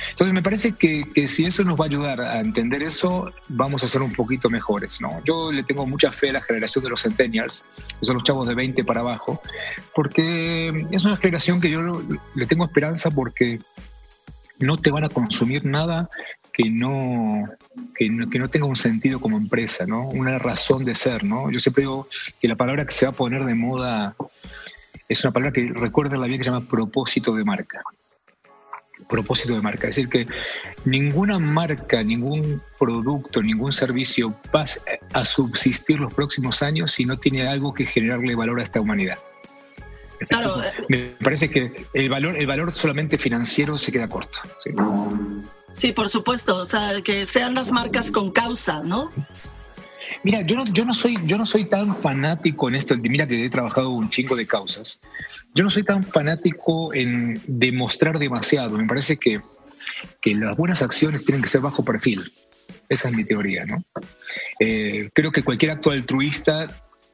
Entonces 0.09 0.33
me 0.33 0.41
parece 0.41 0.73
que, 0.73 1.03
que, 1.13 1.27
si 1.27 1.45
eso 1.45 1.63
nos 1.63 1.79
va 1.79 1.85
a 1.85 1.87
ayudar 1.87 2.21
a 2.21 2.39
entender 2.39 2.83
eso, 2.83 3.31
vamos 3.47 3.83
a 3.83 3.87
ser 3.87 4.01
un 4.01 4.11
poquito 4.11 4.49
mejores. 4.49 5.01
¿no? 5.01 5.21
Yo 5.23 5.51
le 5.51 5.63
tengo 5.63 5.85
mucha 5.85 6.11
fe 6.11 6.29
a 6.29 6.33
la 6.33 6.41
generación 6.41 6.83
de 6.83 6.89
los 6.89 7.01
centennials, 7.01 7.65
que 7.99 8.05
son 8.05 8.15
los 8.15 8.23
chavos 8.23 8.47
de 8.47 8.55
20 8.55 8.83
para 8.83 9.01
abajo, 9.01 9.41
porque 9.95 10.87
es 10.91 11.05
una 11.05 11.17
generación 11.17 11.61
que 11.61 11.69
yo 11.69 11.81
le 12.35 12.45
tengo 12.45 12.65
esperanza 12.65 13.11
porque 13.11 13.59
no 14.59 14.77
te 14.77 14.91
van 14.91 15.03
a 15.03 15.09
consumir 15.09 15.65
nada 15.65 16.09
que 16.57 16.71
no, 16.71 17.43
que 17.95 18.09
no, 18.09 18.29
que 18.29 18.39
no, 18.39 18.47
tenga 18.47 18.65
un 18.65 18.75
sentido 18.75 19.19
como 19.19 19.37
empresa, 19.37 19.85
¿no? 19.85 20.07
Una 20.09 20.37
razón 20.37 20.85
de 20.85 20.95
ser, 20.95 21.23
¿no? 21.23 21.51
Yo 21.51 21.59
siempre 21.59 21.81
digo 21.81 22.07
que 22.39 22.47
la 22.47 22.55
palabra 22.55 22.85
que 22.85 22.93
se 22.93 23.05
va 23.05 23.11
a 23.11 23.15
poner 23.15 23.45
de 23.45 23.55
moda 23.55 24.15
es 25.09 25.23
una 25.23 25.31
palabra 25.31 25.53
que 25.53 25.71
recuerda 25.73 26.17
la 26.17 26.27
vida 26.27 26.37
que 26.37 26.43
se 26.43 26.51
llama 26.51 26.67
propósito 26.67 27.33
de 27.35 27.43
marca. 27.43 27.81
propósito 29.07 29.53
de 29.53 29.61
marca. 29.61 29.87
Es 29.87 29.95
decir, 29.95 30.09
que 30.09 30.27
ninguna 30.85 31.39
marca, 31.39 32.03
ningún 32.03 32.61
producto, 32.79 33.41
ningún 33.41 33.71
servicio 33.71 34.35
va 34.53 34.65
a 35.13 35.25
subsistir 35.25 35.99
los 35.99 36.13
próximos 36.13 36.61
años 36.61 36.91
si 36.91 37.05
no 37.05 37.17
tiene 37.17 37.47
algo 37.47 37.73
que 37.73 37.85
generarle 37.85 38.35
valor 38.35 38.59
a 38.59 38.63
esta 38.63 38.81
humanidad. 38.81 39.17
Claro. 40.29 40.61
Eh, 40.61 40.71
Me 40.89 40.97
parece 41.23 41.49
que 41.49 41.85
el 41.93 42.09
valor, 42.09 42.37
el 42.37 42.47
valor 42.47 42.71
solamente 42.71 43.17
financiero 43.17 43.77
se 43.77 43.91
queda 43.91 44.07
corto. 44.07 44.39
¿sí? 44.63 44.71
Por 45.95 46.09
supuesto. 46.09 46.55
O 46.55 46.65
sea, 46.65 47.01
que 47.03 47.25
sean 47.25 47.53
las 47.53 47.71
marcas 47.71 48.11
con 48.11 48.31
causa, 48.31 48.83
¿no? 48.83 49.11
Mira, 50.23 50.41
yo 50.41 50.55
no, 50.55 50.65
yo 50.67 50.85
no 50.85 50.93
soy, 50.93 51.17
yo 51.25 51.37
no 51.37 51.45
soy 51.45 51.65
tan 51.65 51.95
fanático 51.95 52.69
en 52.69 52.75
esto. 52.75 52.95
Mira 52.97 53.27
que 53.27 53.45
he 53.45 53.49
trabajado 53.49 53.89
un 53.89 54.09
chingo 54.09 54.35
de 54.35 54.47
causas. 54.47 55.01
Yo 55.53 55.63
no 55.63 55.69
soy 55.69 55.83
tan 55.83 56.03
fanático 56.03 56.93
en 56.93 57.41
demostrar 57.47 58.19
demasiado. 58.19 58.77
Me 58.77 58.87
parece 58.87 59.17
que, 59.17 59.41
que 60.21 60.35
las 60.35 60.55
buenas 60.55 60.81
acciones 60.81 61.25
tienen 61.25 61.41
que 61.41 61.49
ser 61.49 61.61
bajo 61.61 61.83
perfil. 61.83 62.31
Esa 62.89 63.09
es 63.09 63.15
mi 63.15 63.25
teoría, 63.25 63.65
¿no? 63.65 63.83
Eh, 64.59 65.09
creo 65.13 65.31
que 65.31 65.43
cualquier 65.43 65.71
acto 65.71 65.91
altruista 65.91 66.67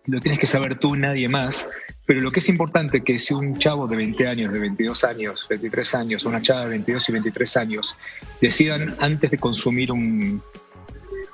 lo 0.07 0.19
tienes 0.19 0.39
que 0.39 0.47
saber 0.47 0.75
tú, 0.75 0.95
nadie 0.95 1.29
más. 1.29 1.67
Pero 2.05 2.19
lo 2.19 2.31
que 2.31 2.39
es 2.39 2.49
importante 2.49 2.97
es 2.97 3.03
que 3.03 3.17
si 3.17 3.33
un 3.33 3.57
chavo 3.57 3.87
de 3.87 3.95
20 3.95 4.27
años, 4.27 4.51
de 4.51 4.59
22 4.59 5.03
años, 5.05 5.47
23 5.49 5.95
años, 5.95 6.25
una 6.25 6.41
chava 6.41 6.63
de 6.63 6.69
22 6.69 7.09
y 7.09 7.11
23 7.13 7.57
años 7.57 7.95
decidan 8.41 8.95
antes 8.99 9.31
de 9.31 9.37
consumir 9.37 9.91
un, 9.91 10.41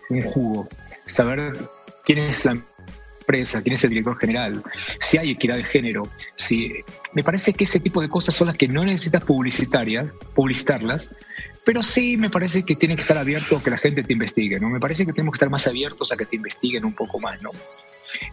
un 0.10 0.22
jugo, 0.22 0.70
saber 1.08 1.58
quién 2.06 2.20
es 2.20 2.46
la 2.46 2.52
empresa, 2.52 3.64
quién 3.64 3.74
es 3.74 3.84
el 3.84 3.90
director 3.90 4.18
general, 4.18 4.64
si 5.00 5.18
hay 5.18 5.32
equidad 5.32 5.56
de 5.56 5.64
género, 5.64 6.08
si 6.36 6.84
me 7.14 7.24
parece 7.24 7.54
que 7.54 7.64
ese 7.64 7.80
tipo 7.80 8.02
de 8.02 8.10
cosas 8.10 8.36
son 8.36 8.48
las 8.48 8.58
que 8.58 8.68
no 8.68 8.86
necesitas 8.86 9.24
publicitarias, 9.24 10.12
publicitarlas, 10.36 11.16
pero 11.70 11.84
sí 11.84 12.18
me 12.18 12.32
parece 12.32 12.64
que 12.64 12.76
tiene 12.76 12.96
que 12.96 13.02
estar 13.02 13.20
abierto 13.20 13.56
a 13.56 13.64
que 13.64 13.70
la 13.70 13.78
gente 13.78 14.02
te 14.02 14.12
investigue, 14.12 14.60
¿no? 14.60 14.70
Me 14.70 14.80
parece 14.80 15.06
que 15.06 15.14
tenemos 15.14 15.34
que 15.34 15.36
estar 15.36 15.52
más 15.52 15.68
abiertos 15.68 16.12
a 16.12 16.18
que 16.18 16.26
te 16.26 16.36
investiguen 16.36 16.84
un 16.84 16.94
poco 16.94 17.20
más, 17.20 17.40
¿no? 17.44 17.52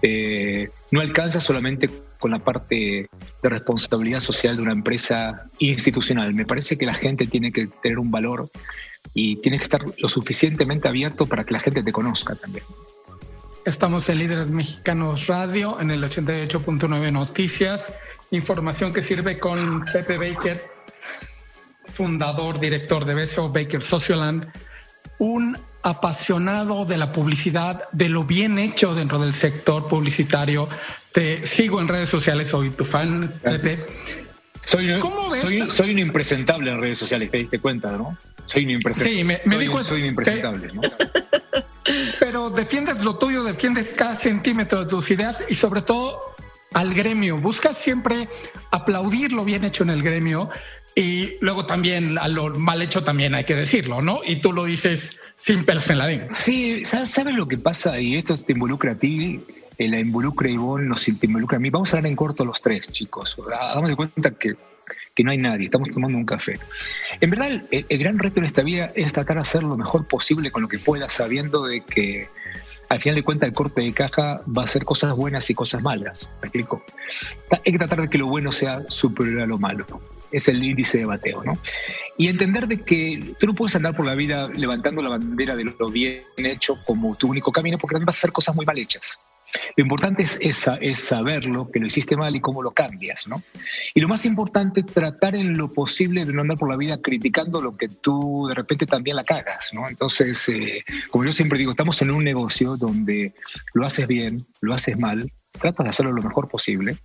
Eh, 0.01 0.71
no 0.91 1.03
alcanza 1.03 1.39
solamente 1.39 1.91
con 2.19 2.31
la 2.31 2.39
parte 2.39 3.11
de 3.43 3.49
responsabilidad 3.51 4.21
social 4.21 4.57
de 4.57 4.63
una 4.63 4.73
empresa 4.73 5.51
institucional. 5.59 6.33
Me 6.33 6.47
parece 6.47 6.79
que 6.79 6.87
la 6.87 6.95
gente 6.95 7.27
tiene 7.27 7.53
que 7.53 7.67
tener 7.83 7.99
un 7.99 8.11
valor 8.11 8.49
y 9.13 9.37
tiene 9.43 9.59
que 9.59 9.65
estar 9.65 9.85
lo 9.99 10.09
suficientemente 10.09 10.89
abierto 10.89 11.27
para 11.27 11.45
que 11.45 11.53
la 11.53 11.61
gente 11.61 11.83
te 11.83 11.93
conozca 11.93 12.37
también. 12.37 12.65
Estamos 13.67 14.09
en 14.09 14.19
Líderes 14.19 14.49
Mexicanos 14.49 15.27
Radio 15.27 15.79
en 15.79 15.91
el 15.91 16.03
88.9 16.03 17.13
Noticias. 17.13 17.93
Información 18.31 18.95
que 18.95 19.03
sirve 19.03 19.39
con 19.39 19.85
Pepe 19.93 20.17
Baker, 20.17 20.76
fundador, 21.89 22.61
director 22.61 23.05
de 23.05 23.15
Beso 23.15 23.51
Baker 23.51 23.83
Socioland, 23.83 24.47
un 25.19 25.59
apasionado 25.83 26.85
de 26.85 26.97
la 26.97 27.13
publicidad, 27.13 27.89
de 27.93 28.09
lo 28.09 28.25
bien 28.25 28.59
hecho 28.59 28.95
dentro 28.95 29.19
del 29.19 29.35
sector 29.35 29.87
publicitario. 29.87 30.69
Te 31.13 31.47
sigo 31.47 31.81
en 31.81 31.89
redes 31.89 32.09
sociales, 32.09 32.49
soy 32.49 32.71
tu 32.71 32.85
fan, 32.85 33.33
Pepe. 33.43 33.77
Soy, 34.61 34.99
¿Cómo 34.99 35.31
ves? 35.31 35.73
Soy, 35.73 35.93
un 35.93 35.99
impresentable 36.01 36.73
en 36.73 36.81
redes 36.81 36.99
sociales, 36.99 37.31
te 37.31 37.39
diste 37.39 37.61
cuenta, 37.61 37.93
¿no? 37.93 38.19
Soy 38.47 38.65
un 38.65 38.71
impresentable. 38.71 39.17
Sí, 39.17 39.25
me, 39.25 39.41
me 39.45 39.83
soy, 39.85 40.01
un 40.01 40.09
impresentable, 40.09 40.73
¿no? 40.73 40.81
Pero 42.19 42.51
defiendes 42.51 43.05
lo 43.05 43.17
tuyo, 43.17 43.45
defiendes 43.45 43.95
cada 43.95 44.17
centímetro 44.17 44.81
de 44.81 44.91
tus 44.91 45.09
ideas 45.13 45.45
y 45.49 45.55
sobre 45.55 45.83
todo 45.83 46.21
al 46.75 46.95
gremio. 46.95 47.37
Buscas 47.37 47.79
siempre 47.79 48.29
aplaudir 48.73 49.33
lo 49.33 49.45
bien 49.45 49.65
hecho 49.65 49.85
en 49.85 49.91
el 49.91 50.03
gremio 50.03 50.51
y 50.99 51.37
luego 51.43 51.67
también 51.67 52.17
a 52.17 52.27
lo 52.27 52.49
mal 52.55 52.81
hecho 52.81 53.05
también 53.05 53.35
hay 53.35 53.45
que 53.45 53.55
decirlo, 53.55 54.01
¿no? 54.01 54.21
Y 54.27 54.37
tú 54.37 54.55
lo 54.55 54.65
dices 54.65 55.21
sin 55.37 55.63
pelos 55.67 55.91
en 55.91 55.99
la 55.99 56.07
lengua. 56.07 56.35
Sí, 56.35 56.87
¿sabes, 56.87 57.37
lo 57.37 57.47
que 57.47 57.59
pasa? 57.59 58.01
Y 58.01 58.17
esto 58.17 58.35
te 58.35 58.55
involucra 58.55 58.93
a 58.93 58.95
ti, 58.95 59.43
eh, 59.77 59.89
la 59.89 60.01
involucra 60.01 60.49
a 60.49 60.53
Ivonne, 60.53 60.89
nos 60.89 61.05
te 61.05 61.27
involucra 61.27 61.59
a 61.59 61.61
mí. 61.61 61.69
Vamos 61.69 61.93
a 61.93 61.99
hablar 61.99 62.09
en 62.09 62.17
corto 62.17 62.47
los 62.47 62.63
tres, 62.63 62.91
chicos. 62.91 63.37
Hagamos 63.61 63.91
de 63.91 63.97
cuenta 63.97 64.31
que, 64.31 64.57
que 65.15 65.23
no 65.23 65.33
hay 65.33 65.37
nadie, 65.37 65.67
estamos 65.67 65.91
tomando 65.91 66.17
un 66.17 66.25
café. 66.25 66.59
En 67.21 67.29
verdad, 67.29 67.63
el, 67.71 67.85
el, 67.87 67.99
gran 67.99 68.19
reto 68.19 68.41
en 68.41 68.47
esta 68.47 68.63
vida 68.63 68.91
es 68.95 69.13
tratar 69.13 69.37
de 69.37 69.43
hacer 69.43 69.65
lo 69.65 69.77
mejor 69.77 70.09
posible 70.09 70.51
con 70.51 70.63
lo 70.63 70.69
que 70.69 70.79
puedas, 70.79 71.13
sabiendo 71.13 71.65
de 71.65 71.83
que 71.83 72.31
al 72.89 73.03
final 73.03 73.17
de 73.17 73.23
cuentas 73.23 73.49
el 73.51 73.55
corte 73.55 73.83
de 73.83 73.93
caja 73.93 74.41
va 74.47 74.65
a 74.65 74.67
ser 74.67 74.87
cosas 74.87 75.15
buenas 75.15 75.51
y 75.51 75.55
cosas 75.55 75.83
malas. 75.83 76.31
¿Me 76.41 76.49
explico? 76.49 76.83
Hay 77.51 77.73
que 77.73 77.77
tratar 77.77 78.01
de 78.01 78.09
que 78.09 78.17
lo 78.17 78.29
bueno 78.29 78.51
sea 78.51 78.81
superior 78.89 79.43
a 79.43 79.47
lo 79.47 79.59
malo 79.59 79.85
es 80.31 80.49
el 80.49 80.63
índice 80.63 80.99
de 80.99 81.05
bateo, 81.05 81.43
¿no? 81.45 81.53
Y 82.17 82.29
entender 82.29 82.67
de 82.67 82.81
que 82.81 83.35
tú 83.39 83.47
no 83.47 83.55
puedes 83.55 83.77
andar 83.77 83.95
por 83.95 84.07
la 84.07 84.15
vida 84.15 84.49
levantando 84.49 85.03
la 85.03 85.11
bandera 85.11 85.55
de 85.55 85.65
lo 85.65 85.89
bien 85.89 86.23
hecho 86.37 86.79
como 86.85 87.15
tu 87.17 87.29
único 87.29 87.53
camino, 87.53 87.79
porque 87.79 87.95
también 87.95 88.07
vas 88.07 88.17
a 88.17 88.21
hacer 88.21 88.33
cosas 88.33 88.55
muy 88.55 88.67
mal 88.67 88.79
hechas. 88.79 89.19
Lo 89.77 89.83
importante 89.83 90.23
es, 90.23 90.39
es, 90.41 90.99
saberlo, 90.99 91.71
que 91.71 91.79
lo 91.79 91.87
hiciste 91.87 92.17
mal 92.17 92.35
y 92.35 92.41
cómo 92.41 92.63
lo 92.63 92.73
cambias, 92.73 93.29
¿no? 93.29 93.43
Y 93.95 94.01
lo 94.01 94.09
más 94.09 94.25
importante, 94.25 94.83
tratar 94.83 95.37
en 95.37 95.57
lo 95.57 95.73
posible 95.73 96.25
de 96.25 96.33
no 96.33 96.43
andar 96.43 96.59
por 96.59 96.69
la 96.69 96.77
vida 96.77 97.01
criticando 97.01 97.61
lo 97.61 97.77
que 97.77 97.89
tú 97.89 98.47
de 98.49 98.55
repente 98.55 98.87
también 98.87 99.17
la 99.17 99.25
cagas, 99.25 99.71
¿no? 99.73 99.89
Entonces, 99.89 100.49
eh, 100.49 100.85
como 101.11 101.25
yo 101.25 101.33
siempre 101.33 101.59
digo, 101.59 101.71
estamos 101.71 102.01
en 102.03 102.11
un 102.11 102.25
negocio 102.25 102.77
donde 102.77 103.35
lo 103.75 103.87
haces 103.87 104.09
bien, 104.09 104.47
lo 104.61 104.75
haces 104.75 104.99
mal, 104.99 105.31
tratas 105.53 105.85
de 105.85 105.91
hacerlo 105.91 106.13
lo 106.13 106.23
mejor 106.23 106.49
posible 106.49 106.97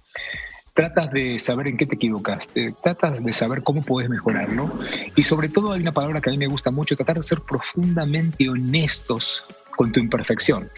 tratas 0.73 1.11
de 1.11 1.37
saber 1.39 1.67
en 1.67 1.77
qué 1.77 1.85
te 1.85 1.95
equivocaste, 1.95 2.73
tratas 2.81 3.23
de 3.23 3.33
saber 3.33 3.63
cómo 3.63 3.81
puedes 3.81 4.09
mejorarlo 4.09 4.71
y 5.15 5.23
sobre 5.23 5.49
todo 5.49 5.73
hay 5.73 5.81
una 5.81 5.91
palabra 5.91 6.21
que 6.21 6.29
a 6.29 6.31
mí 6.31 6.37
me 6.37 6.47
gusta 6.47 6.71
mucho, 6.71 6.95
tratar 6.95 7.17
de 7.17 7.23
ser 7.23 7.39
profundamente 7.41 8.49
honestos 8.49 9.43
con 9.75 9.91
tu 9.91 9.99
imperfección. 9.99 10.69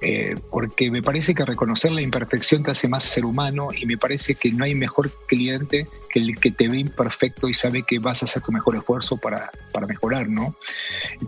Eh, 0.00 0.36
porque 0.50 0.92
me 0.92 1.02
parece 1.02 1.34
que 1.34 1.44
reconocer 1.44 1.90
la 1.90 2.02
imperfección 2.02 2.62
te 2.62 2.70
hace 2.70 2.86
más 2.86 3.02
ser 3.02 3.24
humano 3.24 3.70
y 3.76 3.84
me 3.84 3.98
parece 3.98 4.36
que 4.36 4.52
no 4.52 4.62
hay 4.62 4.76
mejor 4.76 5.10
cliente 5.26 5.88
que 6.08 6.20
el 6.20 6.38
que 6.38 6.52
te 6.52 6.68
ve 6.68 6.78
imperfecto 6.78 7.48
y 7.48 7.54
sabe 7.54 7.82
que 7.82 7.98
vas 7.98 8.22
a 8.22 8.26
hacer 8.26 8.40
tu 8.42 8.52
mejor 8.52 8.76
esfuerzo 8.76 9.16
para, 9.16 9.50
para 9.72 9.88
mejorar, 9.88 10.28
¿no? 10.28 10.54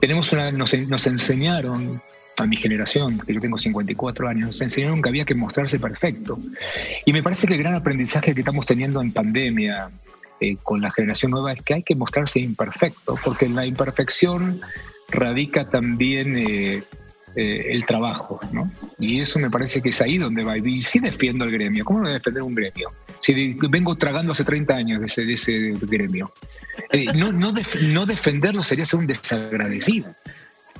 tenemos 0.01 0.33
una, 0.33 0.53
nos, 0.53 0.72
nos 0.72 1.07
enseñaron 1.09 2.01
a 2.41 2.47
mi 2.47 2.57
generación, 2.57 3.18
que 3.18 3.34
yo 3.34 3.41
tengo 3.41 3.59
54 3.59 4.28
años, 4.28 4.47
nos 4.47 4.61
enseñaron 4.61 5.03
que 5.03 5.09
había 5.09 5.24
que 5.24 5.34
mostrarse 5.34 5.78
perfecto. 5.78 6.38
Y 7.05 7.12
me 7.12 7.22
parece 7.22 7.47
que 7.47 7.55
el 7.55 7.61
gran 7.61 7.74
aprendizaje 7.74 8.34
que 8.34 8.41
estamos 8.41 8.66
teniendo 8.66 9.01
en 9.01 9.12
pandemia 9.12 9.91
eh, 10.41 10.57
con 10.62 10.80
la 10.80 10.91
generación 10.91 11.32
nueva 11.32 11.53
es 11.53 11.62
que 11.62 11.74
hay 11.74 11.82
que 11.82 11.95
mostrarse 11.95 12.41
imperfecto, 12.41 13.18
porque 13.22 13.45
en 13.45 13.55
la 13.55 13.66
imperfección 13.66 14.61
radica 15.09 15.68
también 15.68 16.36
eh, 16.38 16.82
eh, 17.36 17.66
el 17.70 17.84
trabajo, 17.84 18.41
¿no? 18.53 18.70
Y 18.99 19.20
eso 19.20 19.38
me 19.38 19.51
parece 19.51 19.82
que 19.82 19.91
es 19.91 20.01
ahí 20.01 20.16
donde 20.16 20.43
va. 20.43 20.57
Y 20.57 20.80
sí 20.80 20.99
defiendo 20.99 21.45
el 21.45 21.53
gremio. 21.53 21.84
¿Cómo 21.84 22.01
no 22.01 22.11
defender 22.11 22.43
un 22.43 22.55
gremio? 22.55 22.91
Si 23.20 23.55
vengo 23.68 23.97
tragando 23.97 24.32
hace 24.32 24.45
30 24.45 24.74
años 24.74 25.01
de 25.01 25.07
ese, 25.07 25.24
de 25.26 25.32
ese 25.34 25.74
gremio. 25.82 26.32
no, 27.14 27.32
no, 27.32 27.53
no 27.82 28.07
defenderlo 28.07 28.62
sería 28.62 28.86
ser 28.86 29.01
un 29.01 29.07
desagradecido. 29.07 30.14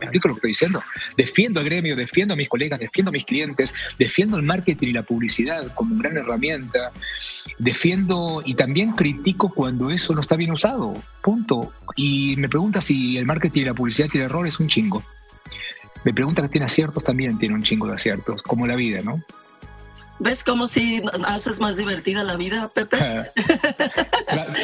¿Me 0.01 0.07
explico 0.07 0.28
lo 0.28 0.34
que 0.34 0.38
estoy 0.38 0.51
diciendo? 0.51 0.82
Defiendo 1.16 1.61
al 1.61 1.66
gremio, 1.66 1.94
defiendo 1.94 2.34
a 2.34 2.36
mis 2.36 2.48
colegas, 2.48 2.80
defiendo 2.80 3.11
a 3.11 3.12
mis 3.12 3.24
clientes, 3.24 3.74
defiendo 3.98 4.36
el 4.36 4.42
marketing 4.42 4.88
y 4.88 4.92
la 4.92 5.03
publicidad 5.03 5.72
como 5.74 5.94
una 5.94 6.09
gran 6.09 6.16
herramienta, 6.16 6.90
defiendo 7.59 8.42
y 8.44 8.55
también 8.55 8.92
critico 8.92 9.51
cuando 9.51 9.90
eso 9.90 10.14
no 10.14 10.20
está 10.20 10.36
bien 10.36 10.53
usado. 10.53 10.94
Punto. 11.22 11.72
Y 11.96 12.36
me 12.36 12.48
pregunta 12.48 12.80
si 12.80 13.18
el 13.18 13.26
marketing 13.26 13.61
y 13.61 13.64
la 13.64 13.74
publicidad 13.74 14.09
tiene 14.09 14.26
errores, 14.26 14.59
un 14.59 14.68
chingo. 14.68 15.03
Me 16.05 16.14
pregunta 16.14 16.40
que 16.42 16.48
tiene 16.48 16.64
aciertos, 16.64 17.05
también 17.05 17.38
tiene 17.38 17.55
un 17.55 17.62
chingo 17.62 17.86
de 17.86 17.94
aciertos, 17.94 18.42
como 18.42 18.66
la 18.66 18.74
vida, 18.74 19.03
¿no? 19.03 19.22
¿Ves 20.20 20.44
cómo 20.44 20.66
si 20.66 21.02
haces 21.26 21.60
más 21.60 21.78
divertida 21.78 22.22
la 22.22 22.36
vida, 22.36 22.68
Pepe? 22.68 22.98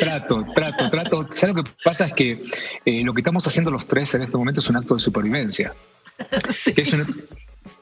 trato, 0.00 0.44
trato, 0.54 0.90
trato. 0.90 1.26
¿Sabes 1.30 1.57
lo 1.57 1.64
que 1.64 1.72
pasa? 1.82 2.07
Es 2.07 2.12
que 2.12 2.44
eh, 2.84 3.02
lo 3.02 3.14
que 3.14 3.22
estamos 3.22 3.46
haciendo 3.46 3.70
los 3.70 3.86
tres 3.86 4.14
en 4.14 4.22
este 4.22 4.36
momento 4.36 4.61
es 4.61 4.68
un 4.68 4.76
acto 4.76 4.94
de 4.94 5.00
supervivencia. 5.00 5.74
Que, 6.74 6.82
es 6.82 6.92
un, 6.92 7.26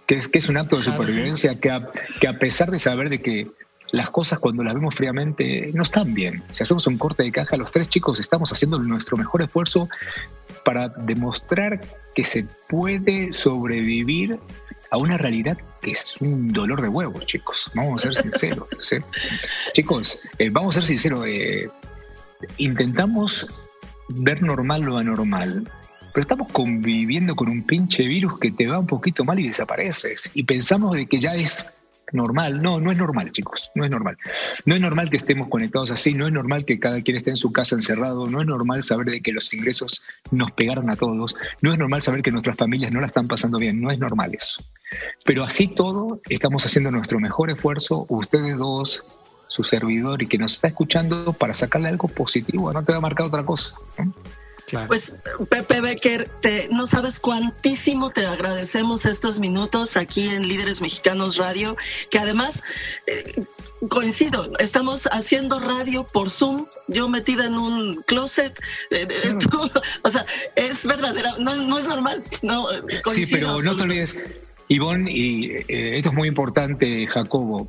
que, 0.06 0.16
es, 0.16 0.48
un 0.48 0.56
acto 0.56 0.76
de 0.76 0.82
supervivencia 0.82 1.58
que, 1.60 1.70
a, 1.70 1.88
que 2.20 2.28
a 2.28 2.38
pesar 2.38 2.70
de 2.70 2.78
saber 2.78 3.08
de 3.08 3.18
que 3.18 3.48
las 3.92 4.10
cosas 4.10 4.40
cuando 4.40 4.64
las 4.64 4.74
vemos 4.74 4.94
fríamente 4.94 5.70
no 5.72 5.82
están 5.82 6.14
bien. 6.14 6.42
Si 6.50 6.62
hacemos 6.62 6.86
un 6.86 6.98
corte 6.98 7.22
de 7.22 7.30
caja, 7.30 7.56
los 7.56 7.70
tres 7.70 7.88
chicos 7.88 8.18
estamos 8.18 8.52
haciendo 8.52 8.78
nuestro 8.78 9.16
mejor 9.16 9.42
esfuerzo 9.42 9.88
para 10.64 10.88
demostrar 10.88 11.80
que 12.14 12.24
se 12.24 12.44
puede 12.68 13.32
sobrevivir 13.32 14.38
a 14.90 14.96
una 14.96 15.16
realidad 15.16 15.58
que 15.84 15.90
es 15.90 16.16
un 16.20 16.48
dolor 16.48 16.80
de 16.80 16.88
huevos, 16.88 17.26
chicos. 17.26 17.70
Vamos 17.74 18.04
a 18.04 18.12
ser 18.12 18.22
sinceros. 18.22 18.68
Chicos, 19.74 20.20
eh, 20.38 20.48
vamos 20.50 20.76
a 20.76 20.80
ser 20.80 20.88
sinceros. 20.88 21.26
Eh, 21.26 21.68
intentamos 22.56 23.46
ver 24.08 24.42
normal 24.42 24.82
lo 24.82 24.96
anormal, 24.96 25.68
pero 26.14 26.22
estamos 26.22 26.48
conviviendo 26.52 27.36
con 27.36 27.48
un 27.48 27.62
pinche 27.62 28.04
virus 28.04 28.38
que 28.38 28.50
te 28.50 28.66
va 28.66 28.78
un 28.78 28.86
poquito 28.86 29.24
mal 29.24 29.38
y 29.38 29.46
desapareces. 29.46 30.30
Y 30.32 30.44
pensamos 30.44 30.96
de 30.96 31.06
que 31.06 31.20
ya 31.20 31.34
es 31.34 31.83
normal. 32.12 32.62
No, 32.62 32.80
no 32.80 32.92
es 32.92 32.98
normal, 32.98 33.32
chicos, 33.32 33.70
no 33.74 33.84
es 33.84 33.90
normal. 33.90 34.16
No 34.64 34.74
es 34.74 34.80
normal 34.80 35.10
que 35.10 35.16
estemos 35.16 35.48
conectados 35.48 35.90
así, 35.90 36.14
no 36.14 36.26
es 36.26 36.32
normal 36.32 36.64
que 36.64 36.78
cada 36.78 37.00
quien 37.02 37.16
esté 37.16 37.30
en 37.30 37.36
su 37.36 37.52
casa 37.52 37.74
encerrado, 37.74 38.26
no 38.26 38.40
es 38.40 38.46
normal 38.46 38.82
saber 38.82 39.06
de 39.06 39.20
que 39.20 39.32
los 39.32 39.52
ingresos 39.52 40.02
nos 40.30 40.52
pegaron 40.52 40.90
a 40.90 40.96
todos, 40.96 41.34
no 41.60 41.72
es 41.72 41.78
normal 41.78 42.02
saber 42.02 42.22
que 42.22 42.30
nuestras 42.30 42.56
familias 42.56 42.92
no 42.92 43.00
la 43.00 43.06
están 43.06 43.28
pasando 43.28 43.58
bien, 43.58 43.80
no 43.80 43.90
es 43.90 43.98
normal 43.98 44.34
eso. 44.34 44.62
Pero 45.24 45.44
así 45.44 45.68
todo, 45.68 46.20
estamos 46.28 46.64
haciendo 46.66 46.90
nuestro 46.90 47.18
mejor 47.20 47.50
esfuerzo, 47.50 48.06
ustedes 48.08 48.56
dos, 48.56 49.04
su 49.48 49.64
servidor 49.64 50.22
y 50.22 50.26
que 50.26 50.38
nos 50.38 50.54
está 50.54 50.68
escuchando 50.68 51.32
para 51.32 51.54
sacarle 51.54 51.88
algo 51.88 52.08
positivo, 52.08 52.72
no 52.72 52.84
te 52.84 52.92
va 52.92 52.98
a 52.98 53.02
marcar 53.02 53.26
otra 53.26 53.44
cosa. 53.44 53.74
Pues 54.86 55.14
Pepe 55.48 55.80
Becker, 55.80 56.28
te, 56.40 56.68
no 56.70 56.86
sabes 56.86 57.20
cuantísimo 57.20 58.10
te 58.10 58.26
agradecemos 58.26 59.04
estos 59.04 59.38
minutos 59.38 59.96
aquí 59.96 60.28
en 60.28 60.48
Líderes 60.48 60.80
Mexicanos 60.80 61.36
Radio, 61.36 61.76
que 62.10 62.18
además 62.18 62.62
eh, 63.06 63.44
coincido, 63.88 64.52
estamos 64.58 65.06
haciendo 65.12 65.60
radio 65.60 66.04
por 66.04 66.30
Zoom, 66.30 66.66
yo 66.88 67.08
metida 67.08 67.46
en 67.46 67.54
un 67.54 68.02
closet, 68.06 68.58
eh, 68.90 69.06
eh, 69.08 69.38
o 70.02 70.10
sea, 70.10 70.24
es 70.56 70.86
verdadera, 70.86 71.34
no, 71.38 71.78
es 71.78 71.86
normal. 71.86 72.22
No, 72.42 72.68
sí, 73.12 73.26
pero 73.30 73.60
no 73.60 73.76
te 73.76 73.82
olvides, 73.82 74.16
Ivonne, 74.68 75.10
y 75.10 75.56
esto 75.68 76.08
es 76.08 76.14
muy 76.14 76.28
importante, 76.28 77.06
Jacobo, 77.06 77.68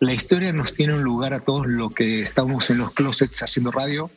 la 0.00 0.12
historia 0.12 0.52
nos 0.52 0.74
tiene 0.74 0.94
un 0.94 1.02
lugar 1.02 1.32
a 1.32 1.40
todos 1.40 1.66
los 1.66 1.94
que 1.94 2.20
estamos 2.20 2.68
en 2.70 2.78
los 2.78 2.92
closets 2.92 3.42
haciendo 3.42 3.70
radio 3.70 4.10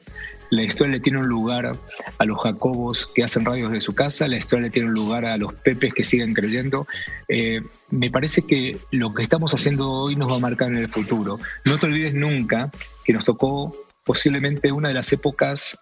la 0.49 0.63
historia 0.63 0.93
le 0.93 0.99
tiene 0.99 1.19
un 1.19 1.27
lugar 1.27 1.71
a 2.17 2.25
los 2.25 2.41
Jacobos 2.41 3.07
que 3.07 3.23
hacen 3.23 3.45
radios 3.45 3.71
de 3.71 3.81
su 3.81 3.93
casa, 3.93 4.27
la 4.27 4.37
historia 4.37 4.65
le 4.65 4.71
tiene 4.71 4.89
un 4.89 4.95
lugar 4.95 5.25
a 5.25 5.37
los 5.37 5.53
Pepes 5.53 5.93
que 5.93 6.03
siguen 6.03 6.33
creyendo. 6.33 6.87
Eh, 7.27 7.61
me 7.91 8.09
parece 8.09 8.41
que 8.41 8.77
lo 8.91 9.13
que 9.13 9.21
estamos 9.21 9.53
haciendo 9.53 9.91
hoy 9.91 10.15
nos 10.15 10.31
va 10.31 10.37
a 10.37 10.39
marcar 10.39 10.69
en 10.71 10.77
el 10.77 10.89
futuro. 10.89 11.39
No 11.65 11.77
te 11.77 11.85
olvides 11.85 12.13
nunca 12.13 12.71
que 13.05 13.13
nos 13.13 13.25
tocó 13.25 13.75
posiblemente 14.03 14.71
una 14.71 14.87
de 14.87 14.95
las 14.95 15.11
épocas 15.13 15.77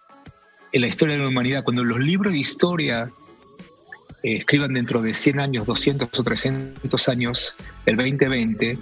en 0.72 0.82
la 0.82 0.86
historia 0.86 1.16
de 1.16 1.22
la 1.22 1.28
humanidad, 1.28 1.64
cuando 1.64 1.82
los 1.82 1.98
libros 1.98 2.34
de 2.34 2.38
historia 2.40 3.10
eh, 4.22 4.36
escriban 4.36 4.74
dentro 4.74 5.00
de 5.00 5.14
100 5.14 5.40
años, 5.40 5.66
200 5.66 6.10
o 6.12 6.22
300 6.22 7.08
años, 7.08 7.54
el 7.86 7.96
2020, 7.96 8.78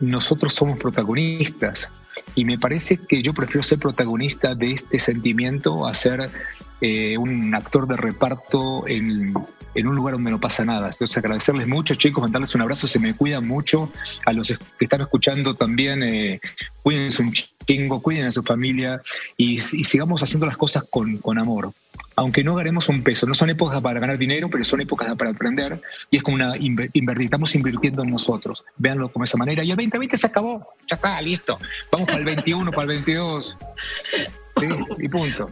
nosotros 0.00 0.54
somos 0.54 0.78
protagonistas 0.78 1.90
y 2.34 2.44
me 2.44 2.58
parece 2.58 2.98
que 2.98 3.22
yo 3.22 3.32
prefiero 3.32 3.62
ser 3.62 3.78
protagonista 3.78 4.54
de 4.54 4.72
este 4.72 4.98
sentimiento 4.98 5.86
a 5.86 5.94
ser 5.94 6.30
eh, 6.80 7.16
un 7.18 7.54
actor 7.54 7.86
de 7.86 7.96
reparto 7.96 8.86
en, 8.86 9.34
en, 9.74 9.86
un 9.86 9.96
lugar 9.96 10.14
donde 10.14 10.30
no 10.30 10.40
pasa 10.40 10.64
nada. 10.64 10.88
Entonces 10.88 11.16
agradecerles 11.16 11.66
mucho 11.66 11.94
chicos, 11.94 12.22
mandarles 12.22 12.54
un 12.54 12.62
abrazo, 12.62 12.86
se 12.86 12.98
me 12.98 13.14
cuidan 13.14 13.46
mucho, 13.46 13.90
a 14.24 14.32
los 14.32 14.48
que 14.48 14.84
están 14.84 15.00
escuchando 15.00 15.54
también, 15.54 16.02
eh, 16.02 16.40
cuídense 16.82 17.22
un 17.22 17.32
chingo, 17.32 18.00
cuiden 18.00 18.26
a 18.26 18.32
su 18.32 18.42
familia 18.42 19.00
y, 19.36 19.54
y 19.54 19.60
sigamos 19.60 20.22
haciendo 20.22 20.46
las 20.46 20.56
cosas 20.56 20.84
con, 20.90 21.16
con 21.18 21.38
amor 21.38 21.72
aunque 22.16 22.42
no 22.42 22.54
ganemos 22.54 22.88
un 22.88 23.02
peso, 23.02 23.26
no 23.26 23.34
son 23.34 23.50
épocas 23.50 23.80
para 23.82 24.00
ganar 24.00 24.16
dinero, 24.16 24.48
pero 24.50 24.64
son 24.64 24.80
épocas 24.80 25.14
para 25.16 25.30
aprender 25.30 25.80
y 26.10 26.16
es 26.16 26.22
como 26.22 26.36
una 26.36 26.56
invertir, 26.56 27.24
estamos 27.24 27.54
invirtiendo 27.54 28.02
en 28.02 28.10
nosotros. 28.10 28.64
Véanlo 28.78 29.12
como 29.12 29.26
esa 29.26 29.36
manera. 29.36 29.62
Y 29.62 29.70
el 29.70 29.76
2020 29.76 30.16
se 30.16 30.26
acabó, 30.26 30.66
ya 30.90 30.96
está, 30.96 31.20
listo. 31.20 31.58
Vamos 31.92 32.06
para 32.06 32.18
el 32.18 32.24
21, 32.24 32.70
para 32.70 32.82
el 32.82 32.88
22. 32.88 33.56
Sí, 34.58 34.66
y 34.98 35.08
punto. 35.08 35.50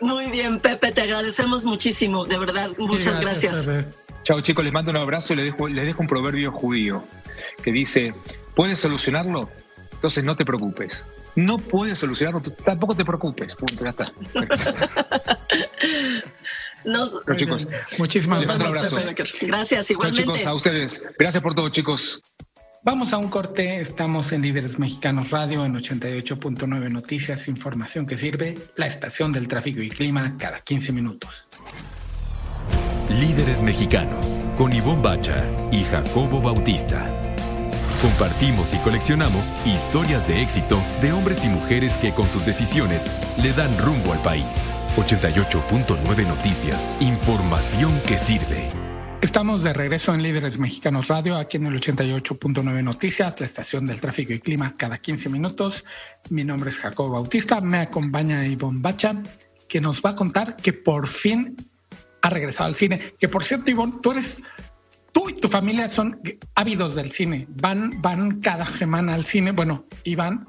Muy 0.00 0.30
bien, 0.30 0.60
Pepe, 0.60 0.92
te 0.92 1.00
agradecemos 1.02 1.64
muchísimo, 1.64 2.24
de 2.24 2.38
verdad, 2.38 2.70
muchas 2.78 3.20
gracias. 3.20 3.68
Chao 4.22 4.40
chicos, 4.40 4.64
les 4.64 4.72
mando 4.72 4.92
un 4.92 4.96
abrazo 4.96 5.32
y 5.32 5.36
les 5.36 5.46
dejo, 5.46 5.68
les 5.68 5.84
dejo 5.84 6.00
un 6.00 6.08
proverbio 6.08 6.52
judío 6.52 7.04
que 7.62 7.72
dice, 7.72 8.14
¿puedes 8.54 8.78
solucionarlo? 8.78 9.50
Entonces 9.92 10.22
no 10.22 10.36
te 10.36 10.44
preocupes 10.44 11.04
no 11.36 11.58
puedes 11.58 11.98
solucionarlo, 11.98 12.40
tampoco 12.40 12.94
te 12.94 13.04
preocupes. 13.04 13.54
Punto, 13.56 13.84
ya 13.84 13.90
está. 13.90 14.10
chicos, 17.36 17.68
muchísimas 17.98 18.46
gracias. 18.46 18.94
Gracias, 19.40 19.90
igualmente. 19.90 20.22
chicos, 20.22 20.46
a 20.46 20.54
ustedes. 20.54 21.04
Gracias 21.18 21.42
por 21.42 21.54
todo, 21.54 21.68
chicos. 21.68 22.22
Vamos 22.82 23.12
a 23.14 23.18
un 23.18 23.28
corte. 23.28 23.80
Estamos 23.80 24.32
en 24.32 24.42
Líderes 24.42 24.78
Mexicanos 24.78 25.30
Radio 25.30 25.64
en 25.64 25.74
88.9 25.74 26.90
Noticias, 26.90 27.48
información 27.48 28.04
que 28.06 28.18
sirve, 28.18 28.58
la 28.76 28.86
estación 28.86 29.32
del 29.32 29.48
tráfico 29.48 29.80
y 29.80 29.88
clima 29.88 30.36
cada 30.38 30.60
15 30.60 30.92
minutos. 30.92 31.48
Líderes 33.08 33.62
Mexicanos 33.62 34.38
con 34.58 34.70
Ivonne 34.72 35.02
Bacha 35.02 35.36
y 35.72 35.82
Jacobo 35.84 36.42
Bautista. 36.42 37.33
Compartimos 38.04 38.74
y 38.74 38.76
coleccionamos 38.80 39.50
historias 39.64 40.28
de 40.28 40.42
éxito 40.42 40.84
de 41.00 41.12
hombres 41.12 41.42
y 41.42 41.48
mujeres 41.48 41.96
que 41.96 42.12
con 42.12 42.28
sus 42.28 42.44
decisiones 42.44 43.06
le 43.42 43.54
dan 43.54 43.78
rumbo 43.78 44.12
al 44.12 44.20
país. 44.20 44.74
88.9 44.98 46.26
Noticias, 46.28 46.92
información 47.00 47.98
que 48.06 48.18
sirve. 48.18 48.70
Estamos 49.22 49.62
de 49.62 49.72
regreso 49.72 50.12
en 50.12 50.22
Líderes 50.22 50.58
Mexicanos 50.58 51.08
Radio, 51.08 51.36
aquí 51.36 51.56
en 51.56 51.64
el 51.64 51.80
88.9 51.80 52.84
Noticias, 52.84 53.40
la 53.40 53.46
estación 53.46 53.86
del 53.86 54.02
tráfico 54.02 54.34
y 54.34 54.40
clima 54.40 54.76
cada 54.76 54.98
15 54.98 55.30
minutos. 55.30 55.86
Mi 56.28 56.44
nombre 56.44 56.68
es 56.68 56.80
Jacobo 56.80 57.08
Bautista, 57.08 57.62
me 57.62 57.78
acompaña 57.78 58.46
Ivonne 58.46 58.82
Bacha, 58.82 59.14
que 59.66 59.80
nos 59.80 60.02
va 60.02 60.10
a 60.10 60.14
contar 60.14 60.56
que 60.56 60.74
por 60.74 61.08
fin 61.08 61.56
ha 62.20 62.28
regresado 62.28 62.68
al 62.68 62.74
cine. 62.74 63.00
Que 63.18 63.28
por 63.28 63.44
cierto, 63.44 63.70
Ivonne, 63.70 63.94
tú 64.02 64.10
eres 64.10 64.42
tú 65.14 65.30
y 65.30 65.34
tu 65.34 65.48
familia 65.48 65.88
son 65.88 66.20
ávidos 66.54 66.96
del 66.96 67.10
cine. 67.10 67.46
Van, 67.48 68.02
van 68.02 68.40
cada 68.40 68.66
semana 68.66 69.14
al 69.14 69.24
cine. 69.24 69.52
Bueno, 69.52 69.86
y 70.02 70.16
van 70.16 70.46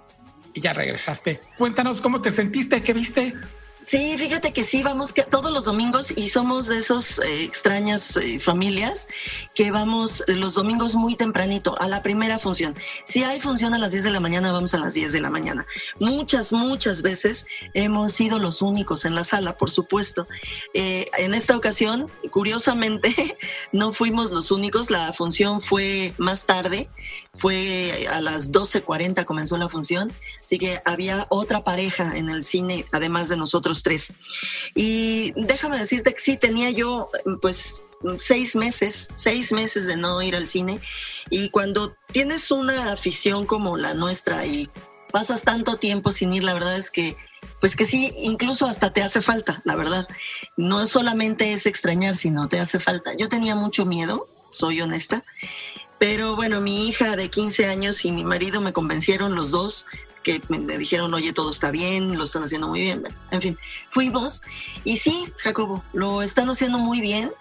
y 0.54 0.60
ya 0.60 0.74
regresaste. 0.74 1.40
Cuéntanos 1.58 2.02
cómo 2.02 2.22
te 2.22 2.32
sentiste, 2.32 2.82
qué 2.82 2.94
viste. 2.94 3.34
Sí, 3.86 4.18
fíjate 4.18 4.52
que 4.52 4.64
sí, 4.64 4.82
vamos 4.82 5.14
que 5.14 5.22
todos 5.22 5.52
los 5.52 5.66
domingos 5.66 6.10
y 6.10 6.30
somos 6.30 6.66
de 6.66 6.80
esas 6.80 7.20
eh, 7.20 7.44
extrañas 7.44 8.18
eh, 8.18 8.40
familias 8.40 9.08
que 9.54 9.70
vamos 9.70 10.24
los 10.26 10.56
domingos 10.56 10.96
muy 10.96 11.14
tempranito 11.14 11.80
a 11.80 11.88
la 11.88 12.02
primera 12.02 12.40
función. 12.40 12.74
Si 13.04 13.24
hay 13.24 13.40
función 13.40 13.76
a 13.76 13.78
las 13.78 13.92
10 13.92 14.06
de 14.06 14.10
la 14.10 14.20
mañana, 14.20 14.52
vamos 14.52 14.74
a 14.74 14.80
las 14.80 14.96
10 14.96 15.12
de 15.12 15.22
la 15.22 15.30
mañana. 15.30 15.68
Muchas, 16.00 16.52
muchas 16.52 17.04
veces 17.04 17.46
hemos 17.76 18.14
sido 18.14 18.40
los 18.40 18.64
únicos 18.64 19.06
en 19.06 19.14
la 19.14 19.24
sala, 19.24 19.56
por 19.56 19.70
supuesto. 19.70 20.28
Eh, 20.74 21.06
en 21.20 21.36
esta 21.36 21.56
ocasión, 21.56 22.10
curiosamente, 22.32 23.38
no 23.72 23.94
fuimos 23.94 24.32
los 24.32 24.50
únicos, 24.50 24.90
la 24.90 25.14
función 25.14 25.62
fue 25.62 26.12
más 26.18 26.48
tarde, 26.48 26.90
fue 27.36 28.08
a 28.12 28.22
las 28.22 28.52
12.40 28.52 29.26
comenzó 29.26 29.58
la 29.58 29.70
función, 29.70 30.12
así 30.42 30.58
que 30.58 30.82
había 30.86 31.28
otra 31.30 31.64
pareja 31.64 32.18
en 32.18 32.30
el 32.30 32.44
cine, 32.44 32.86
además 32.92 33.30
de 33.30 33.38
nosotros 33.38 33.84
tres. 33.84 34.14
Y 34.74 35.34
déjame 35.36 35.78
decirte 35.78 36.14
que 36.14 36.20
sí, 36.20 36.38
tenía 36.38 36.70
yo 36.72 37.10
pues 37.42 37.82
seis 38.18 38.56
meses, 38.56 39.10
seis 39.16 39.52
meses 39.52 39.86
de 39.86 39.98
no 39.98 40.22
ir 40.22 40.36
al 40.36 40.48
cine. 40.48 40.80
Y 41.30 41.50
cuando 41.50 41.96
tienes 42.12 42.52
una 42.52 42.92
afición 42.92 43.46
como 43.46 43.78
la 43.78 43.94
nuestra 43.94 44.46
y 44.46 44.70
pasas 45.12 45.44
tanto 45.44 45.78
tiempo 45.78 46.12
sin 46.12 46.34
ir, 46.34 46.44
la 46.44 46.54
verdad 46.54 46.78
es 46.78 46.92
que, 46.92 47.16
pues 47.62 47.76
que 47.76 47.86
sí, 47.86 48.14
incluso 48.18 48.66
hasta 48.66 48.92
te 48.92 49.02
hace 49.02 49.22
falta, 49.22 49.62
la 49.64 49.76
verdad. 49.76 50.08
No 50.58 50.86
solamente 50.88 51.54
es 51.54 51.66
extrañar, 51.66 52.16
sino 52.16 52.48
te 52.48 52.60
hace 52.60 52.80
falta. 52.80 53.12
Yo 53.18 53.30
tenía 53.30 53.56
mucho 53.56 53.86
miedo, 53.86 54.28
soy 54.52 54.82
honesta. 54.82 55.24
Pero 55.98 56.36
bueno, 56.36 56.62
mi 56.62 56.88
hija 56.88 57.16
de 57.16 57.30
15 57.30 57.68
años 57.68 58.04
y 58.06 58.12
mi 58.12 58.24
marido 58.24 58.62
me 58.62 58.74
convencieron 58.74 59.36
los 59.36 59.52
dos 59.52 59.86
que 60.24 60.42
me 60.50 60.78
dijeron, 60.78 61.14
oye, 61.14 61.34
todo 61.34 61.52
está 61.52 61.70
bien, 61.70 62.18
lo 62.18 62.24
están 62.24 62.44
haciendo 62.44 62.68
muy 62.68 62.82
bien. 62.82 63.04
En 63.30 63.42
fin, 63.42 63.58
fuimos 63.88 64.42
y 64.84 64.98
sí, 64.98 65.32
Jacobo, 65.38 65.84
lo 65.94 66.24
están 66.24 66.50
haciendo 66.50 66.80
muy 66.80 67.00
bien. 67.00 67.32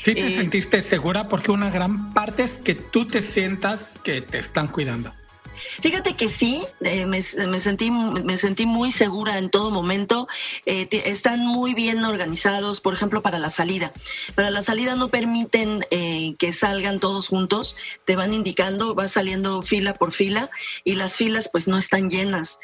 Sí, 0.00 0.14
te 0.14 0.28
eh, 0.28 0.30
sentiste 0.30 0.82
segura 0.82 1.28
porque 1.28 1.50
una 1.50 1.70
gran 1.70 2.12
parte 2.12 2.42
es 2.42 2.58
que 2.58 2.74
tú 2.74 3.06
te 3.06 3.22
sientas 3.22 3.98
que 4.04 4.20
te 4.20 4.38
están 4.38 4.68
cuidando. 4.68 5.12
Fíjate 5.80 6.14
que 6.14 6.28
sí, 6.30 6.62
eh, 6.80 7.06
me, 7.06 7.22
sentí, 7.22 7.90
me 7.90 8.36
sentí 8.36 8.66
muy 8.66 8.92
segura 8.92 9.38
en 9.38 9.50
todo 9.50 9.70
momento. 9.70 10.28
Eh, 10.66 10.88
están 10.90 11.40
muy 11.40 11.74
bien 11.74 12.04
organizados, 12.04 12.80
por 12.80 12.94
ejemplo, 12.94 13.22
para 13.22 13.38
la 13.38 13.50
salida. 13.50 13.92
Para 14.34 14.50
la 14.50 14.62
salida 14.62 14.96
no 14.96 15.08
permiten 15.08 15.84
eh, 15.90 16.34
que 16.38 16.52
salgan 16.52 17.00
todos 17.00 17.28
juntos, 17.28 17.76
te 18.04 18.16
van 18.16 18.32
indicando, 18.32 18.94
va 18.94 19.08
saliendo 19.08 19.62
fila 19.62 19.94
por 19.94 20.12
fila 20.12 20.50
y 20.84 20.94
las 20.94 21.16
filas 21.16 21.48
pues 21.50 21.68
no 21.68 21.76
están 21.76 22.10
llenas. 22.10 22.58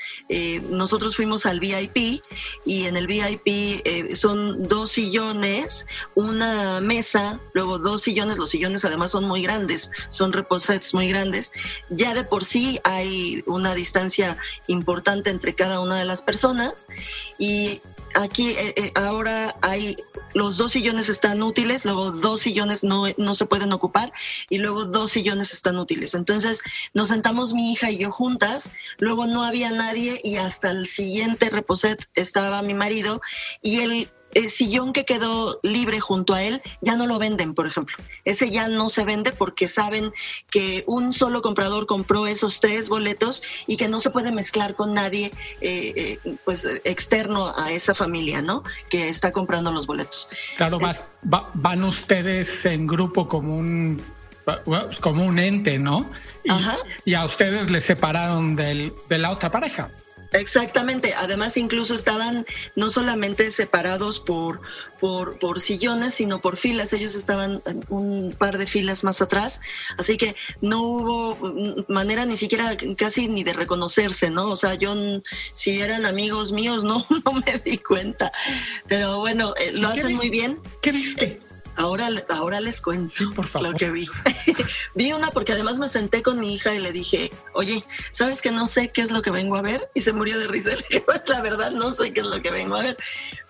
nosotros 0.70 1.16
fuimos 1.16 1.46
al 1.46 1.60
VIP 1.60 2.22
y 2.64 2.86
en 2.86 2.96
el 2.96 3.06
VIP 3.06 4.14
son 4.14 4.68
dos 4.68 4.92
sillones, 4.92 5.86
una 6.14 6.80
mesa, 6.80 7.40
luego 7.54 7.78
dos 7.78 8.02
sillones, 8.02 8.38
los 8.38 8.50
sillones 8.50 8.84
además 8.84 9.10
son 9.10 9.24
muy 9.24 9.42
grandes, 9.42 9.90
son 10.10 10.32
reposets 10.32 10.94
muy 10.94 11.08
grandes. 11.08 11.52
Ya 11.90 12.14
de 12.14 12.24
por 12.24 12.44
sí 12.44 12.78
hay 12.94 13.42
una 13.46 13.74
distancia 13.74 14.36
importante 14.66 15.30
entre 15.30 15.54
cada 15.54 15.80
una 15.80 15.98
de 15.98 16.04
las 16.04 16.22
personas 16.22 16.86
y 17.38 17.80
aquí 18.14 18.50
eh, 18.50 18.74
eh, 18.76 18.92
ahora 18.94 19.56
hay 19.62 19.96
los 20.32 20.56
dos 20.56 20.72
sillones 20.72 21.08
están 21.08 21.42
útiles, 21.42 21.84
luego 21.84 22.12
dos 22.12 22.40
sillones 22.40 22.84
no, 22.84 23.04
no 23.16 23.34
se 23.34 23.46
pueden 23.46 23.72
ocupar 23.72 24.12
y 24.48 24.58
luego 24.58 24.84
dos 24.84 25.10
sillones 25.10 25.52
están 25.52 25.76
útiles. 25.76 26.14
Entonces 26.14 26.60
nos 26.94 27.08
sentamos 27.08 27.52
mi 27.52 27.72
hija 27.72 27.90
y 27.90 27.98
yo 27.98 28.10
juntas, 28.10 28.72
luego 28.98 29.26
no 29.26 29.42
había 29.42 29.70
nadie 29.72 30.20
y 30.22 30.36
hasta 30.36 30.70
el 30.70 30.86
siguiente 30.86 31.50
reposet 31.50 32.08
estaba 32.14 32.62
mi 32.62 32.74
marido 32.74 33.20
y 33.62 33.80
él 33.80 34.08
el 34.34 34.50
sillón 34.50 34.92
que 34.92 35.04
quedó 35.04 35.60
libre 35.62 36.00
junto 36.00 36.34
a 36.34 36.42
él 36.42 36.62
ya 36.80 36.96
no 36.96 37.06
lo 37.06 37.18
venden, 37.18 37.54
por 37.54 37.66
ejemplo. 37.66 37.96
Ese 38.24 38.50
ya 38.50 38.68
no 38.68 38.88
se 38.88 39.04
vende 39.04 39.32
porque 39.32 39.68
saben 39.68 40.12
que 40.50 40.84
un 40.86 41.12
solo 41.12 41.42
comprador 41.42 41.86
compró 41.86 42.26
esos 42.26 42.60
tres 42.60 42.88
boletos 42.88 43.42
y 43.66 43.76
que 43.76 43.88
no 43.88 44.00
se 44.00 44.10
puede 44.10 44.32
mezclar 44.32 44.74
con 44.74 44.94
nadie 44.94 45.32
eh, 45.60 46.18
eh, 46.24 46.36
pues 46.44 46.66
externo 46.84 47.52
a 47.56 47.72
esa 47.72 47.94
familia, 47.94 48.42
¿no? 48.42 48.62
Que 48.88 49.08
está 49.08 49.32
comprando 49.32 49.72
los 49.72 49.86
boletos. 49.86 50.28
Claro, 50.56 50.78
eh, 50.80 50.92
van 51.54 51.84
ustedes 51.84 52.64
en 52.66 52.86
grupo 52.86 53.28
como 53.28 53.56
un 53.56 54.00
como 55.00 55.24
un 55.24 55.38
ente, 55.38 55.78
¿no? 55.78 56.10
Y, 56.42 57.10
y 57.10 57.14
a 57.14 57.24
ustedes 57.24 57.70
les 57.70 57.84
separaron 57.84 58.56
del, 58.56 58.92
de 59.08 59.18
la 59.18 59.30
otra 59.30 59.50
pareja. 59.50 59.90
Exactamente. 60.32 61.14
Además, 61.14 61.56
incluso 61.56 61.94
estaban 61.94 62.46
no 62.76 62.88
solamente 62.88 63.50
separados 63.50 64.20
por, 64.20 64.60
por, 65.00 65.38
por, 65.38 65.60
sillones, 65.60 66.14
sino 66.14 66.40
por 66.40 66.56
filas. 66.56 66.92
Ellos 66.92 67.14
estaban 67.14 67.62
un 67.88 68.34
par 68.38 68.58
de 68.58 68.66
filas 68.66 69.02
más 69.02 69.20
atrás. 69.20 69.60
Así 69.98 70.16
que 70.16 70.36
no 70.60 70.82
hubo 70.82 71.84
manera 71.88 72.26
ni 72.26 72.36
siquiera 72.36 72.76
casi 72.96 73.28
ni 73.28 73.42
de 73.42 73.52
reconocerse, 73.52 74.30
¿no? 74.30 74.50
O 74.50 74.56
sea, 74.56 74.74
yo, 74.74 74.94
si 75.52 75.80
eran 75.80 76.06
amigos 76.06 76.52
míos, 76.52 76.84
no, 76.90 77.04
no 77.24 77.32
me 77.44 77.58
di 77.58 77.78
cuenta. 77.78 78.32
Pero 78.86 79.18
bueno, 79.18 79.54
eh, 79.56 79.72
lo 79.72 79.88
hacen 79.88 80.14
muy 80.14 80.30
bien. 80.30 80.60
¿Qué 80.82 80.92
viste? 80.92 81.49
Ahora, 81.80 82.10
ahora 82.28 82.60
les 82.60 82.82
cuento 82.82 83.30
por 83.34 83.46
favor. 83.46 83.70
lo 83.70 83.74
que 83.74 83.90
vi. 83.90 84.06
vi 84.94 85.12
una 85.14 85.28
porque 85.30 85.52
además 85.52 85.78
me 85.78 85.88
senté 85.88 86.22
con 86.22 86.38
mi 86.38 86.52
hija 86.52 86.74
y 86.74 86.78
le 86.78 86.92
dije, 86.92 87.32
oye, 87.54 87.86
¿sabes 88.12 88.42
que 88.42 88.50
no 88.50 88.66
sé 88.66 88.92
qué 88.92 89.00
es 89.00 89.10
lo 89.10 89.22
que 89.22 89.30
vengo 89.30 89.56
a 89.56 89.62
ver? 89.62 89.90
Y 89.94 90.02
se 90.02 90.12
murió 90.12 90.38
de 90.38 90.46
risa. 90.46 90.72
La 91.26 91.40
verdad, 91.40 91.70
no 91.70 91.90
sé 91.90 92.12
qué 92.12 92.20
es 92.20 92.26
lo 92.26 92.42
que 92.42 92.50
vengo 92.50 92.76
a 92.76 92.82
ver. 92.82 92.98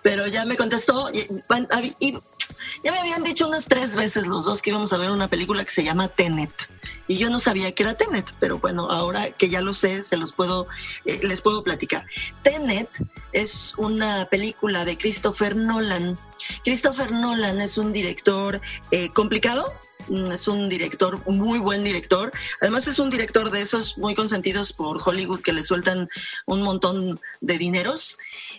Pero 0.01 0.27
ya 0.27 0.45
me 0.45 0.55
contestó 0.55 1.09
y, 1.11 1.27
ya 2.85 2.91
me 2.93 2.99
habían 2.99 3.23
dicho 3.23 3.45
unas 3.49 3.65
tres 3.65 3.97
veces 3.97 4.27
los 4.27 4.45
dos 4.45 4.61
que 4.61 4.69
íbamos 4.69 4.93
a 4.93 4.97
ver 4.97 5.11
una 5.11 5.27
película 5.27 5.65
que 5.65 5.71
se 5.71 5.83
llama 5.83 6.07
Tenet. 6.07 6.51
Y 7.07 7.17
yo 7.17 7.29
no 7.29 7.39
sabía 7.39 7.73
que 7.73 7.83
era 7.83 7.95
Tenet, 7.95 8.33
pero 8.39 8.59
bueno, 8.59 8.89
ahora 8.89 9.31
que 9.31 9.49
ya 9.49 9.61
lo 9.61 9.73
sé, 9.73 10.03
se 10.03 10.17
los 10.17 10.33
puedo, 10.33 10.67
eh, 11.05 11.19
les 11.23 11.41
puedo 11.41 11.63
platicar. 11.63 12.05
Tenet 12.43 12.89
es 13.33 13.73
una 13.77 14.25
película 14.25 14.85
de 14.85 14.97
Christopher 14.97 15.55
Nolan 15.55 16.17
Christopher 16.63 17.11
Nolan 17.11 17.61
es 17.61 17.77
un 17.77 17.93
director 17.93 18.61
eh, 18.91 19.09
complicado, 19.13 19.73
es 20.31 20.47
un 20.47 20.69
director, 20.69 21.21
muy 21.27 21.59
buen 21.59 21.83
director. 21.83 22.31
Además 22.61 22.87
es 22.87 22.99
un 22.99 23.09
director 23.09 23.51
de 23.51 23.61
esos 23.61 23.97
muy 23.97 24.15
consentidos 24.15 24.73
por 24.73 25.01
Hollywood 25.03 25.41
que 25.41 25.53
le 25.53 25.63
sueltan 25.63 26.09
un 26.45 26.61
montón 26.61 27.19
de 27.41 27.57
dineros. 27.57 28.17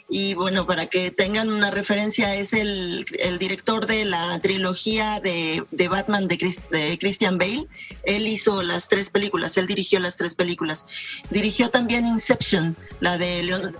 Y 0.08 0.34
bueno, 0.34 0.66
para 0.66 0.86
que 0.86 1.10
tengan 1.10 1.50
una 1.50 1.70
referencia, 1.70 2.34
es 2.34 2.52
el, 2.52 3.06
director 3.38 3.86
de 3.86 4.04
la 4.04 4.38
trilogía 4.40 5.20
de, 5.20 5.64
Batman 5.88 6.28
de, 6.28 6.36
de, 6.70 6.98
Christian 6.98 7.38
Bale. 7.38 7.66
Él 8.04 8.26
hizo 8.26 8.62
las 8.62 8.88
tres 8.88 9.10
películas, 9.10 9.56
él 9.56 9.66
dirigió 9.66 10.00
las 10.00 10.16
tres 10.16 10.34
películas. 10.34 10.86
Dirigió 11.30 11.70
también 11.70 12.06
Inception, 12.06 12.76
la 13.00 13.18
de 13.18 13.42
Leon, 13.42 13.76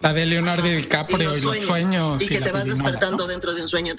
la 0.00 0.12
de 0.12 0.26
Leonardo 0.26 0.68
DiCaprio 0.68 1.36
y 1.36 1.40
los, 1.40 1.58
sueños. 1.58 2.22
y 2.22 2.28
que 2.28 2.40
te 2.40 2.52
vas 2.52 2.66
despertando 2.66 3.26
dentro 3.26 3.54
de 3.54 3.62
un 3.62 3.68
sueño. 3.68 3.94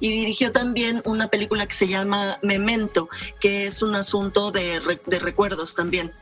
Y 0.00 0.10
dirigió 0.10 0.52
también 0.52 1.02
una 1.04 1.28
película 1.28 1.66
que 1.66 1.74
se 1.74 1.88
llama 1.88 2.38
Memento, 2.42 3.08
que 3.40 3.66
es 3.66 3.82
un 3.82 3.94
asunto 3.94 4.50
de, 4.50 4.80
recuerdos 5.20 5.74
también. 5.74 6.12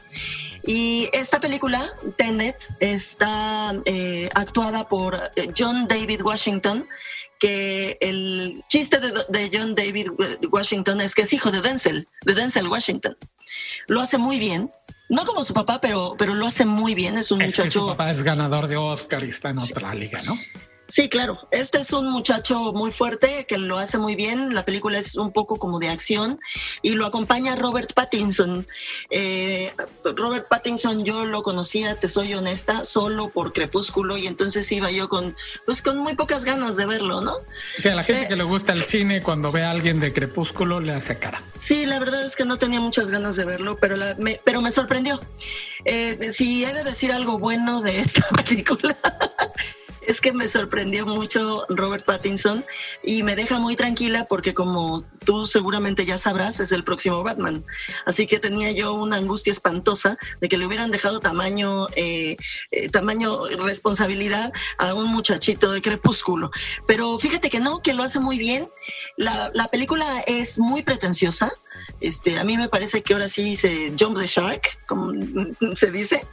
Y 0.67 1.11
esta 1.13 1.41
película, 1.41 1.83
Tenet, 2.17 2.57
está 2.81 3.75
eh, 3.85 4.31
actuada 4.35 4.89
por 4.89 5.15
eh, 5.37 5.53
John 5.57 5.87
David 5.87 6.23
Washington, 6.23 6.89
que 7.41 7.99
el 8.01 8.63
chiste 8.69 9.01
de, 9.01 9.13
de, 9.29 9.51
John 9.53 9.75
David 9.75 10.09
Washington 10.51 11.01
es 11.01 11.15
que 11.15 11.23
es 11.23 11.33
hijo 11.33 11.51
de 11.51 11.61
Denzel, 11.61 12.09
de 12.25 12.35
Denzel 12.35 12.69
Washington. 12.69 13.17
Lo 13.87 14.01
hace 14.01 14.19
muy 14.19 14.39
bien, 14.39 14.71
no 15.09 15.25
como 15.25 15.45
su 15.45 15.55
papá, 15.55 15.81
pero, 15.81 16.15
pero 16.19 16.35
lo 16.35 16.47
hace 16.47 16.65
muy 16.65 16.95
bien. 16.95 17.19
Es 17.19 17.31
un 17.31 17.41
muchacho. 17.41 17.81
su 17.81 17.87
papá 17.89 18.11
es 18.11 18.23
ganador 18.23 18.67
de 18.67 18.77
Oscar 18.77 19.25
y 19.25 19.29
está 19.29 19.51
en 19.51 19.59
otra 19.59 19.95
liga, 19.95 20.23
¿no? 20.23 20.39
Sí, 20.87 21.09
claro. 21.09 21.39
Este 21.51 21.79
es 21.79 21.93
un 21.93 22.11
muchacho 22.11 22.73
muy 22.75 22.93
fuerte 22.93 23.47
que 23.49 23.57
lo 23.57 23.79
hace 23.79 23.97
muy 23.97 24.17
bien. 24.17 24.55
La 24.55 24.65
película 24.65 24.99
es 24.99 25.17
un 25.17 25.33
poco 25.33 25.57
como 25.57 25.79
de 25.79 25.89
acción 25.89 26.39
y 26.83 26.91
lo 26.91 27.07
acompaña 27.07 27.57
Robert 27.57 27.93
Pattinson. 27.95 28.67
Eh, 29.11 29.73
Robert 30.17 30.47
Pattinson 30.49 31.05
yo 31.05 31.25
lo 31.25 31.43
conocía, 31.43 31.99
te 31.99 32.09
soy 32.09 32.35
honesta, 32.35 32.85
solo 32.85 33.31
por 33.31 33.53
Crepúsculo 33.53 34.19
y 34.19 34.27
entonces 34.27 34.71
iba 34.73 34.91
yo 34.91 35.09
con, 35.09 35.35
pues 35.65 35.81
con 35.81 35.99
muy 35.99 36.15
pocas 36.15 36.45
ganas 36.45 36.77
de 36.77 36.85
verlo, 36.85 37.23
¿no? 37.23 37.37
Sí, 37.79 37.89
a 37.89 37.95
la 37.95 38.05
gente 38.05 38.25
eh, 38.25 38.29
que 38.29 38.37
le 38.37 38.45
gusta 38.45 38.75
el 38.75 38.85
cine 38.85 39.23
cuando 39.23 39.51
ve 39.51 39.63
a 39.65 39.71
alguien 39.71 40.01
de 40.01 40.13
Crepúsculo 40.13 40.81
le 40.81 40.93
hace 40.93 41.19
cara. 41.19 41.43
Sí, 41.59 41.87
la 41.87 41.99
verdad 41.99 42.25
es 42.25 42.37
que 42.37 42.45
no 42.45 42.59
tenía 42.59 42.81
muchas 42.81 43.11
ganas 43.11 43.37
de 43.37 43.47
verlo, 43.47 43.79
pero, 43.81 43.97
me, 44.19 44.39
pero 44.45 44.61
me 44.61 44.71
sorprendió. 44.71 45.19
Eh, 45.87 46.31
si 46.31 46.65
he 46.65 46.73
de 46.75 46.85
decir 46.85 47.11
algo 47.11 47.39
bueno 47.39 47.81
de 47.81 48.01
esta 48.01 48.23
película 48.45 48.97
es 50.07 50.21
que 50.21 50.33
me 50.33 50.49
sorprendió 50.49 51.07
mucho 51.07 51.65
Robert 51.69 52.05
Pattinson 52.05 52.65
y 53.03 53.23
me 53.23 53.37
deja 53.37 53.59
muy 53.59 53.77
tranquila 53.77 54.27
porque 54.29 54.55
como 54.55 55.03
tú 55.25 55.47
seguramente 55.47 56.05
ya 56.05 56.19
sabrás, 56.19 56.61
es 56.61 56.73
el 56.73 56.85
próximo 56.85 57.23
Batman. 57.23 57.65
Así 58.05 58.27
que 58.27 58.39
tenía 58.39 58.71
yo 58.73 58.95
una 58.95 59.17
angustia 59.17 59.53
espantosa 59.53 60.17
de 60.41 60.49
que 60.49 60.59
le 60.59 60.67
hubieran 60.67 60.91
dejado 60.91 61.21
tamaño, 61.21 61.87
eh, 61.97 62.37
eh, 62.71 62.89
tamaño 62.89 63.47
responsabilidad 63.65 64.53
a 64.79 64.95
un 64.95 65.07
muchachito 65.07 65.73
de 65.73 65.83
crepúsculo. 65.83 66.51
Pero 66.87 67.19
fíjate 67.19 67.51
que 67.51 67.61
no, 67.61 67.81
que 67.81 67.95
lo 67.95 68.03
hace 68.03 68.21
muy 68.21 68.39
bien. 68.39 68.69
La, 69.17 69.51
la 69.55 69.69
película 69.69 70.21
es 70.27 70.59
muy 70.59 70.83
pretenciosa. 70.83 71.53
Este, 72.01 72.39
a 72.39 72.45
mí 72.45 72.57
me 72.57 72.69
parece 72.69 73.03
que 73.03 73.15
ahora 73.15 73.29
sí 73.29 73.57
se 73.57 73.93
jump 73.99 74.19
the 74.19 74.27
shark, 74.27 74.79
como 74.87 75.13
se 75.75 75.91
dice. 75.91 76.25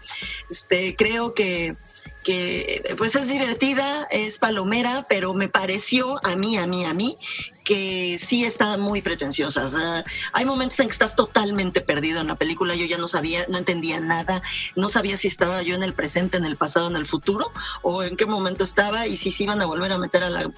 Este, 0.49 0.95
creo 0.95 1.33
que 1.33 1.75
que 2.23 2.95
pues 2.97 3.15
es 3.15 3.27
divertida, 3.27 4.07
es 4.11 4.37
palomera, 4.37 5.05
pero 5.09 5.33
me 5.33 5.47
pareció 5.47 6.23
a 6.25 6.35
mí, 6.35 6.57
a 6.57 6.67
mí, 6.67 6.85
a 6.85 6.93
mí, 6.93 7.17
que 7.63 8.17
sí 8.19 8.45
está 8.45 8.77
muy 8.77 9.01
pretenciosa. 9.01 10.03
hay 10.33 10.45
momentos 10.45 10.79
en 10.79 10.87
que 10.87 10.91
estás 10.91 11.15
totalmente 11.15 11.81
perdido 11.81 12.21
en 12.21 12.27
la 12.27 12.35
película. 12.35 12.75
Yo 12.75 12.85
ya 12.85 12.97
no 12.97 13.07
sabía, 13.07 13.45
no 13.49 13.57
entendía 13.57 13.99
nada, 13.99 14.41
no 14.75 14.87
sabía 14.87 15.17
si 15.17 15.27
estaba 15.27 15.61
yo 15.63 15.75
en 15.75 15.83
el 15.83 15.93
presente, 15.93 16.37
en 16.37 16.45
el 16.45 16.57
pasado, 16.57 16.87
en 16.87 16.95
el 16.95 17.07
futuro, 17.07 17.51
o 17.81 18.03
en 18.03 18.17
qué 18.17 18.25
momento 18.25 18.63
estaba 18.63 19.07
y 19.07 19.17
si 19.17 19.31
se 19.31 19.43
iban 19.43 19.61
a 19.61 19.65
volver 19.65 19.91
a 19.91 19.97
meter 19.97 20.23
a 20.23 20.29
la, 20.29 20.51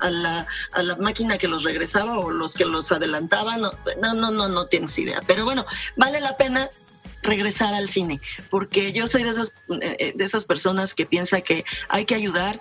a, 0.00 0.10
la, 0.10 0.46
a 0.72 0.82
la 0.82 0.96
máquina 0.96 1.38
que 1.38 1.48
los 1.48 1.64
regresaba 1.64 2.18
o 2.18 2.30
los 2.30 2.54
que 2.54 2.64
los 2.64 2.92
adelantaban. 2.92 3.60
No, 3.60 3.72
no, 4.00 4.14
no, 4.14 4.30
no, 4.30 4.48
no 4.48 4.66
tienes 4.66 4.98
idea. 4.98 5.20
Pero 5.26 5.44
bueno, 5.44 5.66
vale 5.96 6.20
la 6.20 6.36
pena 6.36 6.70
regresar 7.24 7.74
al 7.74 7.88
cine, 7.88 8.20
porque 8.50 8.92
yo 8.92 9.08
soy 9.08 9.24
de 9.24 9.30
esas, 9.30 9.54
eh, 9.80 10.12
de 10.14 10.24
esas 10.24 10.44
personas 10.44 10.94
que 10.94 11.06
piensa 11.06 11.40
que 11.40 11.64
hay 11.88 12.04
que 12.04 12.14
ayudar 12.14 12.60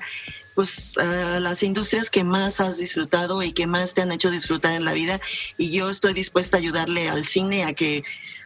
pues 0.55 0.97
a 0.97 1.39
las 1.39 1.63
industrias 1.63 2.11
que 2.11 2.23
más 2.23 2.59
has 2.59 2.77
disfrutado 2.77 3.41
y 3.41 3.53
que 3.53 3.65
más 3.65 3.95
te 3.95 4.01
han 4.01 4.11
hecho 4.11 4.29
disfrutar 4.29 4.75
en 4.75 4.85
la 4.85 4.93
vida 4.93 5.19
y 5.57 5.71
yo 5.71 5.89
estoy 5.89 6.13
dispuesta 6.13 6.57
a 6.57 6.59
ayudarle 6.59 7.09
al 7.09 7.25
cine 7.25 7.63
a 7.63 7.73
que 7.73 8.03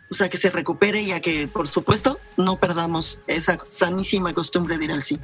o 0.10 0.14
sea, 0.14 0.30
que 0.30 0.38
se 0.38 0.50
recupere 0.50 1.02
y 1.02 1.12
a 1.12 1.20
que, 1.20 1.48
por 1.48 1.68
supuesto, 1.68 2.20
no 2.38 2.58
perdamos 2.58 3.20
esa 3.28 3.58
sanísima 3.70 4.34
costumbre 4.34 4.78
de 4.78 4.86
ir 4.86 4.92
al 4.94 5.04
cine. 5.04 5.22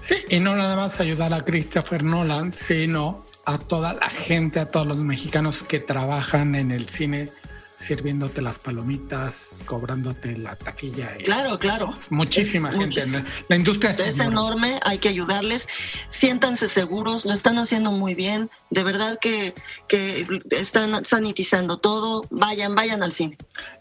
Sí, 0.00 0.16
y 0.28 0.40
no 0.40 0.54
nada 0.56 0.76
más 0.76 1.00
ayudar 1.00 1.32
a 1.32 1.44
Christopher 1.44 2.02
Nolan, 2.02 2.52
sino 2.52 3.24
a 3.46 3.58
toda 3.58 3.94
la 3.94 4.10
gente, 4.10 4.60
a 4.60 4.70
todos 4.70 4.86
los 4.86 4.98
mexicanos 4.98 5.62
que 5.62 5.78
trabajan 5.78 6.54
en 6.54 6.70
el 6.70 6.88
cine 6.88 7.30
sirviéndote 7.76 8.42
las 8.42 8.58
palomitas, 8.58 9.62
cobrándote 9.66 10.36
la 10.36 10.56
taquilla. 10.56 11.16
Claro, 11.24 11.58
claro. 11.58 11.94
Muchísima 12.10 12.72
gente. 12.72 13.04
La 13.48 13.56
industria 13.56 13.90
es, 13.90 14.18
enorme. 14.18 14.80
hay 14.82 14.98
que 14.98 15.08
ayudarles. 15.08 15.68
Siéntanse 16.10 16.68
seguros, 16.68 17.24
lo 17.26 17.32
están 17.32 17.58
haciendo 17.58 17.92
muy 17.92 18.14
bien. 18.14 18.50
De 18.70 18.82
verdad 18.82 19.18
que, 19.20 19.54
que 19.88 20.26
están 20.50 21.04
sanitizando 21.04 21.76
todo. 21.78 22.22
Vayan, 22.30 22.74
vayan 22.74 23.02
al 23.02 23.12
cine. 23.12 23.36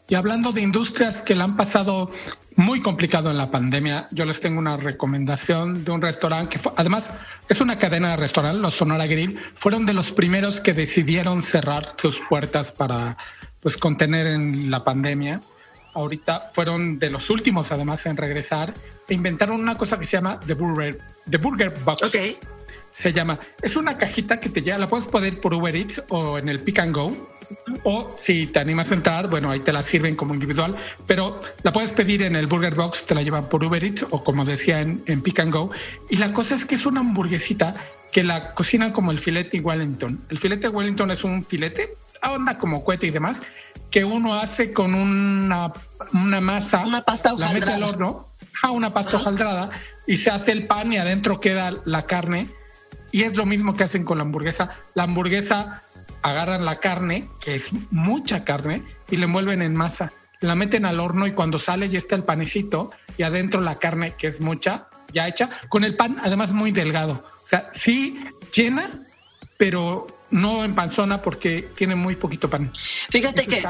Y 0.07 0.15
hablando 0.15 0.51
de 0.51 0.61
industrias 0.61 1.21
que 1.21 1.33
la 1.33 1.45
han 1.45 1.55
pasado 1.55 2.11
muy 2.55 2.81
complicado 2.81 3.29
en 3.29 3.37
la 3.37 3.51
pandemia, 3.51 4.07
yo 4.11 4.25
les 4.25 4.39
tengo 4.39 4.59
una 4.59 4.77
recomendación 4.77 5.83
de 5.83 5.91
un 5.91 6.01
restaurante 6.01 6.57
que 6.57 6.69
además 6.75 7.13
es 7.49 7.59
una 7.59 7.77
cadena 7.77 8.11
de 8.11 8.17
restaurantes, 8.17 8.61
los 8.61 8.75
Sonora 8.75 9.07
Grill, 9.07 9.37
fueron 9.55 9.85
de 9.85 9.93
los 9.93 10.11
primeros 10.11 10.61
que 10.61 10.73
decidieron 10.73 11.41
cerrar 11.41 11.87
sus 11.97 12.21
puertas 12.29 12.71
para 12.71 13.17
pues 13.65 13.77
contener 13.77 14.27
en 14.27 14.69
la 14.69 14.83
pandemia. 14.83 15.41
Ahorita 15.95 16.51
fueron 16.53 16.99
de 16.99 17.09
los 17.09 17.31
últimos 17.31 17.71
además 17.71 18.05
en 18.05 18.15
regresar 18.15 18.71
e 19.07 19.15
inventaron 19.15 19.59
una 19.59 19.75
cosa 19.75 19.97
que 19.97 20.05
se 20.05 20.17
llama 20.17 20.39
The 20.45 20.53
Burger 20.53 20.99
The 21.27 21.37
Burger 21.37 21.73
Box. 21.83 22.15
Se 22.91 23.11
llama. 23.11 23.39
Es 23.63 23.75
una 23.75 23.97
cajita 23.97 24.39
que 24.39 24.49
te 24.49 24.61
lleva, 24.61 24.77
la 24.77 24.87
puedes 24.87 25.07
poner 25.07 25.41
por 25.41 25.51
Uber 25.55 25.75
Eats 25.75 26.03
o 26.09 26.37
en 26.37 26.47
el 26.47 26.59
Pick 26.59 26.77
and 26.77 26.93
Go. 26.93 27.11
O 27.85 28.13
si 28.15 28.45
te 28.45 28.59
animas 28.59 28.91
a 28.91 28.93
entrar, 28.93 29.31
bueno, 29.31 29.49
ahí 29.49 29.61
te 29.61 29.73
la 29.73 29.81
sirven 29.81 30.15
como 30.15 30.35
individual, 30.35 30.75
pero 31.07 31.41
la 31.63 31.73
puedes 31.73 31.91
pedir 31.93 32.21
en 32.21 32.35
el 32.35 32.45
Burger 32.45 32.75
Box, 32.75 33.05
te 33.05 33.15
la 33.15 33.23
llevan 33.23 33.49
por 33.49 33.63
Uber 33.63 33.83
Eats 33.83 34.05
o 34.11 34.23
como 34.23 34.45
decía 34.45 34.79
en, 34.79 35.01
en 35.07 35.23
Pick 35.23 35.39
and 35.39 35.51
Go. 35.51 35.71
Y 36.11 36.17
la 36.17 36.33
cosa 36.33 36.53
es 36.53 36.65
que 36.65 36.75
es 36.75 36.85
una 36.85 36.99
hamburguesita 36.99 37.73
que 38.11 38.21
la 38.21 38.53
cocinan 38.53 38.91
como 38.91 39.09
el 39.09 39.19
filete 39.19 39.59
Wellington. 39.59 40.21
El 40.29 40.37
filete 40.37 40.69
Wellington 40.69 41.09
es 41.09 41.23
un 41.23 41.43
filete, 41.43 41.97
onda 42.31 42.57
como 42.57 42.83
cohete 42.83 43.07
y 43.07 43.11
demás, 43.11 43.43
que 43.91 44.03
uno 44.03 44.33
hace 44.35 44.73
con 44.73 44.93
una, 44.93 45.71
una 46.13 46.41
masa. 46.41 46.85
Una 46.85 47.03
pasta 47.03 47.33
hojaldrada. 47.33 47.53
La 47.53 47.59
mete 47.59 47.71
al 47.73 47.83
horno, 47.83 48.27
a 48.61 48.71
una 48.71 48.93
pasta 48.93 49.17
hojaldrada 49.17 49.69
y 50.07 50.17
se 50.17 50.31
hace 50.31 50.51
el 50.51 50.67
pan 50.67 50.91
y 50.91 50.97
adentro 50.97 51.39
queda 51.39 51.71
la 51.85 52.05
carne. 52.05 52.47
Y 53.11 53.23
es 53.23 53.37
lo 53.37 53.45
mismo 53.45 53.75
que 53.75 53.85
hacen 53.85 54.03
con 54.03 54.17
la 54.17 54.25
hamburguesa. 54.25 54.69
La 54.93 55.03
hamburguesa 55.03 55.83
agarran 56.21 56.65
la 56.65 56.77
carne, 56.79 57.29
que 57.39 57.55
es 57.55 57.69
mucha 57.91 58.43
carne, 58.43 58.83
y 59.09 59.17
la 59.17 59.25
envuelven 59.25 59.61
en 59.61 59.75
masa. 59.75 60.11
La 60.41 60.55
meten 60.55 60.85
al 60.85 60.99
horno 60.99 61.27
y 61.27 61.31
cuando 61.31 61.59
sale 61.59 61.87
ya 61.87 61.97
está 61.97 62.15
el 62.15 62.23
panecito 62.23 62.91
y 63.17 63.23
adentro 63.23 63.61
la 63.61 63.75
carne, 63.75 64.15
que 64.17 64.27
es 64.27 64.41
mucha, 64.41 64.87
ya 65.13 65.27
hecha, 65.27 65.49
con 65.69 65.83
el 65.83 65.95
pan 65.95 66.17
además 66.21 66.53
muy 66.53 66.71
delgado. 66.71 67.23
O 67.43 67.47
sea, 67.47 67.69
sí 67.73 68.23
llena, 68.53 68.89
pero 69.57 70.07
no 70.35 70.65
en 70.65 70.75
panzona 70.75 71.21
porque 71.21 71.69
tiene 71.75 71.95
muy 71.95 72.15
poquito 72.15 72.49
pan. 72.49 72.71
Fíjate 73.09 73.47
que 73.47 73.63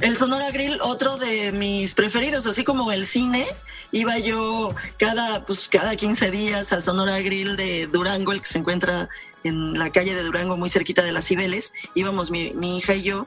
el 0.00 0.16
Sonora 0.16 0.50
Grill, 0.50 0.78
otro 0.82 1.16
de 1.16 1.52
mis 1.52 1.94
preferidos, 1.94 2.46
así 2.46 2.64
como 2.64 2.90
el 2.90 3.06
cine, 3.06 3.46
iba 3.92 4.18
yo 4.18 4.74
cada, 4.98 5.44
pues, 5.46 5.68
cada 5.68 5.94
15 5.94 6.30
días 6.32 6.72
al 6.72 6.82
Sonora 6.82 7.20
Grill 7.20 7.56
de 7.56 7.86
Durango, 7.86 8.32
el 8.32 8.42
que 8.42 8.48
se 8.48 8.58
encuentra 8.58 9.08
en 9.44 9.78
la 9.78 9.90
calle 9.90 10.14
de 10.14 10.22
Durango, 10.22 10.56
muy 10.56 10.68
cerquita 10.68 11.02
de 11.02 11.12
las 11.12 11.26
Cibeles, 11.26 11.72
íbamos 11.94 12.30
mi, 12.30 12.78
hija 12.78 12.94
y 12.94 13.02
yo, 13.02 13.26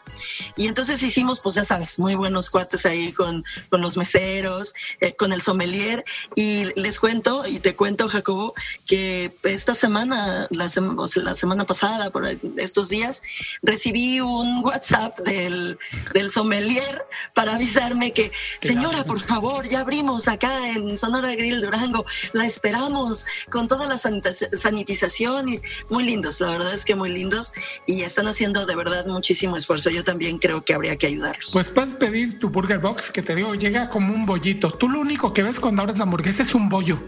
y 0.55 0.67
entonces 0.67 1.01
hicimos, 1.03 1.39
pues 1.39 1.55
ya 1.55 1.63
sabes, 1.63 1.99
muy 1.99 2.15
buenos 2.15 2.49
cuates 2.49 2.85
ahí 2.85 3.11
con, 3.11 3.43
con 3.69 3.81
los 3.81 3.97
meseros, 3.97 4.73
eh, 4.99 5.15
con 5.15 5.33
el 5.33 5.41
sommelier, 5.41 6.03
y 6.35 6.65
les 6.79 6.99
cuento, 6.99 7.45
y 7.47 7.59
te 7.59 7.75
cuento, 7.75 8.07
Jacobo, 8.07 8.53
que 8.85 9.35
esta 9.43 9.73
semana, 9.75 10.47
la, 10.51 10.71
la 11.15 11.33
semana 11.35 11.65
pasada, 11.65 12.09
por 12.09 12.27
estos 12.57 12.89
días, 12.89 13.21
recibí 13.61 14.19
un 14.19 14.63
WhatsApp 14.63 15.19
del, 15.19 15.77
del 16.13 16.29
sommelier 16.29 17.05
para 17.33 17.55
avisarme 17.55 18.13
que, 18.13 18.31
señora, 18.59 19.03
por 19.03 19.19
favor, 19.19 19.67
ya 19.67 19.81
abrimos 19.81 20.27
acá 20.27 20.69
en 20.69 20.97
Sonora 20.97 21.35
Grill 21.35 21.61
Durango, 21.61 22.05
la 22.33 22.45
esperamos 22.45 23.25
con 23.49 23.67
toda 23.67 23.87
la 23.87 23.97
sanitización 23.97 25.49
y 25.49 25.61
muy 25.89 26.02
lindos, 26.03 26.39
la 26.41 26.51
verdad 26.51 26.73
es 26.73 26.85
que 26.85 26.95
muy 26.95 27.09
lindos 27.09 27.53
y 27.85 28.01
están 28.01 28.27
haciendo 28.27 28.65
de 28.65 28.75
verdad 28.75 29.05
muchísimo 29.05 29.57
esfuerzo. 29.57 29.89
Yo 29.89 30.03
también 30.03 30.37
creo 30.37 30.63
que 30.63 30.73
habría 30.73 30.97
que 30.97 31.07
ayudarlos. 31.07 31.51
Pues 31.51 31.71
puedes 31.71 31.93
pedir 31.95 32.39
tu 32.39 32.49
Burger 32.49 32.79
Box 32.79 33.11
que 33.11 33.21
te 33.21 33.35
digo, 33.35 33.55
llega 33.55 33.89
como 33.89 34.13
un 34.13 34.25
bollito. 34.25 34.71
Tú 34.71 34.89
lo 34.89 34.99
único 34.99 35.33
que 35.33 35.43
ves 35.43 35.59
cuando 35.59 35.81
abres 35.81 35.97
la 35.97 36.03
hamburguesa 36.03 36.43
es 36.43 36.53
un 36.53 36.69
bollo. 36.69 37.01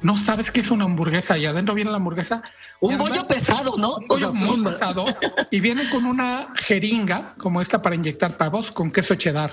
No 0.00 0.16
sabes 0.16 0.52
qué 0.52 0.60
es 0.60 0.70
una 0.70 0.84
hamburguesa 0.84 1.36
y 1.38 1.46
adentro 1.46 1.74
viene 1.74 1.90
la 1.90 1.96
hamburguesa. 1.96 2.42
Un 2.80 2.98
bollo 2.98 3.26
pesado, 3.26 3.76
¿no? 3.78 3.96
Un 3.96 4.06
bollo 4.06 4.32
muy 4.32 4.62
pesado 4.62 5.04
y 5.50 5.60
viene 5.60 5.88
con 5.90 6.04
una 6.04 6.52
jeringa 6.56 7.34
como 7.36 7.60
esta 7.60 7.82
para 7.82 7.96
inyectar 7.96 8.36
pavos 8.36 8.70
con 8.70 8.92
queso 8.92 9.16
cheddar. 9.16 9.50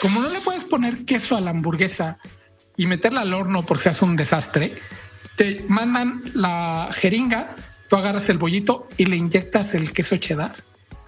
Como 0.00 0.20
no 0.20 0.28
le 0.28 0.40
puedes 0.40 0.64
poner 0.64 1.06
queso 1.06 1.36
a 1.36 1.40
la 1.40 1.50
hamburguesa 1.50 2.18
y 2.76 2.86
meterla 2.86 3.22
al 3.22 3.32
horno 3.32 3.64
por 3.64 3.78
si 3.78 3.88
hace 3.88 4.04
un 4.04 4.16
desastre, 4.16 4.76
te 5.36 5.64
mandan 5.68 6.22
la 6.34 6.90
jeringa 6.92 7.54
tú 7.88 7.96
agarras 7.96 8.28
el 8.28 8.38
bollito 8.38 8.88
y 8.96 9.06
le 9.06 9.16
inyectas 9.16 9.74
el 9.74 9.92
queso 9.92 10.16
cheddar 10.16 10.54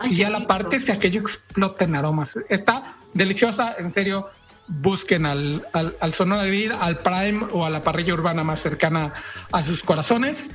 y 0.05 0.16
ya 0.16 0.31
la 0.31 0.47
parte 0.47 0.79
si 0.79 0.93
aquello 0.93 1.20
explota 1.20 1.85
en 1.85 1.97
aromas. 1.97 2.39
Está 2.49 2.97
deliciosa, 3.14 3.74
en 3.79 3.91
serio. 3.91 4.26
Busquen 4.70 5.24
al, 5.24 5.66
al, 5.72 5.97
al 5.99 6.12
Sonora 6.12 6.45
Grill, 6.45 6.72
al 6.72 6.99
Prime 6.99 7.47
o 7.53 7.64
a 7.64 7.70
la 7.70 7.83
parrilla 7.83 8.12
urbana 8.12 8.45
más 8.45 8.61
cercana 8.61 9.14
a 9.51 9.62
sus 9.62 9.83
corazones 9.83 10.51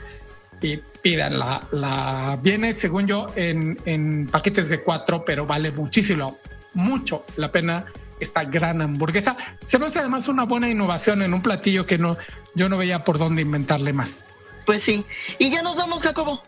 y 0.62 0.78
pidan 1.02 1.40
la, 1.40 1.62
la 1.72 2.40
viene 2.42 2.74
según 2.74 3.08
yo 3.08 3.26
en, 3.36 3.78
en 3.86 4.28
paquetes 4.32 4.70
de 4.70 4.82
cuatro, 4.82 5.26
pero 5.26 5.48
vale 5.48 5.72
muchísimo, 5.72 6.38
mucho 6.76 7.26
la 7.38 7.52
pena 7.52 7.86
esta 8.20 8.46
gran 8.46 8.82
hamburguesa. 8.82 9.36
Se 9.66 9.80
me 9.80 9.88
hace 9.88 10.00
además 10.00 10.28
una 10.28 10.44
buena 10.44 10.70
innovación 10.70 11.24
en 11.24 11.34
un 11.34 11.42
platillo 11.42 11.86
que 11.86 11.98
no, 11.98 12.16
yo 12.54 12.70
no 12.70 12.78
veía 12.78 13.04
por 13.04 13.18
dónde 13.18 13.42
inventarle 13.42 13.94
más. 13.94 14.26
Pues 14.66 14.82
sí. 14.82 15.06
Y 15.40 15.50
ya 15.50 15.62
nos 15.62 15.78
vamos, 15.78 16.02
Jacobo. 16.02 16.42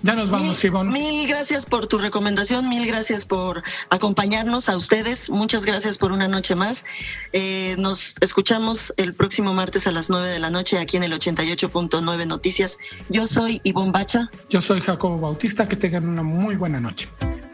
Ya 0.00 0.14
nos 0.14 0.30
vamos, 0.30 0.62
Ivonne. 0.64 0.92
Mil 0.92 1.26
gracias 1.26 1.66
por 1.66 1.88
tu 1.88 1.98
recomendación, 1.98 2.68
mil 2.68 2.86
gracias 2.86 3.24
por 3.24 3.64
acompañarnos 3.90 4.68
a 4.68 4.76
ustedes, 4.76 5.28
muchas 5.28 5.64
gracias 5.64 5.98
por 5.98 6.12
una 6.12 6.28
noche 6.28 6.54
más. 6.54 6.84
Eh, 7.32 7.74
nos 7.78 8.14
escuchamos 8.20 8.94
el 8.96 9.12
próximo 9.14 9.54
martes 9.54 9.88
a 9.88 9.92
las 9.92 10.08
9 10.08 10.28
de 10.28 10.38
la 10.38 10.50
noche 10.50 10.78
aquí 10.78 10.96
en 10.96 11.02
el 11.02 11.12
88.9 11.12 12.26
Noticias. 12.28 12.78
Yo 13.08 13.26
soy 13.26 13.60
Ivonne 13.64 13.90
Bacha. 13.90 14.30
Yo 14.48 14.60
soy 14.60 14.80
Jacobo 14.80 15.18
Bautista, 15.18 15.68
que 15.68 15.74
tengan 15.74 16.08
una 16.08 16.22
muy 16.22 16.54
buena 16.54 16.78
noche. 16.78 17.08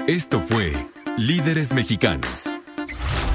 Esto 0.07 0.41
fue 0.41 0.75
Líderes 1.17 1.73
Mexicanos. 1.73 2.51